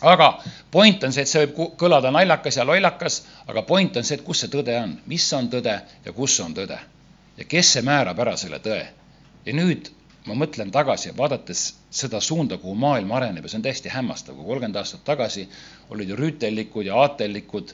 aga 0.01 0.41
point 0.71 1.03
on 1.03 1.13
see, 1.13 1.25
et 1.25 1.29
see 1.29 1.43
võib 1.45 1.77
kõlada 1.79 2.11
naljakas 2.13 2.57
ja 2.57 2.65
lollakas, 2.65 3.21
aga 3.47 3.63
point 3.67 3.97
on 3.97 4.07
see, 4.07 4.17
et 4.17 4.25
kus 4.25 4.43
see 4.43 4.51
tõde 4.53 4.75
on, 4.79 4.95
mis 5.09 5.27
on 5.37 5.49
tõde 5.51 5.75
ja 6.05 6.13
kus 6.15 6.39
on 6.41 6.55
tõde. 6.57 6.79
ja 7.37 7.45
kes 7.47 7.73
see 7.73 7.81
määrab 7.85 8.19
ära 8.19 8.35
selle 8.37 8.59
tõe. 8.59 8.81
Ja 9.45 9.53
nüüd 9.57 9.89
ma 10.27 10.35
mõtlen 10.37 10.69
tagasi, 10.73 11.13
vaadates 11.17 11.63
seda 11.89 12.19
suunda, 12.21 12.57
kuhu 12.61 12.75
maailm 12.77 13.11
areneb 13.17 13.45
ja 13.45 13.51
see 13.51 13.59
on 13.61 13.65
täiesti 13.65 13.89
hämmastav, 13.89 14.35
kui 14.37 14.45
kolmkümmend 14.45 14.77
aastat 14.81 15.03
tagasi 15.07 15.47
olid 15.89 16.13
ju 16.13 16.17
rüütellikud 16.19 16.85
ja 16.85 16.99
aatellikud, 17.01 17.73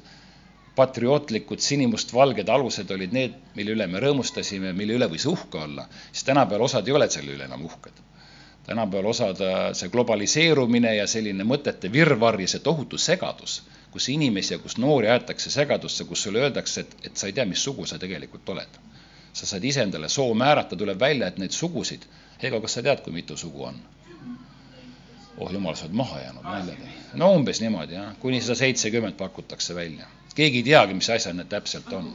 patriootlikud 0.77 1.59
sinimustvalged 1.63 2.49
alused 2.53 2.91
olid 2.93 3.15
need, 3.15 3.37
mille 3.57 3.73
üle 3.75 3.87
me 3.91 3.99
rõõmustasime, 4.03 4.73
mille 4.77 4.95
üle 4.99 5.09
võis 5.11 5.25
uhke 5.27 5.59
olla, 5.63 5.87
siis 6.11 6.27
tänapäeval 6.27 6.67
osad 6.69 6.87
ei 6.87 6.95
ole 6.99 7.09
selle 7.09 7.33
üle 7.35 7.47
enam 7.49 7.65
uhked. 7.65 8.03
Tänapäeval 8.67 9.09
osad, 9.11 9.41
see 9.79 9.89
globaliseerumine 9.89 10.93
ja 10.97 11.07
selline 11.07 11.43
mõtete 11.47 11.91
virvarr 11.91 12.43
ja 12.43 12.51
see 12.51 12.63
tohutu 12.63 12.99
segadus, 13.01 13.61
kus 13.91 14.09
inimesi 14.13 14.53
ja 14.53 14.59
kus 14.63 14.77
noori 14.77 15.09
aetakse 15.11 15.51
segadusse, 15.51 16.05
kus 16.05 16.27
sulle 16.27 16.45
öeldakse, 16.45 16.85
et, 16.85 16.95
et 17.09 17.17
sa 17.17 17.27
ei 17.27 17.33
tea, 17.33 17.47
mis 17.49 17.63
sugu 17.63 17.87
sa 17.89 17.97
tegelikult 17.99 18.55
oled. 18.55 18.79
Sa 19.37 19.45
saad 19.45 19.65
ise 19.69 19.83
endale 19.85 20.09
soo 20.09 20.33
määrata, 20.33 20.75
tuleb 20.75 20.99
välja, 20.99 21.27
et 21.27 21.37
neid 21.37 21.53
sugusid, 21.53 22.07
Heigo, 22.41 22.59
kas 22.61 22.77
sa 22.77 22.83
tead, 22.85 23.01
kui 23.05 23.13
mitu 23.13 23.37
sugu 23.37 23.63
on? 23.65 23.77
oh 25.37 25.51
jumal, 25.53 25.75
sa 25.77 25.85
oled 25.85 25.95
maha 25.97 26.19
jäänud 26.19 26.43
naljadega. 26.43 26.87
no 27.13 27.31
umbes 27.37 27.61
niimoodi 27.61 27.93
jah, 27.93 28.15
kuni 28.19 28.41
sada 28.41 28.55
seitsekümmend 28.55 29.17
pakutakse 29.17 29.75
välja. 29.75 30.07
keegi 30.35 30.57
ei 30.57 30.63
teagi, 30.63 30.93
mis 30.97 31.09
asjad 31.09 31.35
need 31.37 31.49
täpselt 31.49 31.93
on. 31.93 32.11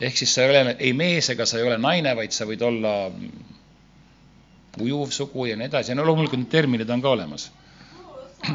ehk 0.00 0.16
siis 0.16 0.34
sa 0.34 0.44
ei 0.44 0.50
ole 0.50 0.76
ei 0.78 0.92
mees 0.92 1.30
ega 1.30 1.46
sa 1.46 1.58
ei 1.58 1.64
ole 1.68 1.78
naine, 1.78 2.16
vaid 2.16 2.32
sa 2.36 2.44
võid 2.48 2.62
olla 2.68 2.92
ujuv 4.80 5.10
sugu 5.10 5.46
ja 5.46 5.56
nii 5.56 5.68
edasi 5.68 5.94
no 5.94 6.04
loomulikult 6.06 6.40
need 6.44 6.52
terminid 6.52 6.90
on 6.90 7.02
ka 7.02 7.08
olemas. 7.16 7.50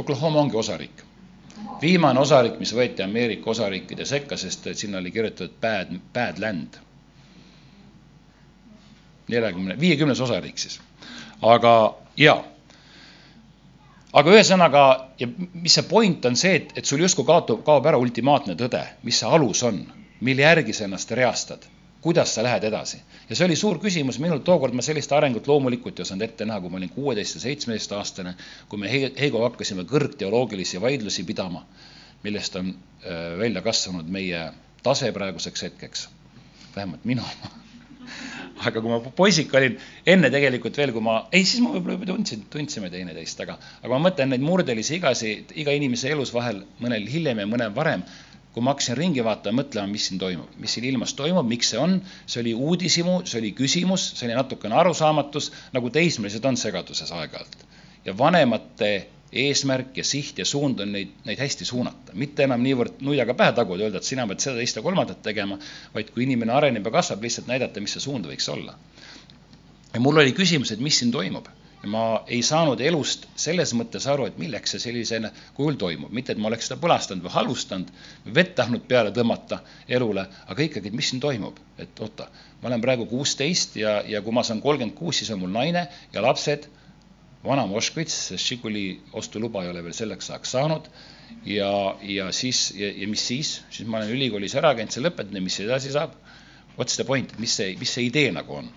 Oklahoma 0.00 0.40
ongi 0.40 0.56
osariik. 0.56 1.04
Viimane 1.82 2.20
osariik, 2.20 2.58
mis 2.60 2.72
võeti 2.76 3.04
Ameerika 3.04 3.50
osariikide 3.50 4.04
sekka, 4.04 4.36
sest 4.36 4.66
et 4.66 4.78
sinna 4.78 4.98
oli 4.98 5.12
kirjutatud 5.14 5.56
bad, 5.60 5.92
bad 6.14 6.38
land. 6.38 6.78
neljakümne, 9.30 9.76
viiekümnes 9.80 10.20
osariik 10.20 10.58
siis. 10.58 10.80
aga 11.42 11.94
jaa. 12.16 12.44
aga 14.12 14.30
ühesõnaga, 14.30 14.84
ja 15.18 15.28
mis 15.52 15.74
see 15.74 15.86
point 15.86 16.24
on 16.26 16.36
see, 16.36 16.56
et, 16.56 16.72
et 16.76 16.84
sul 16.84 17.00
justkui 17.00 17.24
kaotub, 17.24 17.62
kaob 17.64 17.86
ära 17.86 17.98
ultimaatne 17.98 18.56
tõde, 18.58 18.82
mis 19.02 19.20
see 19.22 19.28
alus 19.28 19.62
on, 19.62 19.84
mille 20.20 20.42
järgi 20.42 20.72
sa 20.72 20.84
ennast 20.84 21.10
reastad 21.14 21.68
kuidas 22.00 22.34
sa 22.34 22.42
lähed 22.42 22.64
edasi. 22.64 23.00
ja 23.28 23.36
see 23.36 23.46
oli 23.46 23.56
suur 23.56 23.78
küsimus. 23.78 24.18
Minul, 24.18 24.40
tookord 24.44 24.74
ma 24.74 24.82
sellist 24.82 25.12
arengut 25.12 25.46
loomulikult 25.46 25.98
ei 25.98 26.06
osanud 26.06 26.24
ette 26.26 26.46
näha, 26.48 26.60
kui 26.60 26.72
ma 26.72 26.80
olin 26.80 26.92
kuueteist 26.94 27.36
ja 27.36 27.44
seitsmeteistaastane, 27.44 28.34
kui 28.68 28.80
me 28.80 28.90
Heigoga 28.90 29.50
hakkasime 29.50 29.84
kõrgteoloogilisi 29.90 30.80
vaidlusi 30.80 31.24
pidama, 31.28 31.64
millest 32.24 32.56
on 32.56 32.72
äh, 32.72 33.38
välja 33.38 33.62
kasvanud 33.62 34.08
meie 34.08 34.50
tase 34.82 35.12
praeguseks 35.12 35.66
hetkeks, 35.68 36.08
vähemalt 36.76 37.04
minu 37.04 37.24
oma. 37.26 37.52
Aga 38.66 38.80
kui 38.80 38.90
ma 38.90 38.98
poisik 39.16 39.52
olin, 39.56 39.76
enne 40.08 40.28
tegelikult 40.32 40.76
veel, 40.76 40.92
kui 40.92 41.04
ma, 41.04 41.20
ei 41.32 41.44
siis 41.48 41.62
ma 41.64 41.70
võib-olla 41.74 41.98
juba 41.98 42.08
tundsin, 42.10 42.42
tundsime 42.52 42.90
teineteist, 42.92 43.40
aga, 43.40 43.54
aga 43.80 43.92
ma 43.94 44.08
mõtlen 44.08 44.34
neid 44.34 44.42
murdelisi 44.44 44.98
igasid 44.98 45.54
iga 45.62 45.72
inimese 45.72 46.10
elus 46.12 46.32
vahel, 46.34 46.64
mõnel 46.82 47.06
hiljem 47.08 47.40
ja 47.40 47.46
mõnel 47.48 47.72
varem, 47.76 48.04
kui 48.54 48.64
ma 48.66 48.74
hakkasin 48.74 48.98
ringi 48.98 49.22
vaatama, 49.24 49.62
mõtlema, 49.62 49.92
mis 49.92 50.08
siin 50.08 50.18
toimub, 50.18 50.56
mis 50.58 50.74
siin 50.74 50.88
ilmas 50.88 51.14
toimub, 51.18 51.46
miks 51.46 51.70
see 51.70 51.78
on, 51.78 52.00
see 52.26 52.40
oli 52.42 52.54
uudishimu, 52.54 53.20
see 53.30 53.38
oli 53.38 53.52
küsimus, 53.58 54.08
see 54.18 54.26
oli 54.26 54.36
natukene 54.38 54.74
arusaamatus, 54.80 55.52
nagu 55.76 55.92
teismelised 55.94 56.44
on 56.50 56.58
segaduses 56.58 57.12
aeg-ajalt. 57.14 57.66
ja 58.04 58.16
vanemate 58.18 58.90
eesmärk 59.32 59.98
ja 60.00 60.04
siht 60.04 60.38
ja 60.38 60.44
suund 60.48 60.80
on 60.80 60.92
neid, 60.96 61.12
neid 61.24 61.38
hästi 61.38 61.64
suunata. 61.64 62.12
mitte 62.14 62.42
enam 62.42 62.62
niivõrd 62.66 63.04
nuiaga 63.06 63.34
pähe 63.38 63.52
taguda, 63.54 63.86
öelda, 63.86 64.02
et 64.02 64.08
sina 64.08 64.26
pead 64.26 64.42
seda, 64.42 64.56
teist 64.58 64.76
ja 64.76 64.82
kolmandat 64.82 65.22
tegema, 65.22 65.58
vaid 65.94 66.10
kui 66.10 66.26
inimene 66.26 66.52
areneb 66.52 66.86
ja 66.90 66.96
kasvab, 66.98 67.22
lihtsalt 67.22 67.46
näidata, 67.46 67.80
mis 67.80 67.94
see 67.94 68.02
suund 68.08 68.26
võiks 68.26 68.50
olla. 68.50 68.74
ja 69.94 70.00
mul 70.00 70.18
oli 70.24 70.34
küsimus, 70.34 70.72
et 70.72 70.82
mis 70.82 70.98
siin 70.98 71.12
toimub 71.14 71.46
ma 71.88 72.24
ei 72.28 72.42
saanud 72.44 72.80
elust 72.84 73.24
selles 73.40 73.72
mõttes 73.76 74.04
aru, 74.10 74.26
et 74.28 74.38
milleks 74.40 74.74
see 74.74 74.82
sellisel 74.82 75.30
kujul 75.56 75.78
toimub, 75.80 76.12
mitte 76.12 76.34
et 76.34 76.40
ma 76.40 76.50
oleks 76.50 76.68
seda 76.68 76.80
põlastanud 76.82 77.24
või 77.24 77.32
halvustanud, 77.32 77.92
vett 78.36 78.52
tahtnud 78.58 78.84
peale 78.88 79.14
tõmmata 79.16 79.62
elule, 79.88 80.26
aga 80.46 80.66
ikkagi, 80.66 80.90
et 80.90 80.98
mis 80.98 81.08
siin 81.08 81.22
toimub, 81.24 81.56
et 81.80 82.02
oota, 82.04 82.28
ma 82.60 82.68
olen 82.68 82.84
praegu 82.84 83.06
kuusteist 83.08 83.78
ja, 83.80 84.00
ja 84.04 84.20
kui 84.20 84.36
ma 84.36 84.44
saan 84.44 84.60
kolmkümmend 84.60 84.96
kuus, 84.98 85.22
siis 85.22 85.32
on 85.32 85.40
mul 85.40 85.54
naine 85.54 85.86
ja 86.12 86.24
lapsed. 86.24 86.68
Vana 87.40 87.64
Moskvitš, 87.64 88.12
sest 88.12 88.50
Žiguli 88.50 89.00
ostuluba 89.16 89.62
ei 89.64 89.70
ole 89.70 89.80
veel 89.80 89.94
selleks 89.96 90.28
ajaks 90.28 90.50
saanud. 90.52 90.90
Ja, 91.48 91.70
ja 92.04 92.26
siis, 92.36 92.66
ja, 92.76 92.90
ja 92.92 93.08
mis 93.08 93.24
siis, 93.24 93.54
siis 93.72 93.88
ma 93.88 93.96
olen 93.96 94.12
ülikoolis 94.12 94.52
ära 94.60 94.74
käinud, 94.76 94.92
see 94.92 95.00
lõpetanud 95.06 95.40
ja 95.40 95.44
mis 95.46 95.56
edasi 95.64 95.94
saab? 95.94 96.12
What's 96.76 97.00
the 97.00 97.06
point, 97.08 97.32
mis 97.40 97.54
see, 97.56 97.72
mis 97.80 97.96
see 97.96 98.10
idee 98.10 98.28
nagu 98.36 98.58
on? 98.60 98.68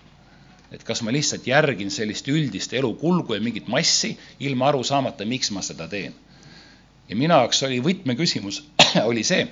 Et 0.74 0.84
kas 0.84 1.02
ma 1.06 1.12
lihtsalt 1.14 1.46
järgin 1.46 1.90
sellist 1.94 2.28
üldist 2.28 2.72
elukulgu 2.74 3.36
ja 3.36 3.42
mingit 3.42 3.68
massi, 3.70 4.14
ilma 4.40 4.68
aru 4.72 4.82
saamata, 4.84 5.24
miks 5.24 5.52
ma 5.54 5.62
seda 5.62 5.88
teen. 5.88 6.14
ja 7.08 7.16
minu 7.16 7.34
jaoks 7.34 7.62
oli 7.62 7.80
võtmeküsimus, 7.84 8.62
oli 9.10 9.24
see, 9.24 9.46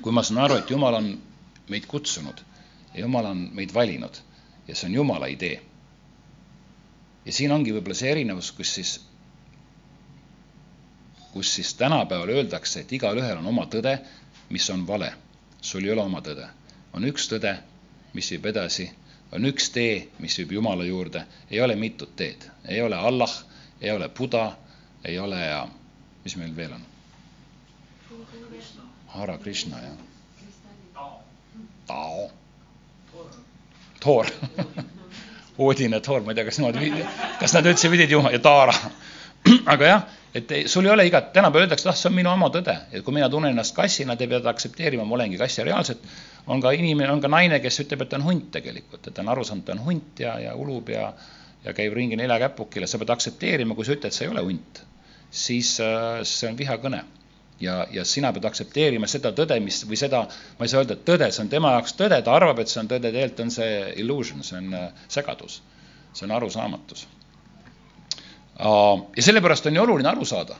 kui 0.00 0.12
ma 0.12 0.22
saan 0.22 0.44
aru, 0.46 0.60
et 0.62 0.70
Jumal 0.70 1.00
on 1.00 1.10
meid 1.68 1.86
kutsunud 1.86 2.44
ja 2.94 3.04
Jumal 3.04 3.32
on 3.34 3.48
meid 3.54 3.74
valinud 3.74 4.22
ja 4.68 4.74
see 4.74 4.88
on 4.88 4.94
Jumala 4.94 5.28
idee 5.30 5.58
ja 7.24 7.32
siin 7.32 7.52
ongi 7.52 7.74
võib-olla 7.74 7.96
see 7.96 8.10
erinevus, 8.10 8.52
kus 8.56 8.74
siis, 8.74 8.92
kus 11.34 11.54
siis 11.54 11.74
tänapäeval 11.78 12.32
öeldakse, 12.36 12.84
et 12.84 12.92
igalühel 12.96 13.38
on 13.42 13.50
oma 13.52 13.66
tõde, 13.70 13.98
mis 14.50 14.70
on 14.70 14.86
vale. 14.86 15.12
sul 15.60 15.84
ei 15.84 15.92
ole 15.92 16.02
oma 16.02 16.20
tõde. 16.20 16.48
on 16.92 17.04
üks 17.04 17.28
tõde, 17.28 17.58
mis 18.14 18.30
viib 18.30 18.46
edasi, 18.46 18.90
on 19.32 19.46
üks 19.46 19.70
tee, 19.70 20.08
mis 20.18 20.38
viib 20.38 20.52
Jumala 20.52 20.84
juurde, 20.84 21.24
ei 21.50 21.60
ole 21.60 21.76
mitut 21.76 22.16
teed, 22.16 22.48
ei 22.68 22.82
ole 22.82 22.96
Allah, 22.96 23.34
ei 23.80 23.90
ole 23.90 24.08
Buda, 24.08 24.52
ei 25.04 25.18
ole 25.18 25.40
ja 25.40 25.68
mis 26.24 26.36
meil 26.36 26.56
veel 26.56 26.72
on? 26.72 26.86
Hara 29.06 29.38
Krishna 29.38 29.80
ja 29.82 29.90
Tao. 31.86 32.30
Toor 34.00 34.26
Odin 35.60 35.92
ja 35.92 36.00
Thor, 36.00 36.22
ma 36.22 36.32
ei 36.32 36.34
tea, 36.34 36.46
kas 36.48 36.58
nemad, 36.60 36.78
kas 37.40 37.52
nad 37.52 37.66
üldse 37.68 37.90
pidid 37.92 38.12
juhuma 38.14 38.30
ja 38.32 38.38
Taara. 38.40 38.72
aga 39.72 39.90
jah, 39.90 40.06
et 40.34 40.52
sul 40.70 40.86
ei 40.86 40.92
ole 40.92 41.06
igat, 41.08 41.32
tänapäeval 41.34 41.66
öeldakse, 41.66 41.88
ah, 41.90 41.96
see 41.98 42.10
on 42.10 42.16
minu 42.16 42.30
oma 42.30 42.50
tõde, 42.54 42.76
et 42.92 43.04
kui 43.06 43.14
mina 43.16 43.28
tunnen 43.32 43.54
ennast 43.54 43.74
kassina, 43.74 44.16
te 44.16 44.28
peate 44.30 44.48
aktsepteerima, 44.50 45.04
ma 45.04 45.18
olengi 45.18 45.40
kass 45.40 45.58
ja 45.58 45.66
reaalselt 45.66 46.06
on 46.46 46.62
ka 46.62 46.72
inimene, 46.76 47.10
on 47.12 47.20
ka 47.22 47.28
naine, 47.32 47.58
kes 47.62 47.82
ütleb, 47.84 48.04
et 48.04 48.12
ta 48.12 48.20
on 48.20 48.28
hunt 48.28 48.50
tegelikult, 48.54 49.06
et 49.06 49.14
ta 49.14 49.24
on 49.24 49.32
aru 49.34 49.44
saanud, 49.46 49.66
ta 49.66 49.74
on 49.76 49.84
hunt 49.88 50.22
ja, 50.22 50.38
ja 50.40 50.54
ulub 50.58 50.88
ja 50.94 51.10
ja 51.64 51.74
käib 51.76 51.94
ringi 51.96 52.16
nelja 52.16 52.38
käpukil 52.40 52.84
ja 52.84 52.88
sa 52.88 52.98
pead 53.00 53.12
aktsepteerima, 53.14 53.76
kui 53.76 53.84
sa 53.84 53.96
ütled, 53.96 54.14
sa 54.16 54.24
ei 54.24 54.30
ole 54.32 54.44
hunt, 54.46 54.82
siis 55.30 55.74
äh, 55.84 56.22
see 56.28 56.48
on 56.50 56.58
vihakõne. 56.58 57.04
Ja, 57.60 57.82
ja 57.92 58.06
sina 58.08 58.30
pead 58.32 58.46
aktsepteerima 58.48 59.08
seda 59.10 59.34
tõde, 59.36 59.58
mis 59.60 59.82
või 59.84 59.98
seda, 60.00 60.22
ma 60.56 60.64
ei 60.64 60.70
saa 60.72 60.80
öelda, 60.80 60.96
et 60.96 61.02
tõde, 61.04 61.26
see 61.28 61.42
on 61.44 61.50
tema 61.52 61.74
jaoks 61.74 61.92
tõde, 61.98 62.16
ta 62.24 62.32
arvab, 62.32 62.62
et 62.62 62.72
see 62.72 62.80
on 62.80 62.88
tõde, 62.88 63.10
tegelikult 63.10 63.42
on 63.44 63.52
see 63.52 63.74
illusion, 64.00 64.40
see 64.46 64.56
on 64.62 64.78
äh, 64.78 65.02
segadus, 65.12 65.58
see 66.16 66.24
on 66.24 66.32
arusaamatus. 66.38 67.04
Ja 68.58 69.22
sellepärast 69.22 69.66
on 69.66 69.76
ju 69.76 69.82
oluline 69.82 70.08
aru 70.08 70.24
saada, 70.24 70.56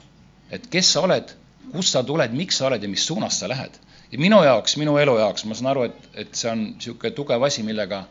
et 0.51 0.67
kes 0.71 0.93
sa 0.93 1.05
oled, 1.05 1.33
kust 1.73 1.95
sa 1.95 2.03
tuled, 2.03 2.33
miks 2.37 2.59
sa 2.59 2.67
oled 2.67 2.83
ja 2.83 2.89
mis 2.89 3.07
suunas 3.07 3.41
sa 3.41 3.49
lähed. 3.49 3.79
ja 4.13 4.19
minu 4.19 4.43
jaoks, 4.43 4.77
minu 4.77 4.97
elu 4.99 5.19
jaoks, 5.19 5.45
ma 5.45 5.55
saan 5.55 5.71
aru, 5.71 5.83
et, 5.87 6.09
et 6.15 6.35
see 6.35 6.51
on 6.51 6.65
niisugune 6.73 7.15
tugev 7.15 7.43
asi, 7.47 7.63
millega 7.63 8.05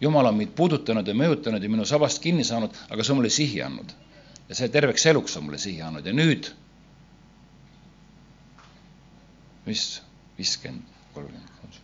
Jumal 0.00 0.26
on 0.28 0.36
mind 0.36 0.52
puudutanud 0.56 1.08
ja 1.08 1.14
mõjutanud 1.16 1.62
ja 1.62 1.68
minu 1.72 1.84
sabast 1.88 2.20
kinni 2.20 2.44
saanud, 2.44 2.74
aga 2.90 3.04
see 3.04 3.12
on 3.14 3.20
mulle 3.20 3.30
sihi 3.32 3.62
andnud. 3.64 3.92
ja 4.48 4.54
see 4.54 4.68
terveks 4.68 5.06
eluks 5.06 5.36
on 5.36 5.44
mulle 5.44 5.58
sihi 5.58 5.80
andnud 5.82 6.06
ja 6.06 6.12
nüüd 6.12 6.50
mis 9.66 10.02
viiskümmend, 10.38 10.82
kolmkümmend, 11.14 11.80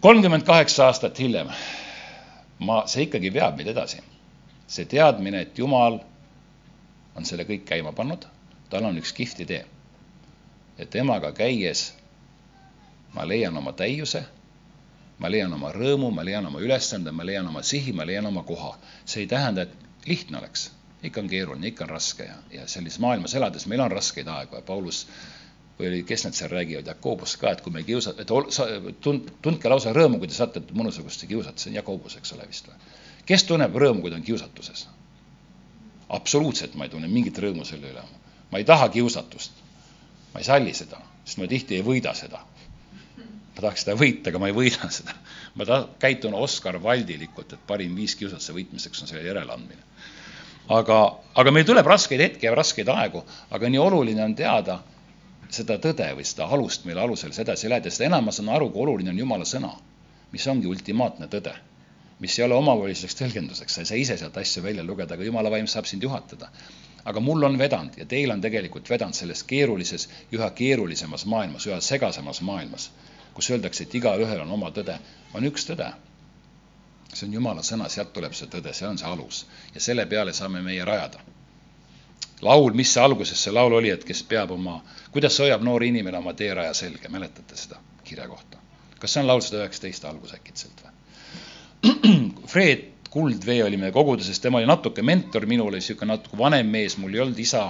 kolmkümmend 0.00 0.46
kaheksa 0.46 0.86
aastat 0.86 1.18
hiljem 1.18 1.50
ma, 2.58 2.84
see 2.86 3.06
ikkagi 3.08 3.32
veab 3.34 3.58
meid 3.58 3.70
edasi. 3.74 4.00
See 4.66 4.84
teadmine, 4.84 5.40
et 5.40 5.58
Jumal 5.58 5.98
on 7.14 7.24
selle 7.24 7.44
kõik 7.48 7.64
käima 7.68 7.92
pannud, 7.92 8.26
tal 8.70 8.86
on 8.88 8.98
üks 8.98 9.12
kihvt 9.12 9.44
idee. 9.44 9.66
ja 10.78 10.86
temaga 10.86 11.32
käies 11.32 11.92
ma 13.14 13.28
leian 13.28 13.56
oma 13.56 13.72
täiuse, 13.72 14.24
ma 15.18 15.30
leian 15.30 15.52
oma 15.54 15.70
rõõmu, 15.72 16.10
ma 16.10 16.24
leian 16.24 16.46
oma 16.46 16.60
ülesande, 16.60 17.12
ma 17.12 17.26
leian 17.26 17.46
oma 17.46 17.62
sihi, 17.62 17.92
ma 17.92 18.06
leian 18.06 18.26
oma 18.26 18.42
koha. 18.42 18.76
see 19.04 19.20
ei 19.22 19.26
tähenda, 19.26 19.62
et 19.62 20.08
lihtne 20.08 20.38
oleks, 20.38 20.70
ikka 21.02 21.20
on 21.20 21.28
keeruline, 21.28 21.66
ikka 21.66 21.84
on 21.84 21.90
raske 21.90 22.24
ja, 22.24 22.34
ja 22.50 22.66
sellises 22.68 22.98
maailmas 22.98 23.34
elades 23.34 23.66
meil 23.66 23.80
on 23.80 23.92
raskeid 23.92 24.28
aegu 24.28 24.56
ja 24.56 24.62
Paulus 24.62 25.06
või 25.78 25.88
oli, 25.88 26.02
kes 26.06 26.24
need 26.24 26.36
seal 26.38 26.50
räägivad, 26.50 26.86
Jakobus 26.86 27.36
ka, 27.36 27.50
et 27.50 27.60
kui 27.60 27.72
me 27.72 27.82
kiusa-, 27.82 28.14
et 28.22 28.30
ol, 28.30 28.50
sa, 28.54 28.66
tund-, 29.02 29.32
tundke 29.42 29.70
lausa 29.70 29.92
rõõmu, 29.94 30.20
kui 30.22 30.30
te 30.30 30.36
satute 30.36 30.74
mõnusugusesse 30.74 31.26
kiusatusse, 31.26 31.66
see 31.66 31.72
on 31.72 31.80
Jakobus, 31.80 32.14
eks 32.20 32.34
ole 32.36 32.46
vist 32.50 32.70
või? 32.70 32.78
Kes 33.26 33.44
tunneb 33.48 33.76
rõõmu, 33.76 34.02
kui 34.04 34.12
ta 34.12 34.20
on 34.20 34.26
kiusatuses? 34.26 34.88
absoluutselt 36.14 36.74
ma 36.74 36.84
ei 36.86 36.92
tunne 36.92 37.08
mingit 37.08 37.38
rõõmu 37.38 37.64
selle 37.66 37.90
üle. 37.90 38.02
ma 38.50 38.58
ei 38.58 38.64
taha 38.64 38.88
kiusatust. 38.88 39.52
ma 40.34 40.40
ei 40.40 40.44
salli 40.44 40.74
seda, 40.74 41.00
sest 41.24 41.38
ma 41.38 41.48
tihti 41.50 41.78
ei 41.78 41.82
võida 41.86 42.14
seda. 42.14 42.40
ma 43.16 43.60
tahaks 43.60 43.84
seda 43.84 43.96
võita, 43.98 44.30
aga 44.30 44.38
ma 44.38 44.50
ei 44.50 44.56
võida 44.56 44.90
seda. 44.90 45.14
ma 45.54 45.64
ta-, 45.64 45.86
käitun 45.98 46.34
Oskar 46.34 46.82
Valdilikult, 46.82 47.52
et 47.52 47.66
parim 47.66 47.94
viis 47.96 48.16
kiusatuse 48.16 48.52
võitmiseks 48.52 49.02
on 49.02 49.10
selle 49.10 49.26
järeleandmine. 49.26 49.82
aga, 50.68 50.98
aga 51.34 51.50
meil 51.50 51.66
tuleb 51.66 51.86
raskeid 51.86 52.20
hetki 52.20 52.46
ja 52.46 52.54
raskeid 52.54 52.88
aegu, 52.88 53.24
aga 53.50 53.68
nii 53.68 53.80
oluline 53.80 54.24
on 54.24 54.34
teada 54.34 54.82
seda 55.50 55.78
tõde 55.78 56.06
või 56.16 56.24
seda 56.26 56.46
alust, 56.50 56.84
mille 56.84 57.00
alusel 57.00 57.32
sa 57.32 57.42
edasi 57.42 57.68
lähed 57.68 57.84
ja 57.86 57.90
seda 57.92 58.10
enam 58.10 58.24
ma 58.28 58.32
saan 58.32 58.48
aru, 58.48 58.70
kui 58.70 58.82
oluline 58.82 59.12
on 59.12 59.18
Jumala 59.18 59.44
sõna, 59.48 59.74
mis 60.32 60.46
ongi 60.50 60.66
ultimaatne 60.66 61.28
tõde, 61.30 61.52
mis 62.20 62.38
ei 62.38 62.44
ole 62.44 62.54
omavoliseks 62.54 63.16
tõlgenduseks, 63.18 63.74
sa 63.74 63.82
ei 63.82 63.88
saa 63.90 63.98
ise 64.00 64.16
sealt 64.20 64.36
asju 64.40 64.62
välja 64.62 64.84
lugeda, 64.86 65.14
aga 65.14 65.26
Jumala 65.26 65.50
vaim 65.50 65.66
saab 65.66 65.88
sind 65.90 66.02
juhatada. 66.02 66.50
aga 67.04 67.20
mul 67.20 67.42
on 67.44 67.58
vedanud 67.58 67.98
ja 68.00 68.06
teil 68.08 68.30
on 68.30 68.40
tegelikult 68.40 68.90
vedanud 68.90 69.14
selles 69.14 69.42
keerulises, 69.44 70.08
üha 70.32 70.50
keerulisemas 70.50 71.26
maailmas, 71.26 71.66
üha 71.66 71.80
segasemas 71.80 72.40
maailmas, 72.40 72.90
kus 73.34 73.50
öeldakse, 73.50 73.82
et 73.84 73.94
igaühel 73.94 74.40
on 74.40 74.50
oma 74.50 74.70
tõde, 74.70 74.98
on 75.34 75.44
üks 75.44 75.66
tõde. 75.68 75.92
see 77.14 77.26
on 77.26 77.34
Jumala 77.34 77.62
sõna, 77.62 77.88
sealt 77.88 78.12
tuleb 78.12 78.32
see 78.34 78.48
tõde, 78.48 78.72
see 78.72 78.88
on 78.88 78.98
see 78.98 79.06
alus 79.06 79.46
ja 79.74 79.80
selle 79.80 80.06
peale 80.06 80.32
saame 80.32 80.62
meie 80.62 80.84
rajada 80.84 81.20
laul, 82.42 82.72
mis 82.72 82.92
see 82.92 83.02
alguses 83.02 83.42
see 83.44 83.52
laul 83.52 83.72
oli, 83.72 83.90
et 83.90 84.04
kes 84.04 84.22
peab 84.22 84.50
oma, 84.50 84.80
kuidas 85.12 85.38
hoiab 85.40 85.62
noor 85.62 85.84
inimene 85.84 86.18
oma 86.18 86.34
teeraja 86.34 86.74
selge, 86.74 87.08
mäletate 87.08 87.56
seda 87.56 87.80
kirja 88.04 88.28
kohta? 88.28 88.58
kas 88.98 89.12
see 89.12 89.22
on 89.22 89.28
laul 89.28 89.44
sada 89.44 89.62
üheksateist 89.62 90.04
algus 90.08 90.34
äkitselt? 90.36 90.83
Fred 92.52 92.90
Kuldvee 93.14 93.62
oli 93.64 93.76
meie 93.78 93.92
koguduses, 93.94 94.40
tema 94.42 94.58
oli 94.58 94.66
natuke 94.66 95.02
mentor 95.02 95.46
minule, 95.46 95.78
niisugune 95.78 96.16
natuke 96.16 96.38
vanem 96.38 96.66
mees, 96.66 96.96
mul 96.98 97.14
ei 97.14 97.20
olnud 97.22 97.38
isa 97.38 97.68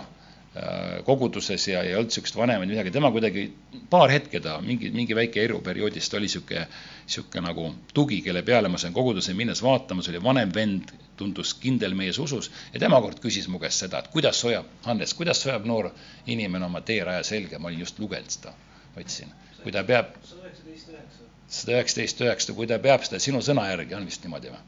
Äh, 0.56 1.04
koguduses 1.04 1.68
ja 1.68 1.80
ei 1.82 1.96
olnud 1.98 2.12
niisugust 2.12 2.36
vanemat 2.38 2.68
midagi, 2.70 2.90
tema 2.94 3.08
kuidagi 3.10 3.42
paar 3.90 4.12
hetke 4.12 4.38
ta, 4.40 4.60
mingi, 4.62 4.92
mingi 4.94 5.16
väike 5.18 5.42
eluperioodis 5.48 6.06
ta 6.06 6.16
oli 6.20 6.28
niisugune, 6.28 6.62
niisugune 7.08 7.42
nagu 7.42 7.64
tugi, 7.94 8.20
kelle 8.22 8.44
peale 8.46 8.70
ma 8.70 8.78
sain 8.78 8.94
koguduse 8.94 9.34
minnes 9.34 9.64
vaatama, 9.66 10.04
see 10.06 10.14
oli 10.14 10.22
vanem 10.22 10.54
vend, 10.54 10.94
tundus 11.18 11.56
kindel 11.58 11.98
mees 11.98 12.22
usus 12.22 12.52
ja 12.70 12.84
tema 12.84 13.02
kord 13.02 13.18
küsis 13.24 13.50
mu 13.50 13.58
käest 13.58 13.82
seda, 13.82 14.04
et 14.04 14.14
kuidas 14.14 14.44
hoiab, 14.46 14.70
Hannes, 14.86 15.18
kuidas 15.18 15.42
hoiab 15.48 15.66
noor 15.66 15.90
inimene 16.36 16.70
oma 16.70 16.86
teeraja 16.86 17.26
selge, 17.26 17.58
ma 17.58 17.72
olin 17.72 17.82
just 17.82 17.98
lugenud 17.98 18.38
seda, 18.38 18.54
võtsin, 18.94 19.34
kui 19.64 19.74
ta 19.74 19.82
peab 19.90 20.14
sada 21.48 21.76
üheksateist 21.78 22.20
üheksa, 22.24 22.54
kui 22.56 22.66
ta 22.66 22.78
peab 22.78 23.04
seda 23.06 23.20
sinu 23.22 23.42
sõna 23.44 23.68
järgi, 23.70 23.94
on 23.94 24.06
vist 24.06 24.24
niimoodi 24.24 24.52
või? 24.54 24.62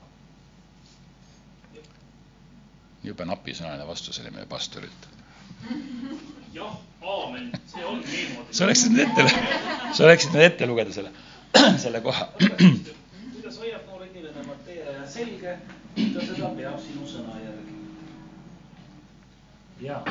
jube 3.06 3.24
napisõnaline 3.24 3.86
vastus 3.86 4.18
oli 4.18 4.32
meie 4.34 4.46
pastorilt 4.50 5.06
jah, 6.56 6.76
aamen, 7.02 7.52
see 7.66 7.84
ongi 7.84 8.08
niimoodi. 8.12 8.54
sa 8.56 8.64
oleksid 8.64 8.94
nüüd 8.94 9.04
ette, 9.04 9.24
sa 9.92 10.04
oleksid 10.06 10.32
nüüd 10.34 10.46
ette 10.46 10.68
lugeda 10.68 10.94
selle, 10.94 11.12
selle 11.84 12.00
koha. 12.04 12.28
kuidas 12.38 13.58
hoiab 13.60 13.84
noor 13.90 14.06
inimene 14.06 14.56
teeraja 14.68 15.04
selge, 15.12 15.56
ta 15.98 16.24
seda 16.30 16.52
peab 16.56 16.80
sinu 16.86 17.08
sõna 17.10 17.36
järgi. 17.42 17.76
jaa. 19.88 20.02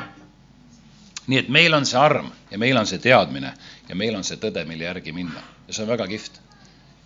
nii 1.27 1.41
et 1.41 1.49
meil 1.59 1.73
on 1.73 1.89
see 1.89 1.99
arm 1.99 2.29
ja 2.51 2.61
meil 2.61 2.77
on 2.77 2.89
see 2.89 3.01
teadmine 3.01 3.53
ja 3.89 3.95
meil 3.97 4.15
on 4.15 4.23
see 4.27 4.37
tõde, 4.41 4.65
mille 4.69 4.85
järgi 4.85 5.15
minna 5.15 5.41
ja 5.67 5.73
see 5.73 5.83
on 5.87 5.93
väga 5.95 6.07
kihvt. 6.13 6.41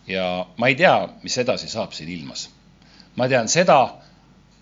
Ja 0.10 0.46
ma 0.58 0.68
ei 0.68 0.76
tea, 0.76 1.10
mis 1.24 1.38
edasi 1.38 1.70
saab 1.70 1.94
siin 1.94 2.10
ilmas. 2.10 2.50
ma 3.16 3.28
tean 3.28 3.48
seda, 3.48 3.80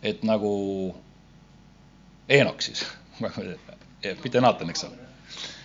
et 0.03 0.23
nagu 0.23 0.95
Eenok 2.29 2.61
siis 2.61 2.85
mitte 4.23 4.41
Naatan, 4.41 4.69
eks 4.69 4.83
ole. 4.83 4.95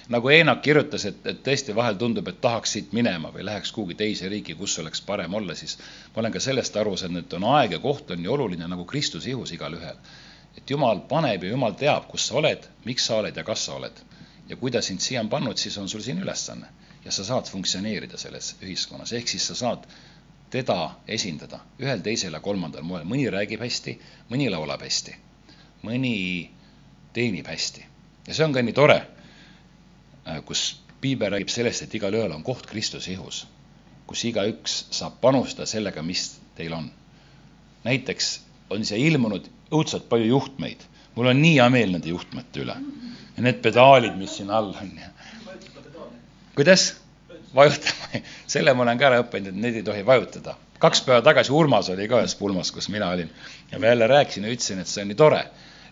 nagu 0.09 0.29
Eenak 0.29 0.63
kirjutas, 0.63 1.05
et, 1.11 1.27
et 1.27 1.41
tõesti 1.43 1.75
vahel 1.75 1.99
tundub, 1.99 2.29
et 2.29 2.41
tahaks 2.41 2.77
siit 2.77 2.93
minema 2.93 3.33
või 3.35 3.47
läheks 3.49 3.73
kuhugi 3.73 3.95
teise 3.99 4.29
riiki, 4.29 4.55
kus 4.55 4.79
oleks 4.79 5.03
parem 5.03 5.35
olla, 5.35 5.55
siis 5.55 5.79
ma 6.15 6.23
olen 6.23 6.33
ka 6.33 6.41
sellest 6.41 6.77
aru 6.77 6.97
saanud, 6.97 7.25
et 7.25 7.39
on 7.39 7.49
aeg 7.57 7.79
ja 7.79 7.81
koht 7.83 8.11
on 8.11 8.23
nii 8.23 8.31
oluline 8.37 8.69
nagu 8.69 8.85
Kristuse 8.85 9.31
ihus 9.31 9.53
igalühel. 9.53 9.99
et 10.57 10.71
Jumal 10.71 11.01
paneb 11.09 11.43
ja 11.43 11.51
Jumal 11.51 11.75
teab, 11.75 12.07
kus 12.09 12.27
sa 12.29 12.39
oled, 12.39 12.69
miks 12.85 13.07
sa 13.07 13.19
oled 13.19 13.37
ja 13.37 13.45
kas 13.45 13.67
sa 13.67 13.75
oled. 13.75 14.05
ja 14.49 14.57
kui 14.57 14.71
ta 14.71 14.83
sind 14.83 15.01
siia 15.01 15.21
on 15.21 15.29
pannud, 15.29 15.57
siis 15.57 15.79
on 15.79 15.89
sul 15.89 16.01
siin 16.01 16.23
ülesanne 16.23 16.71
ja 17.05 17.13
sa 17.13 17.25
saad 17.25 17.51
funktsioneerida 17.51 18.19
selles 18.19 18.55
ühiskonnas, 18.63 19.13
ehk 19.13 19.29
siis 19.29 19.47
sa 19.51 19.57
saad 19.59 19.87
teda 20.53 20.91
esindada 21.09 21.63
ühel, 21.81 22.03
teisel 22.05 22.37
ja 22.37 22.41
kolmandal 22.45 22.85
moel, 22.87 23.07
mõni 23.09 23.25
räägib 23.33 23.63
hästi, 23.65 23.97
mõni 24.31 24.51
laulab 24.53 24.85
hästi, 24.85 25.15
mõni 25.87 26.15
teenib 27.17 27.49
hästi. 27.49 27.87
Ja 28.29 28.37
see 28.37 28.47
on 28.47 28.55
ka 28.55 28.63
nii 28.63 28.77
tore, 28.77 28.99
äh, 30.27 30.43
kus 30.47 30.83
piibel 31.01 31.33
räägib 31.35 31.51
sellest, 31.51 31.87
et 31.87 31.95
igalühel 31.99 32.35
on 32.37 32.45
koht 32.47 32.69
Kristuse 32.71 33.15
ihus, 33.15 33.47
kus 34.07 34.25
igaüks 34.29 34.77
saab 34.95 35.19
panustada 35.21 35.67
sellega, 35.67 36.03
mis 36.03 36.29
teil 36.57 36.77
on. 36.77 36.91
näiteks 37.83 38.41
on 38.71 38.85
siia 38.87 39.01
ilmunud 39.09 39.49
õudselt 39.75 40.05
palju 40.09 40.29
juhtmeid, 40.29 40.85
mul 41.17 41.33
on 41.33 41.41
nii 41.43 41.57
hea 41.57 41.69
meel 41.73 41.97
nende 41.97 42.13
juhtmete 42.13 42.63
üle. 42.63 42.77
Ja 43.37 43.43
need 43.43 43.59
pedaalid, 43.65 44.15
mis 44.21 44.37
siin 44.37 44.53
all 44.53 44.71
on 44.77 44.93
ja 45.01 45.09
kuidas? 46.57 47.03
vajutama, 47.55 48.21
selle 48.47 48.75
ma 48.75 48.87
olen 48.87 49.01
ka 49.01 49.09
ära 49.11 49.19
õppinud, 49.23 49.53
et 49.53 49.65
neid 49.65 49.81
ei 49.81 49.87
tohi 49.87 50.05
vajutada. 50.07 50.57
kaks 50.83 51.05
päeva 51.07 51.23
tagasi 51.23 51.53
Urmas 51.55 51.91
oli 51.93 52.09
ka 52.11 52.23
ühes 52.23 52.35
pulmas, 52.35 52.73
kus 52.75 52.89
mina 52.89 53.11
olin 53.15 53.31
ja 53.71 53.79
ma 53.79 53.87
jälle 53.87 54.07
rääkisin 54.07 54.45
ja 54.45 54.55
ütlesin, 54.55 54.81
et 54.83 54.91
see 54.91 55.05
on 55.05 55.13
nii 55.13 55.19
tore, 55.21 55.43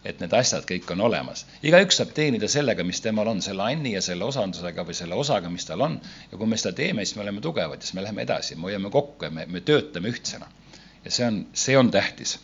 et 0.05 0.21
need 0.21 0.33
asjad 0.35 0.65
kõik 0.67 0.91
on 0.95 1.05
olemas. 1.07 1.45
igaüks 1.63 2.01
saab 2.01 2.15
teenida 2.17 2.49
sellega, 2.49 2.85
mis 2.85 3.01
temal 3.05 3.29
on, 3.29 3.43
selle 3.45 3.63
anni 3.63 3.95
ja 3.95 4.03
selle 4.03 4.25
osandusega 4.25 4.85
või 4.89 4.97
selle 4.97 5.15
osaga, 5.15 5.51
mis 5.53 5.69
tal 5.69 5.85
on. 5.87 6.01
ja 6.33 6.39
kui 6.39 6.47
me 6.47 6.57
seda 6.57 6.73
teeme, 6.77 7.05
siis 7.05 7.17
me 7.17 7.27
oleme 7.27 7.41
tugevad 7.41 7.79
ja 7.79 7.89
siis 7.89 7.95
me 7.95 8.03
läheme 8.07 8.23
edasi, 8.23 8.57
me 8.57 8.71
hoiame 8.71 8.91
kokku 8.91 9.29
ja 9.29 9.31
me, 9.31 9.47
me 9.47 9.61
töötame 9.61 10.13
ühtsena. 10.13 10.49
ja 11.05 11.11
see 11.11 11.27
on, 11.27 11.43
see 11.53 11.77
on 11.79 11.91
tähtis. 11.91 12.39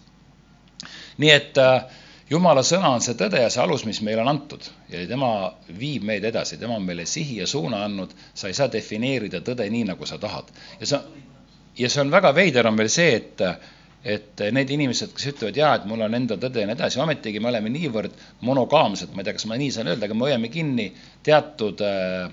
nii 1.16 1.30
et 1.32 1.58
äh, 1.58 1.95
jumala 2.30 2.62
sõna 2.66 2.90
on 2.94 3.04
see 3.04 3.14
tõde 3.18 3.40
ja 3.42 3.50
see 3.52 3.62
alus, 3.62 3.84
mis 3.86 4.00
meile 4.04 4.22
on 4.24 4.30
antud. 4.30 4.66
Ja 4.90 5.04
tema 5.08 5.30
viib 5.78 6.06
meid 6.06 6.24
edasi, 6.26 6.58
tema 6.58 6.78
on 6.78 6.86
meile 6.86 7.06
sihi 7.06 7.40
ja 7.40 7.46
suuna 7.50 7.84
andnud, 7.86 8.14
sa 8.34 8.50
ei 8.50 8.56
saa 8.58 8.70
defineerida 8.72 9.42
tõde 9.46 9.68
nii, 9.70 9.86
nagu 9.92 10.08
sa 10.08 10.18
tahad. 10.22 10.50
ja 10.80 10.90
see, 10.90 11.00
ja 11.82 11.90
see 11.92 12.02
on 12.02 12.10
väga 12.10 12.32
veider, 12.34 12.66
on 12.66 12.78
veel 12.78 12.90
see, 12.92 13.20
et, 13.20 13.44
et 14.16 14.42
need 14.54 14.72
inimesed, 14.78 15.12
kes 15.14 15.30
ütlevad, 15.34 15.60
jaa, 15.60 15.74
et 15.78 15.86
mul 15.90 16.02
on 16.06 16.18
enda 16.18 16.38
tõde 16.40 16.64
ja 16.64 16.70
nii 16.70 16.78
edasi, 16.78 17.00
ometigi 17.02 17.42
me 17.42 17.52
oleme 17.52 17.70
niivõrd 17.74 18.18
monogaamsed, 18.48 19.14
ma 19.14 19.22
ei 19.22 19.28
tea, 19.28 19.38
kas 19.38 19.46
ma 19.50 19.60
nii 19.60 19.70
saan 19.78 19.92
öelda, 19.92 20.08
aga 20.08 20.18
me 20.18 20.28
hoiame 20.28 20.50
kinni 20.50 20.90
teatud 21.26 21.82
äh, 21.86 22.26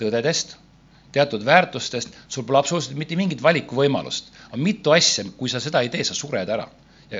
tõdedest, 0.00 0.56
teatud 1.12 1.44
väärtustest, 1.44 2.16
sul 2.28 2.44
pole 2.44 2.60
absoluutselt 2.60 2.96
mitte 3.00 3.16
mingit 3.16 3.42
valikuvõimalust. 3.42 4.32
on 4.52 4.60
mitu 4.60 4.92
asja, 4.92 5.24
kui 5.36 5.48
sa 5.48 5.60
seda 5.60 5.80
ei 5.84 5.88
tee, 5.92 6.04
sa 6.04 6.16
sured 6.16 6.48
ära 6.48 6.68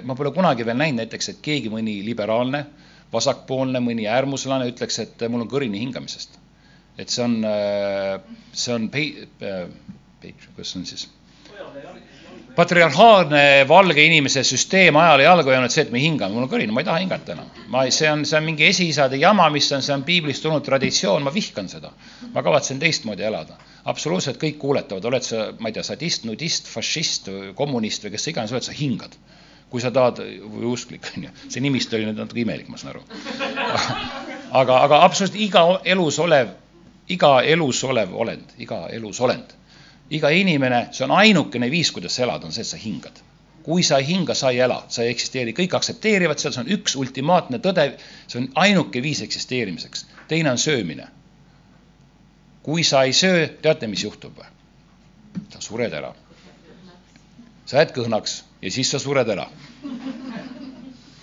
ma 0.04 0.14
pole 0.14 0.32
kunagi 0.36 0.66
veel 0.68 0.76
näinud 0.76 1.02
näiteks, 1.02 1.32
et 1.32 1.40
keegi, 1.44 1.70
mõni 1.72 2.00
liberaalne, 2.06 2.64
vasakpoolne, 3.12 3.80
mõni 3.80 4.08
äärmuslane 4.10 4.68
ütleks, 4.72 4.98
et 5.04 5.28
mul 5.32 5.46
on 5.46 5.50
kõrini 5.50 5.80
hingamisest. 5.84 6.38
et 6.98 7.08
see 7.14 7.22
on, 7.22 7.36
see 8.52 8.74
on 8.74 8.88
pei-, 8.90 9.28
kuidas 10.20 10.72
see 10.72 10.80
on 10.80 10.86
siis? 10.86 11.08
patriarhaalne 12.58 13.64
valge 13.70 14.02
inimese 14.02 14.42
süsteem 14.42 14.96
ajale 14.98 15.22
jalgu 15.22 15.52
jäänud 15.54 15.70
see, 15.70 15.84
et 15.86 15.92
me 15.94 16.00
hingame, 16.02 16.34
mul 16.34 16.48
on 16.48 16.50
kõrini, 16.50 16.74
ma 16.74 16.82
ei 16.82 16.88
taha 16.88 17.02
hingata 17.04 17.36
enam. 17.36 17.52
ma, 17.70 17.84
see 17.94 18.10
on, 18.10 18.24
see 18.26 18.38
on 18.40 18.48
mingi 18.48 18.66
esiisade 18.66 19.20
jama, 19.22 19.46
mis 19.54 19.70
on, 19.72 19.84
see 19.84 19.94
on 19.94 20.02
piiblist 20.08 20.42
tulnud 20.42 20.66
traditsioon, 20.66 21.22
ma 21.22 21.32
vihkan 21.34 21.70
seda. 21.70 21.92
ma 22.34 22.42
kavatsen 22.42 22.82
teistmoodi 22.82 23.24
elada. 23.30 23.56
absoluutselt 23.88 24.42
kõik 24.42 24.58
kuuletavad, 24.58 25.06
oled 25.06 25.24
sa, 25.24 25.52
ma 25.58 25.70
ei 25.70 25.78
tea, 25.78 25.86
sadist, 25.86 26.26
nudist, 26.26 26.66
fašist, 26.68 27.30
kommunist 27.54 28.04
või 28.04 28.16
kes 28.16 28.26
sa 28.26 28.34
iganes 28.34 28.56
oled, 28.56 28.66
sa 28.66 28.74
hingad 28.74 29.14
kui 29.70 29.82
sa 29.84 29.90
tahad, 29.92 30.22
või 30.48 30.70
usklik, 30.72 31.10
on 31.16 31.28
ju, 31.28 31.34
see 31.52 31.62
nimist 31.64 31.92
oli 31.92 32.08
nüüd 32.08 32.18
natuke 32.18 32.40
imelik, 32.40 32.70
ma 32.72 32.80
saan 32.80 32.94
aru. 32.94 33.02
aga, 34.60 34.80
aga 34.86 35.02
absoluutselt 35.04 35.40
iga 35.44 35.64
elus 35.84 36.18
olev, 36.24 36.54
iga 37.12 37.32
elus 37.44 37.82
olev 37.84 38.14
olend, 38.16 38.54
iga 38.64 38.86
elus 38.96 39.20
olend, 39.24 39.52
iga 40.10 40.32
inimene, 40.32 40.86
see 40.96 41.04
on 41.04 41.12
ainukene 41.18 41.68
viis, 41.72 41.92
kuidas 41.92 42.16
sa 42.16 42.24
elad, 42.24 42.46
on 42.48 42.54
see, 42.54 42.64
et 42.64 42.72
sa 42.72 42.80
hingad. 42.80 43.24
kui 43.68 43.82
sa 43.84 43.98
ei 44.00 44.06
hinga, 44.08 44.32
sa 44.34 44.48
ei 44.48 44.62
ela, 44.64 44.78
sa 44.88 45.02
ei 45.04 45.10
eksisteeri, 45.12 45.52
kõik 45.52 45.74
aktsepteerivad 45.76 46.40
seda, 46.40 46.54
see 46.54 46.62
on 46.62 46.70
üks 46.78 46.94
ultimaatne 46.96 47.58
tõde, 47.60 47.84
see 48.24 48.38
on 48.40 48.46
ainuke 48.64 49.02
viis 49.04 49.20
eksisteerimiseks. 49.20 50.06
teine 50.28 50.50
on 50.50 50.58
söömine. 50.58 51.08
kui 52.62 52.84
sa 52.84 53.02
ei 53.04 53.12
söö, 53.12 53.48
teate, 53.62 53.86
mis 53.86 54.04
juhtub 54.04 54.38
või? 54.38 54.48
sa 55.52 55.60
sured 55.60 55.92
ära. 55.92 56.14
sa 57.66 57.76
jääd 57.76 57.92
kõhnaks 57.92 58.47
ja 58.62 58.70
siis 58.70 58.90
sa 58.90 58.98
sured 58.98 59.28
ära. 59.28 59.46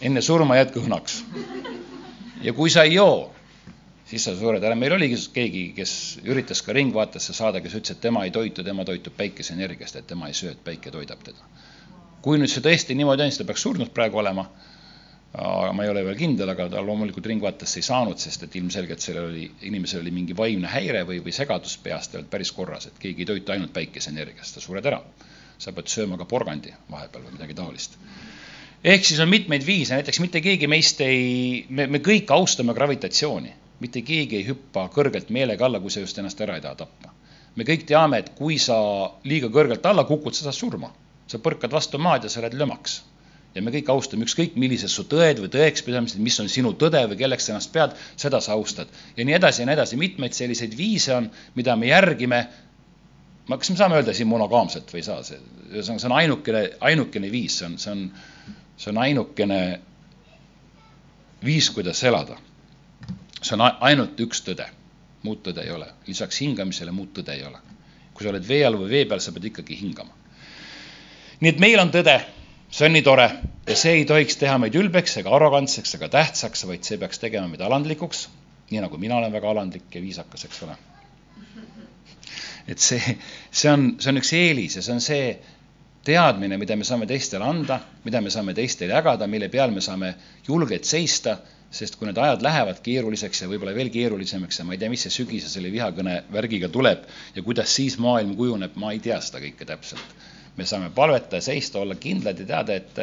enne 0.02 0.22
surma 0.22 0.60
jääd 0.60 0.74
kõhnaks. 0.76 1.24
ja 2.44 2.54
kui 2.54 2.70
sa 2.70 2.84
ei 2.84 2.96
joo, 2.96 3.34
siis 4.06 4.24
sa 4.24 4.36
sured 4.38 4.64
ära. 4.64 4.76
meil 4.76 4.94
oligi 4.96 5.18
keegi, 5.34 5.66
kes 5.76 6.20
üritas 6.24 6.62
ka 6.62 6.74
Ringvaatesse 6.74 7.34
saada, 7.34 7.62
kes 7.62 7.76
ütles, 7.76 7.92
et 7.92 8.02
tema 8.02 8.26
ei 8.26 8.32
toitu, 8.32 8.64
tema 8.64 8.86
toitub 8.86 9.18
päikeseenergiast, 9.18 9.96
et 9.96 10.08
tema 10.08 10.28
ei 10.28 10.34
söö, 10.34 10.52
et 10.52 10.64
päike 10.64 10.92
toidab 10.92 11.24
teda. 11.24 11.44
kui 12.22 12.40
nüüd 12.40 12.50
see 12.50 12.64
tõesti 12.64 12.96
niimoodi 12.96 13.26
on, 13.26 13.32
siis 13.32 13.44
ta 13.44 13.50
peaks 13.52 13.68
surnud 13.68 13.92
praegu 13.94 14.18
olema. 14.24 14.48
aga 15.36 15.74
ma 15.76 15.84
ei 15.84 15.90
ole 15.92 16.06
veel 16.06 16.16
kindel, 16.16 16.50
aga 16.50 16.70
ta 16.70 16.82
loomulikult 16.82 17.26
Ringvaatesse 17.26 17.82
ei 17.82 17.84
saanud, 17.84 18.18
sest 18.18 18.44
et 18.44 18.56
ilmselgelt 18.56 19.04
sellel 19.04 19.26
oli, 19.34 19.52
inimesel 19.68 20.00
oli 20.00 20.12
mingi 20.12 20.38
vaimne 20.38 20.72
häire 20.72 21.04
või, 21.04 21.20
või 21.26 21.36
segadus 21.36 21.76
peas, 21.84 22.08
ta 22.08 22.16
ei 22.16 22.22
olnud 22.22 22.32
päris 22.32 22.52
korras, 22.56 22.88
et 22.88 23.00
keegi 23.00 23.26
ei 23.26 23.34
toitu 23.34 23.52
ainult 23.52 23.74
päikeseenergiast, 23.76 24.56
sa 24.56 24.64
sured 24.64 24.86
ära 24.86 25.02
sa 25.58 25.74
pead 25.76 25.92
sööma 25.92 26.18
ka 26.20 26.28
porgandi 26.30 26.74
vahepeal 26.92 27.28
või 27.28 27.38
midagi 27.38 27.58
taolist. 27.58 27.98
ehk 28.84 29.06
siis 29.06 29.20
on 29.20 29.30
mitmeid 29.30 29.66
viise, 29.66 29.96
näiteks 29.96 30.20
mitte 30.20 30.42
keegi 30.42 30.68
meist 30.68 31.02
ei, 31.02 31.66
me, 31.70 31.88
me 31.88 32.00
kõik 32.00 32.32
austame 32.32 32.74
gravitatsiooni, 32.74 33.54
mitte 33.80 34.02
keegi 34.02 34.42
ei 34.42 34.48
hüppa 34.48 34.88
kõrgelt 34.94 35.30
meelega 35.30 35.66
alla, 35.66 35.80
kui 35.80 35.92
sa 35.92 36.04
just 36.04 36.18
ennast 36.18 36.42
ära 36.42 36.56
ei 36.56 36.62
taha 36.62 36.76
tappa. 36.84 37.14
me 37.56 37.64
kõik 37.64 37.86
teame, 37.88 38.20
et 38.20 38.32
kui 38.36 38.60
sa 38.60 38.78
liiga 39.24 39.48
kõrgelt 39.50 39.86
alla 39.86 40.04
kukud, 40.04 40.34
sa 40.34 40.44
saad 40.44 40.60
surma. 40.60 40.94
sa 41.28 41.38
põrkad 41.38 41.72
vastu 41.72 41.98
maad 41.98 42.24
ja 42.24 42.30
sa 42.30 42.40
oled 42.40 42.54
lömaks 42.54 43.02
ja 43.56 43.64
me 43.64 43.72
kõik 43.72 43.90
austame, 43.94 44.28
ükskõik 44.28 44.58
millised 44.60 44.92
su 44.92 45.06
tõed 45.10 45.40
või 45.40 45.50
tõekspidamised, 45.54 46.20
mis 46.24 46.38
on 46.44 46.50
sinu 46.52 46.74
tõde 46.80 47.02
või 47.08 47.20
kelleks 47.22 47.48
sa 47.48 47.54
ennast 47.54 47.72
pead, 47.72 47.96
seda 48.20 48.42
sa 48.44 48.54
austad. 48.54 48.92
ja 49.16 49.26
nii 49.26 49.38
edasi 49.38 49.64
ja 49.64 49.70
nii 49.70 49.78
edasi, 49.78 50.00
mitmeid 50.00 50.36
selliseid 50.36 50.76
viise 50.78 51.16
on, 51.16 51.30
mida 51.56 51.76
me 51.80 51.88
järgime 51.88 52.42
ma, 53.48 53.58
kas 53.58 53.70
me 53.70 53.78
saame 53.80 54.00
öelda 54.00 54.14
siin 54.16 54.30
monogaamselt 54.30 54.92
või 54.94 55.02
ei 55.02 55.08
saa, 55.08 55.24
see, 55.26 55.40
ühesõnaga, 55.72 56.02
see 56.02 56.10
on 56.10 56.18
ainukene, 56.20 56.64
ainukene 56.90 57.32
viis, 57.34 57.60
see 57.60 57.68
on, 57.68 57.78
see 57.82 57.94
on, 57.94 58.06
see 58.82 58.92
on 58.92 59.02
ainukene 59.04 59.60
viis, 61.46 61.70
kuidas 61.76 62.04
elada. 62.04 62.38
see 63.42 63.54
on 63.58 63.66
ainult 63.68 64.20
üks 64.26 64.42
tõde, 64.46 64.66
muud 65.26 65.44
tõde 65.46 65.66
ei 65.66 65.74
ole, 65.74 65.92
lisaks 66.08 66.42
hingamisele 66.42 66.94
muud 66.96 67.14
tõde 67.14 67.36
ei 67.36 67.44
ole. 67.46 67.62
kui 68.16 68.24
sa 68.24 68.32
oled 68.32 68.48
vee 68.48 68.64
all 68.66 68.78
või 68.80 68.90
vee 68.90 69.06
peal, 69.06 69.20
sa 69.20 69.34
pead 69.36 69.52
ikkagi 69.52 69.78
hingama. 69.82 70.14
nii 71.42 71.52
et 71.52 71.60
meil 71.60 71.80
on 71.80 71.92
tõde, 71.94 72.18
see 72.72 72.88
on 72.88 72.98
nii 72.98 73.06
tore 73.06 73.30
ja 73.68 73.76
see 73.76 74.00
ei 74.00 74.06
tohiks 74.06 74.42
teha 74.42 74.58
meid 74.58 74.76
ülbeks 74.76 75.18
ega 75.22 75.36
arrogantseks 75.36 75.96
ega 76.00 76.10
tähtsaks, 76.10 76.66
vaid 76.66 76.84
see 76.84 76.98
peaks 76.98 77.22
tegema 77.22 77.48
meid 77.48 77.62
alandlikuks, 77.62 78.28
nii 78.72 78.82
nagu 78.82 78.98
mina 78.98 79.22
olen 79.22 79.32
väga 79.32 79.54
alandlik 79.54 79.94
ja 79.94 80.02
viisakas, 80.02 80.48
eks 80.50 80.64
ole 80.66 80.78
et 82.68 82.82
see, 82.82 83.18
see 83.52 83.72
on, 83.72 83.92
see 84.02 84.12
on 84.12 84.22
üks 84.22 84.32
eelis 84.38 84.80
ja 84.80 84.86
see 84.86 84.96
on 84.96 85.04
see 85.04 85.28
teadmine, 86.06 86.58
mida 86.62 86.78
me 86.78 86.86
saame 86.86 87.08
teistele 87.10 87.46
anda, 87.46 87.80
mida 88.06 88.22
me 88.22 88.32
saame 88.34 88.54
teistele 88.58 88.94
jagada, 88.94 89.28
mille 89.30 89.50
peal 89.54 89.74
me 89.74 89.82
saame 89.82 90.14
julgelt 90.48 90.86
seista, 90.86 91.40
sest 91.76 91.98
kui 92.00 92.08
need 92.08 92.20
ajad 92.22 92.46
lähevad 92.46 92.80
keeruliseks 92.86 93.42
ja 93.42 93.50
võib-olla 93.52 93.74
veel 93.76 93.90
keerulisemaks 93.94 94.62
ja 94.62 94.68
ma 94.68 94.76
ei 94.76 94.82
tea, 94.82 94.92
mis 94.94 95.06
see 95.08 95.16
sügise 95.18 95.50
selle 95.52 95.72
vihakõne 95.74 96.20
värgiga 96.32 96.70
tuleb 96.72 97.08
ja 97.36 97.44
kuidas 97.46 97.74
siis 97.76 97.98
maailm 98.02 98.36
kujuneb, 98.38 98.78
ma 98.80 98.94
ei 98.94 99.02
tea 99.04 99.18
seda 99.24 99.42
kõike 99.44 99.68
täpselt. 99.68 100.24
me 100.56 100.64
saame 100.66 100.88
palvetada, 100.96 101.42
seista, 101.44 101.82
olla 101.82 101.98
kindlad 102.00 102.40
ja 102.40 102.46
teada, 102.48 102.78
et, 102.78 103.02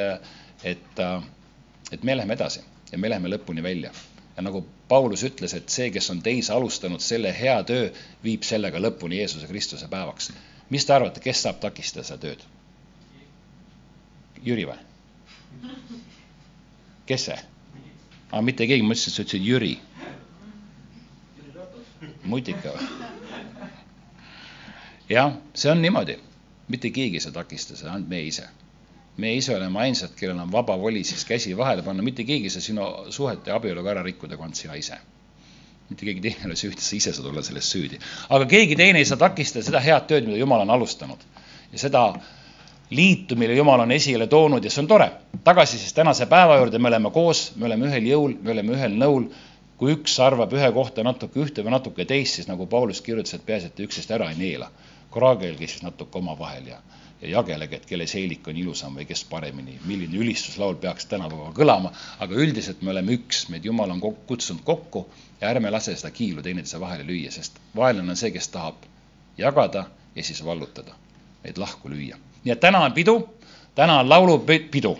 et, 0.64 1.02
et 1.92 2.06
me 2.06 2.16
läheme 2.16 2.38
edasi 2.38 2.62
ja 2.92 2.98
me 2.98 3.10
läheme 3.12 3.34
lõpuni 3.34 3.62
välja 3.62 3.92
ja 4.36 4.42
nagu 4.42 4.64
Paulus 4.88 5.22
ütles, 5.26 5.54
et 5.56 5.68
see, 5.72 5.90
kes 5.92 6.10
on 6.10 6.22
teis 6.22 6.50
alustanud 6.50 7.00
selle 7.04 7.32
hea 7.36 7.58
töö, 7.68 7.90
viib 8.24 8.44
sellega 8.48 8.80
lõpuni 8.80 9.20
Jeesuse 9.20 9.46
Kristuse 9.46 9.88
päevaks. 9.88 10.32
mis 10.70 10.86
te 10.86 10.94
arvate, 10.94 11.20
kes 11.20 11.42
saab 11.42 11.60
takistada 11.60 12.04
seda 12.04 12.20
tööd? 12.26 12.44
Jüri 14.42 14.66
või? 14.66 14.78
kes 17.06 17.26
see? 17.28 17.38
aa, 18.32 18.42
mitte 18.42 18.66
keegi, 18.66 18.82
ma 18.82 18.96
ütlesin, 18.96 19.14
sa 19.14 19.22
ütlesid 19.22 19.46
Jüri. 19.46 19.74
mutika 22.24 22.72
või? 22.72 23.10
jah, 25.12 25.36
see 25.54 25.70
on 25.70 25.82
niimoodi, 25.82 26.18
mitte 26.68 26.90
keegi 26.90 27.20
ei 27.20 27.24
saa 27.24 27.34
takistada 27.36 27.78
seda, 27.78 27.92
ainult 27.92 28.08
meie 28.08 28.26
ise. 28.30 28.48
Me 29.16 29.34
ise 29.36 29.56
oleme 29.56 29.80
ainsad, 29.80 30.14
kellel 30.16 30.38
on 30.40 30.52
vaba 30.52 30.78
voli 30.80 31.04
siis 31.04 31.24
käsi 31.28 31.56
vahele 31.56 31.82
panna, 31.82 32.02
mitte 32.02 32.24
keegi 32.24 32.48
ei 32.48 32.50
saa 32.54 32.64
sinu 32.64 32.86
suhet 33.10 33.46
ja 33.46 33.56
abielu 33.56 33.82
ka 33.84 33.90
ära 33.92 34.02
rikkuda, 34.02 34.36
kui 34.36 34.46
ainult 34.46 34.60
sina 34.60 34.74
ise. 34.74 34.98
mitte 35.90 36.06
keegi 36.08 36.20
teine 36.24 36.38
ei 36.40 36.46
ole 36.48 36.56
süüdi, 36.56 36.80
sa 36.80 36.96
ise 36.96 37.12
saad 37.12 37.26
olla 37.28 37.42
selles 37.42 37.68
süüdi. 37.72 37.98
aga 38.28 38.46
keegi 38.46 38.76
teine 38.76 38.98
ei 38.98 39.04
saa 39.04 39.20
takistada 39.20 39.64
seda 39.64 39.80
head 39.80 40.06
tööd, 40.08 40.24
mida 40.26 40.38
Jumal 40.40 40.64
on 40.64 40.70
alustanud. 40.70 41.26
ja 41.72 41.78
seda 41.78 42.06
liitu, 42.90 43.36
mille 43.36 43.54
Jumal 43.54 43.80
on 43.80 43.92
esile 43.92 44.26
toonud 44.26 44.64
ja 44.64 44.70
see 44.70 44.82
on 44.82 44.88
tore. 44.88 45.10
tagasi 45.44 45.78
siis 45.78 45.92
tänase 45.92 46.26
päeva 46.26 46.56
juurde, 46.56 46.78
me 46.78 46.88
oleme 46.88 47.10
koos, 47.10 47.52
me 47.56 47.66
oleme 47.66 47.90
ühel 47.90 48.08
jõul, 48.08 48.36
me 48.42 48.50
oleme 48.56 48.76
ühel 48.78 48.96
nõul. 49.04 49.28
kui 49.76 49.96
üks 49.96 50.20
arvab 50.22 50.52
ühe 50.54 50.72
kohta 50.72 51.02
natuke 51.02 51.40
ühte 51.42 51.64
või 51.66 51.72
natuke 51.74 52.04
teist, 52.06 52.36
siis 52.38 52.46
nagu 52.48 52.66
Paulus 52.70 53.00
kirjutas, 53.02 53.34
et 53.34 53.46
peaasi, 53.46 53.66
et 53.66 53.74
te 53.74 53.82
üksteist 53.82 54.10
ära 54.10 54.30
ei 54.30 54.38
neela. 54.38 54.70
kraagelge 55.12 55.66
siis 55.66 55.82
natuke 55.82 56.18
omavahel 56.18 56.66
ja, 56.66 56.78
ja 57.22 57.28
jagelege, 57.36 57.76
et 57.76 57.86
kelle 57.86 58.06
seelik 58.06 58.48
on 58.48 58.56
ilusam 58.56 58.96
või 58.98 59.06
kes 59.08 59.24
paremini, 59.30 59.78
milline 59.86 60.18
ülistuslaul 60.24 60.74
peaks 60.82 61.06
tänapäeval 61.10 61.54
kõlama, 61.56 61.92
aga 62.18 62.34
üldiselt 62.34 62.82
me 62.82 62.90
oleme 62.90 63.14
üks, 63.18 63.46
meid 63.48 63.64
Jumal 63.64 63.94
on 63.94 64.02
kutsunud 64.02 64.64
kokku 64.66 65.06
ja 65.40 65.52
ärme 65.54 65.70
lase 65.70 65.96
seda 65.96 66.10
kiilu 66.10 66.42
teineteise 66.42 66.80
vahele 66.82 67.06
lüüa, 67.06 67.30
sest 67.30 67.62
vaenlane 67.76 68.16
on 68.16 68.20
see, 68.20 68.34
kes 68.34 68.50
tahab 68.52 68.84
jagada 69.38 69.86
ja 70.16 70.26
siis 70.26 70.44
vallutada, 70.44 70.98
meid 71.46 71.62
lahku 71.62 71.90
lüüa 71.90 72.18
nii 72.44 72.52
et 72.52 72.60
täna 72.60 72.80
on 72.84 72.92
pidu, 72.92 73.16
täna 73.74 74.00
on 74.00 74.08
laulupidu. 74.08 74.98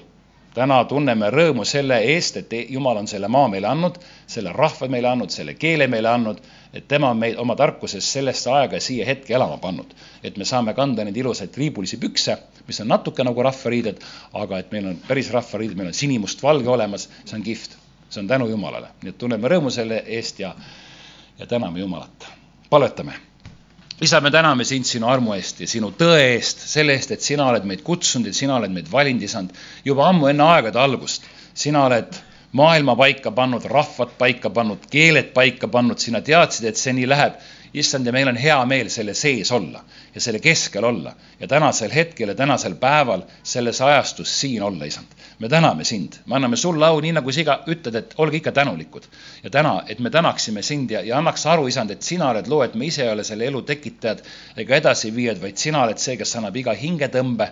Täna 0.54 0.82
tunneme 0.84 1.30
rõõmu 1.32 1.64
selle 1.68 1.98
eest, 2.12 2.36
et 2.36 2.52
Jumal 2.70 3.00
on 3.00 3.08
selle 3.08 3.28
maa 3.32 3.48
meile 3.48 3.68
andnud, 3.70 3.96
selle 4.26 4.52
rahva 4.52 4.88
meile 4.92 5.08
andnud, 5.08 5.32
selle 5.32 5.54
keele 5.54 5.86
meile 5.88 6.10
andnud, 6.12 6.42
et 6.72 6.86
tema 6.88 7.10
on 7.12 7.20
meid 7.20 7.38
oma 7.40 7.56
tarkuses 7.56 8.12
sellesse 8.12 8.50
aega 8.52 8.80
siia 8.80 9.06
hetke 9.08 9.34
elama 9.34 9.58
pannud. 9.62 9.94
et 10.22 10.36
me 10.36 10.44
saame 10.44 10.74
kanda 10.74 11.04
neid 11.04 11.16
ilusaid 11.16 11.50
triibulisi 11.50 11.96
pükse, 11.96 12.36
mis 12.66 12.80
on 12.80 12.88
natuke 12.88 13.24
nagu 13.24 13.42
rahvariided, 13.42 14.04
aga 14.32 14.58
et 14.58 14.72
meil 14.72 14.86
on 14.92 15.00
päris 15.08 15.32
rahvariided, 15.32 15.76
meil 15.76 15.88
on 15.88 15.94
sinimustvalge 15.94 16.68
olemas, 16.68 17.08
see 17.24 17.36
on 17.36 17.42
kihvt. 17.42 17.76
see 18.10 18.20
on 18.20 18.28
tänu 18.28 18.48
Jumalale, 18.48 18.88
nii 19.02 19.10
et 19.10 19.18
tunneme 19.18 19.48
rõõmu 19.48 19.70
selle 19.70 20.04
eest 20.06 20.40
ja, 20.40 20.54
ja 21.38 21.46
täname 21.46 21.80
Jumalat. 21.80 22.28
palvetame 22.70 23.31
isa, 24.02 24.20
me 24.20 24.30
täname 24.34 24.64
sind 24.66 24.86
sinu 24.88 25.06
armu 25.06 25.36
eest 25.36 25.60
ja 25.62 25.68
sinu 25.70 25.92
tõe 25.94 26.18
eest, 26.32 26.64
selle 26.66 26.96
eest, 26.96 27.12
et 27.14 27.22
sina 27.22 27.46
oled 27.52 27.66
meid 27.68 27.84
kutsunud 27.86 28.26
ja 28.26 28.34
sina 28.34 28.56
oled 28.58 28.72
meid 28.74 28.90
valinud, 28.90 29.22
isand, 29.22 29.54
juba 29.86 30.08
ammu 30.10 30.26
enne 30.32 30.48
aegade 30.56 30.80
algust. 30.82 31.28
sina 31.54 31.84
oled 31.86 32.16
maailma 32.58 32.96
paika 32.96 33.30
pannud, 33.30 33.64
rahvad 33.68 34.16
paika 34.18 34.50
pannud, 34.50 34.86
keeled 34.90 35.30
paika 35.36 35.68
pannud, 35.68 35.98
sina 35.98 36.20
teadsid, 36.20 36.66
et 36.66 36.80
see 36.80 36.94
nii 36.96 37.08
läheb 37.08 37.38
issand, 37.78 38.06
ja 38.06 38.12
meil 38.12 38.28
on 38.28 38.36
hea 38.36 38.58
meel 38.66 38.90
selle 38.90 39.14
sees 39.14 39.52
olla 39.52 39.84
ja 40.14 40.20
selle 40.20 40.40
keskel 40.42 40.84
olla 40.84 41.14
ja 41.40 41.48
tänasel 41.48 41.94
hetkel 41.94 42.28
ja 42.28 42.34
tänasel 42.34 42.74
päeval 42.74 43.22
selles 43.42 43.80
ajastus 43.80 44.40
siin 44.40 44.62
olla, 44.62 44.84
issand. 44.84 45.06
Me 45.42 45.48
täname 45.50 45.84
sind, 45.84 46.20
me 46.26 46.36
anname 46.38 46.56
sulle 46.56 46.86
au, 46.86 47.00
nii 47.02 47.16
nagu 47.16 47.32
sa 47.34 47.42
iga 47.42 47.56
ütled, 47.66 47.96
et 47.98 48.12
olge 48.22 48.38
ikka 48.38 48.52
tänulikud. 48.54 49.08
ja 49.42 49.50
täna, 49.50 49.72
et 49.88 49.98
me 49.98 50.10
tänaksime 50.10 50.62
sind 50.62 50.90
ja, 50.94 51.00
ja 51.02 51.18
annaks 51.18 51.46
aru, 51.50 51.66
isand, 51.66 51.90
et 51.90 52.02
sina 52.02 52.28
oled 52.30 52.46
loo, 52.46 52.62
et 52.62 52.74
me 52.74 52.86
ise 52.86 53.02
ei 53.02 53.10
ole 53.10 53.24
selle 53.26 53.48
elu 53.50 53.62
tekitajad 53.62 54.22
ega 54.56 54.76
edasiviijad, 54.76 55.40
vaid 55.42 55.58
sina 55.58 55.82
oled 55.82 55.98
see, 55.98 56.14
kes 56.20 56.36
annab 56.38 56.56
iga 56.62 56.76
hingetõmbe 56.84 57.50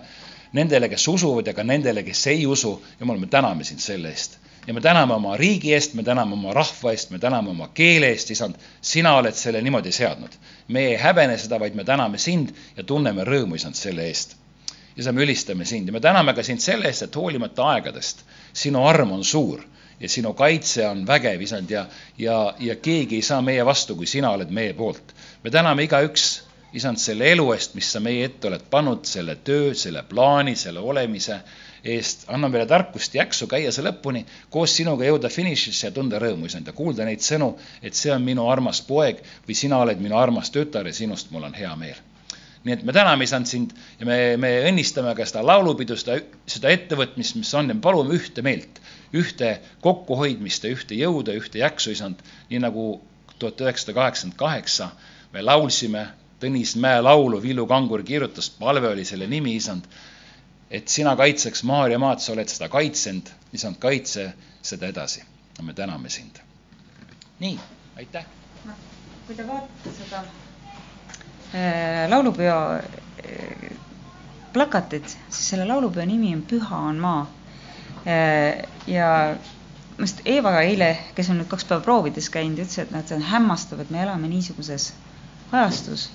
nendele, 0.59 0.89
kes 0.93 1.09
usuvad 1.11 1.51
ja 1.51 1.57
ka 1.57 1.67
nendele, 1.67 2.07
kes 2.07 2.27
ei 2.31 2.47
usu. 2.47 2.77
jumal, 3.01 3.19
me 3.19 3.27
täname 3.27 3.67
sind 3.67 3.83
selle 3.83 4.15
eest 4.15 4.39
ja 4.67 4.75
me 4.75 4.81
täname 4.81 5.15
oma 5.15 5.37
riigi 5.37 5.73
eest, 5.75 5.95
me 5.99 6.03
täname 6.07 6.37
oma 6.37 6.53
rahva 6.55 6.93
eest, 6.93 7.11
me 7.11 7.19
täname 7.19 7.51
oma 7.51 7.71
keele 7.75 8.13
eest, 8.15 8.31
isand, 8.31 8.59
sina 8.81 9.17
oled 9.19 9.35
selle 9.35 9.63
niimoodi 9.67 9.93
seadnud. 9.93 10.37
me 10.69 10.85
ei 10.93 10.97
häbene 10.97 11.39
seda, 11.39 11.59
vaid 11.59 11.75
me 11.75 11.85
täname 11.85 12.19
sind 12.19 12.55
ja 12.77 12.85
tunneme 12.85 13.25
rõõmu, 13.25 13.59
isand, 13.59 13.75
selle 13.75 14.07
eest. 14.07 14.37
Isa, 15.01 15.13
me 15.13 15.25
ülistame 15.25 15.65
sind 15.69 15.89
ja 15.89 15.97
me 15.97 16.01
täname 16.01 16.35
ka 16.37 16.45
sind 16.47 16.63
selle 16.63 16.89
eest, 16.91 17.07
et 17.07 17.17
hoolimata 17.17 17.67
aegadest 17.75 18.25
sinu 18.53 18.85
arm 18.87 19.13
on 19.17 19.25
suur 19.25 19.63
ja 20.01 20.09
sinu 20.09 20.33
kaitse 20.35 20.87
on 20.89 21.07
vägev, 21.07 21.43
isand, 21.45 21.71
ja, 21.71 21.87
ja, 22.19 22.55
ja 22.59 22.77
keegi 22.77 23.21
ei 23.21 23.23
saa 23.23 23.43
meie 23.45 23.65
vastu, 23.67 23.97
kui 23.97 24.09
sina 24.09 24.31
oled 24.37 24.51
meie 24.51 24.73
poolt. 24.75 25.15
me 25.45 25.51
täname 25.51 25.85
igaüks, 25.85 26.29
isand, 26.73 27.01
selle 27.03 27.33
elu 27.33 27.47
eest, 27.53 27.75
mis 27.77 27.91
sa 27.93 28.01
meie 28.01 28.25
ette 28.29 28.49
oled 28.49 28.65
pannud, 28.71 29.05
selle 29.05 29.37
töö, 29.45 29.75
selle 29.75 30.03
plaani, 30.09 30.57
selle 30.57 30.81
olemise 30.81 31.41
eest, 31.85 32.27
anna 32.29 32.49
meile 32.49 32.67
tarkust 32.69 33.15
ja 33.15 33.25
jaksu 33.25 33.49
käia 33.51 33.73
see 33.73 33.85
lõpuni, 33.85 34.25
koos 34.53 34.77
sinuga 34.77 35.05
jõuda 35.09 35.33
finišisse 35.33 35.89
ja 35.89 35.97
tunda 35.97 36.21
rõõmu, 36.23 36.49
issand, 36.49 36.69
ja 36.69 36.77
kuulda 36.77 37.09
neid 37.09 37.25
sõnu, 37.25 37.55
et 37.83 37.97
see 37.97 38.13
on 38.15 38.25
minu 38.25 38.49
armas 38.53 38.81
poeg 38.89 39.21
või 39.49 39.57
sina 39.57 39.81
oled 39.85 40.01
minu 40.01 40.17
armas 40.21 40.53
tütar 40.55 40.89
ja 40.89 40.97
sinust 40.97 41.33
mul 41.35 41.49
on 41.49 41.57
hea 41.57 41.73
meel. 41.77 42.01
Nii 42.65 42.75
et 42.77 42.83
me 42.85 42.93
täname, 42.93 43.25
issand, 43.25 43.49
sind 43.49 43.73
ja 44.01 44.07
me, 44.09 44.37
me 44.41 44.51
õnnistame 44.69 45.15
ka 45.17 45.25
seda 45.29 45.43
laulupidu, 45.47 45.97
seda, 45.97 46.19
seda 46.51 46.73
ettevõtmist, 46.75 47.39
mis 47.41 47.53
on 47.57 47.73
ja 47.73 47.77
me 47.77 47.85
palume 47.85 48.17
ühte 48.19 48.45
meelt, 48.45 48.81
ühte 49.17 49.55
kokkuhoidmist 49.85 50.67
ja 50.67 50.75
ühte 50.75 50.99
jõuda, 50.99 51.35
ühte 51.41 51.63
jaksu, 51.63 51.95
issand, 51.95 52.21
nii 52.51 52.61
nagu 52.67 52.87
tuhat 53.41 53.61
üheksasada 53.65 53.97
kaheksakümmend 53.97 54.39
kaheksa 54.41 54.91
me 55.33 55.45
laulsime 55.45 56.09
Tõnis 56.41 56.73
Mäe 56.81 57.03
laulu, 57.05 57.37
Villu 57.43 57.67
Kangur 57.69 58.01
kirjutas, 58.05 58.47
palve 58.57 58.89
oli 58.89 59.03
selle 59.05 59.27
nimi, 59.29 59.53
issand 59.61 59.85
et 60.71 60.89
sina 60.89 61.17
kaitseks 61.17 61.65
Maarja 61.67 61.99
maad, 61.99 62.23
sa 62.23 62.33
oled 62.33 62.49
seda 62.49 62.71
kaitsenud, 62.73 63.31
isand, 63.57 63.81
kaitse 63.83 64.31
seda 64.63 64.89
edasi. 64.89 65.25
me 65.63 65.75
täname 65.75 66.09
sind. 66.09 66.39
nii, 67.41 67.59
aitäh. 67.97 68.25
kui 69.27 69.35
te 69.35 69.47
vaatate 69.47 69.93
seda 69.99 70.25
laulupeo 72.09 72.59
äh, 72.75 73.77
plakatit, 74.53 75.19
siis 75.29 75.49
selle 75.51 75.67
laulupeo 75.67 76.05
nimi 76.07 76.35
on 76.35 76.43
Püha 76.43 76.79
on 76.91 76.99
maa 77.03 77.23
äh,. 78.07 78.67
ja 78.87 79.37
minu 80.01 80.07
arust 80.07 80.23
Eeva 80.25 80.55
eile, 80.65 80.95
kes 81.15 81.29
on 81.29 81.43
nüüd 81.43 81.49
kaks 81.51 81.67
päeva 81.69 81.85
proovides 81.85 82.31
käinud, 82.33 82.63
ütles, 82.63 82.79
et 82.81 83.09
see 83.09 83.19
on 83.19 83.27
hämmastav, 83.29 83.83
et 83.83 83.91
me 83.93 84.01
elame 84.01 84.31
niisuguses 84.33 84.93
ajastus 85.53 86.07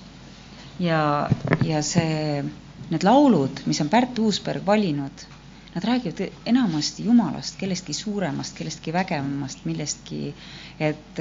ja, 0.82 1.28
ja 1.62 1.82
see 1.86 2.42
need 2.90 3.06
laulud, 3.06 3.62
mis 3.70 3.80
on 3.84 3.90
Pärt 3.92 4.18
Uusberg 4.18 4.66
valinud, 4.66 5.26
nad 5.74 5.84
räägivad 5.84 6.32
enamasti 6.46 7.04
Jumalast, 7.06 7.58
kellestki 7.60 7.94
suuremast, 7.94 8.56
kellestki 8.58 8.92
vägevamast, 8.92 9.64
millestki, 9.68 10.34
et, 10.80 11.20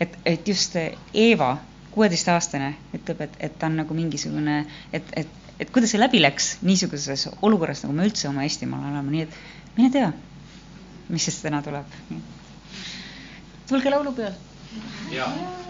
et, 0.00 0.18
et 0.24 0.48
just 0.48 0.76
Eeva, 1.14 1.56
kuueteistaastane, 1.94 2.72
ütleb, 2.98 3.24
et, 3.26 3.38
et 3.48 3.56
ta 3.58 3.68
on 3.70 3.80
nagu 3.82 3.96
mingisugune, 3.96 4.62
et, 4.92 5.14
et, 5.16 5.40
et 5.60 5.72
kuidas 5.72 5.92
see 5.94 6.00
läbi 6.00 6.22
läks 6.22 6.54
niisuguses 6.66 7.28
olukorras, 7.42 7.84
nagu 7.84 7.96
me 7.96 8.06
üldse 8.08 8.28
oma 8.30 8.46
Eestimaal 8.48 8.90
oleme, 8.92 9.16
nii 9.16 9.26
et 9.26 9.40
mine 9.76 9.90
tea, 9.94 10.12
mis 11.12 11.28
sest 11.28 11.44
täna 11.44 11.62
tuleb. 11.64 11.98
tulge 13.68 13.92
laulupeole. 13.92 14.36
jaa 15.12 15.61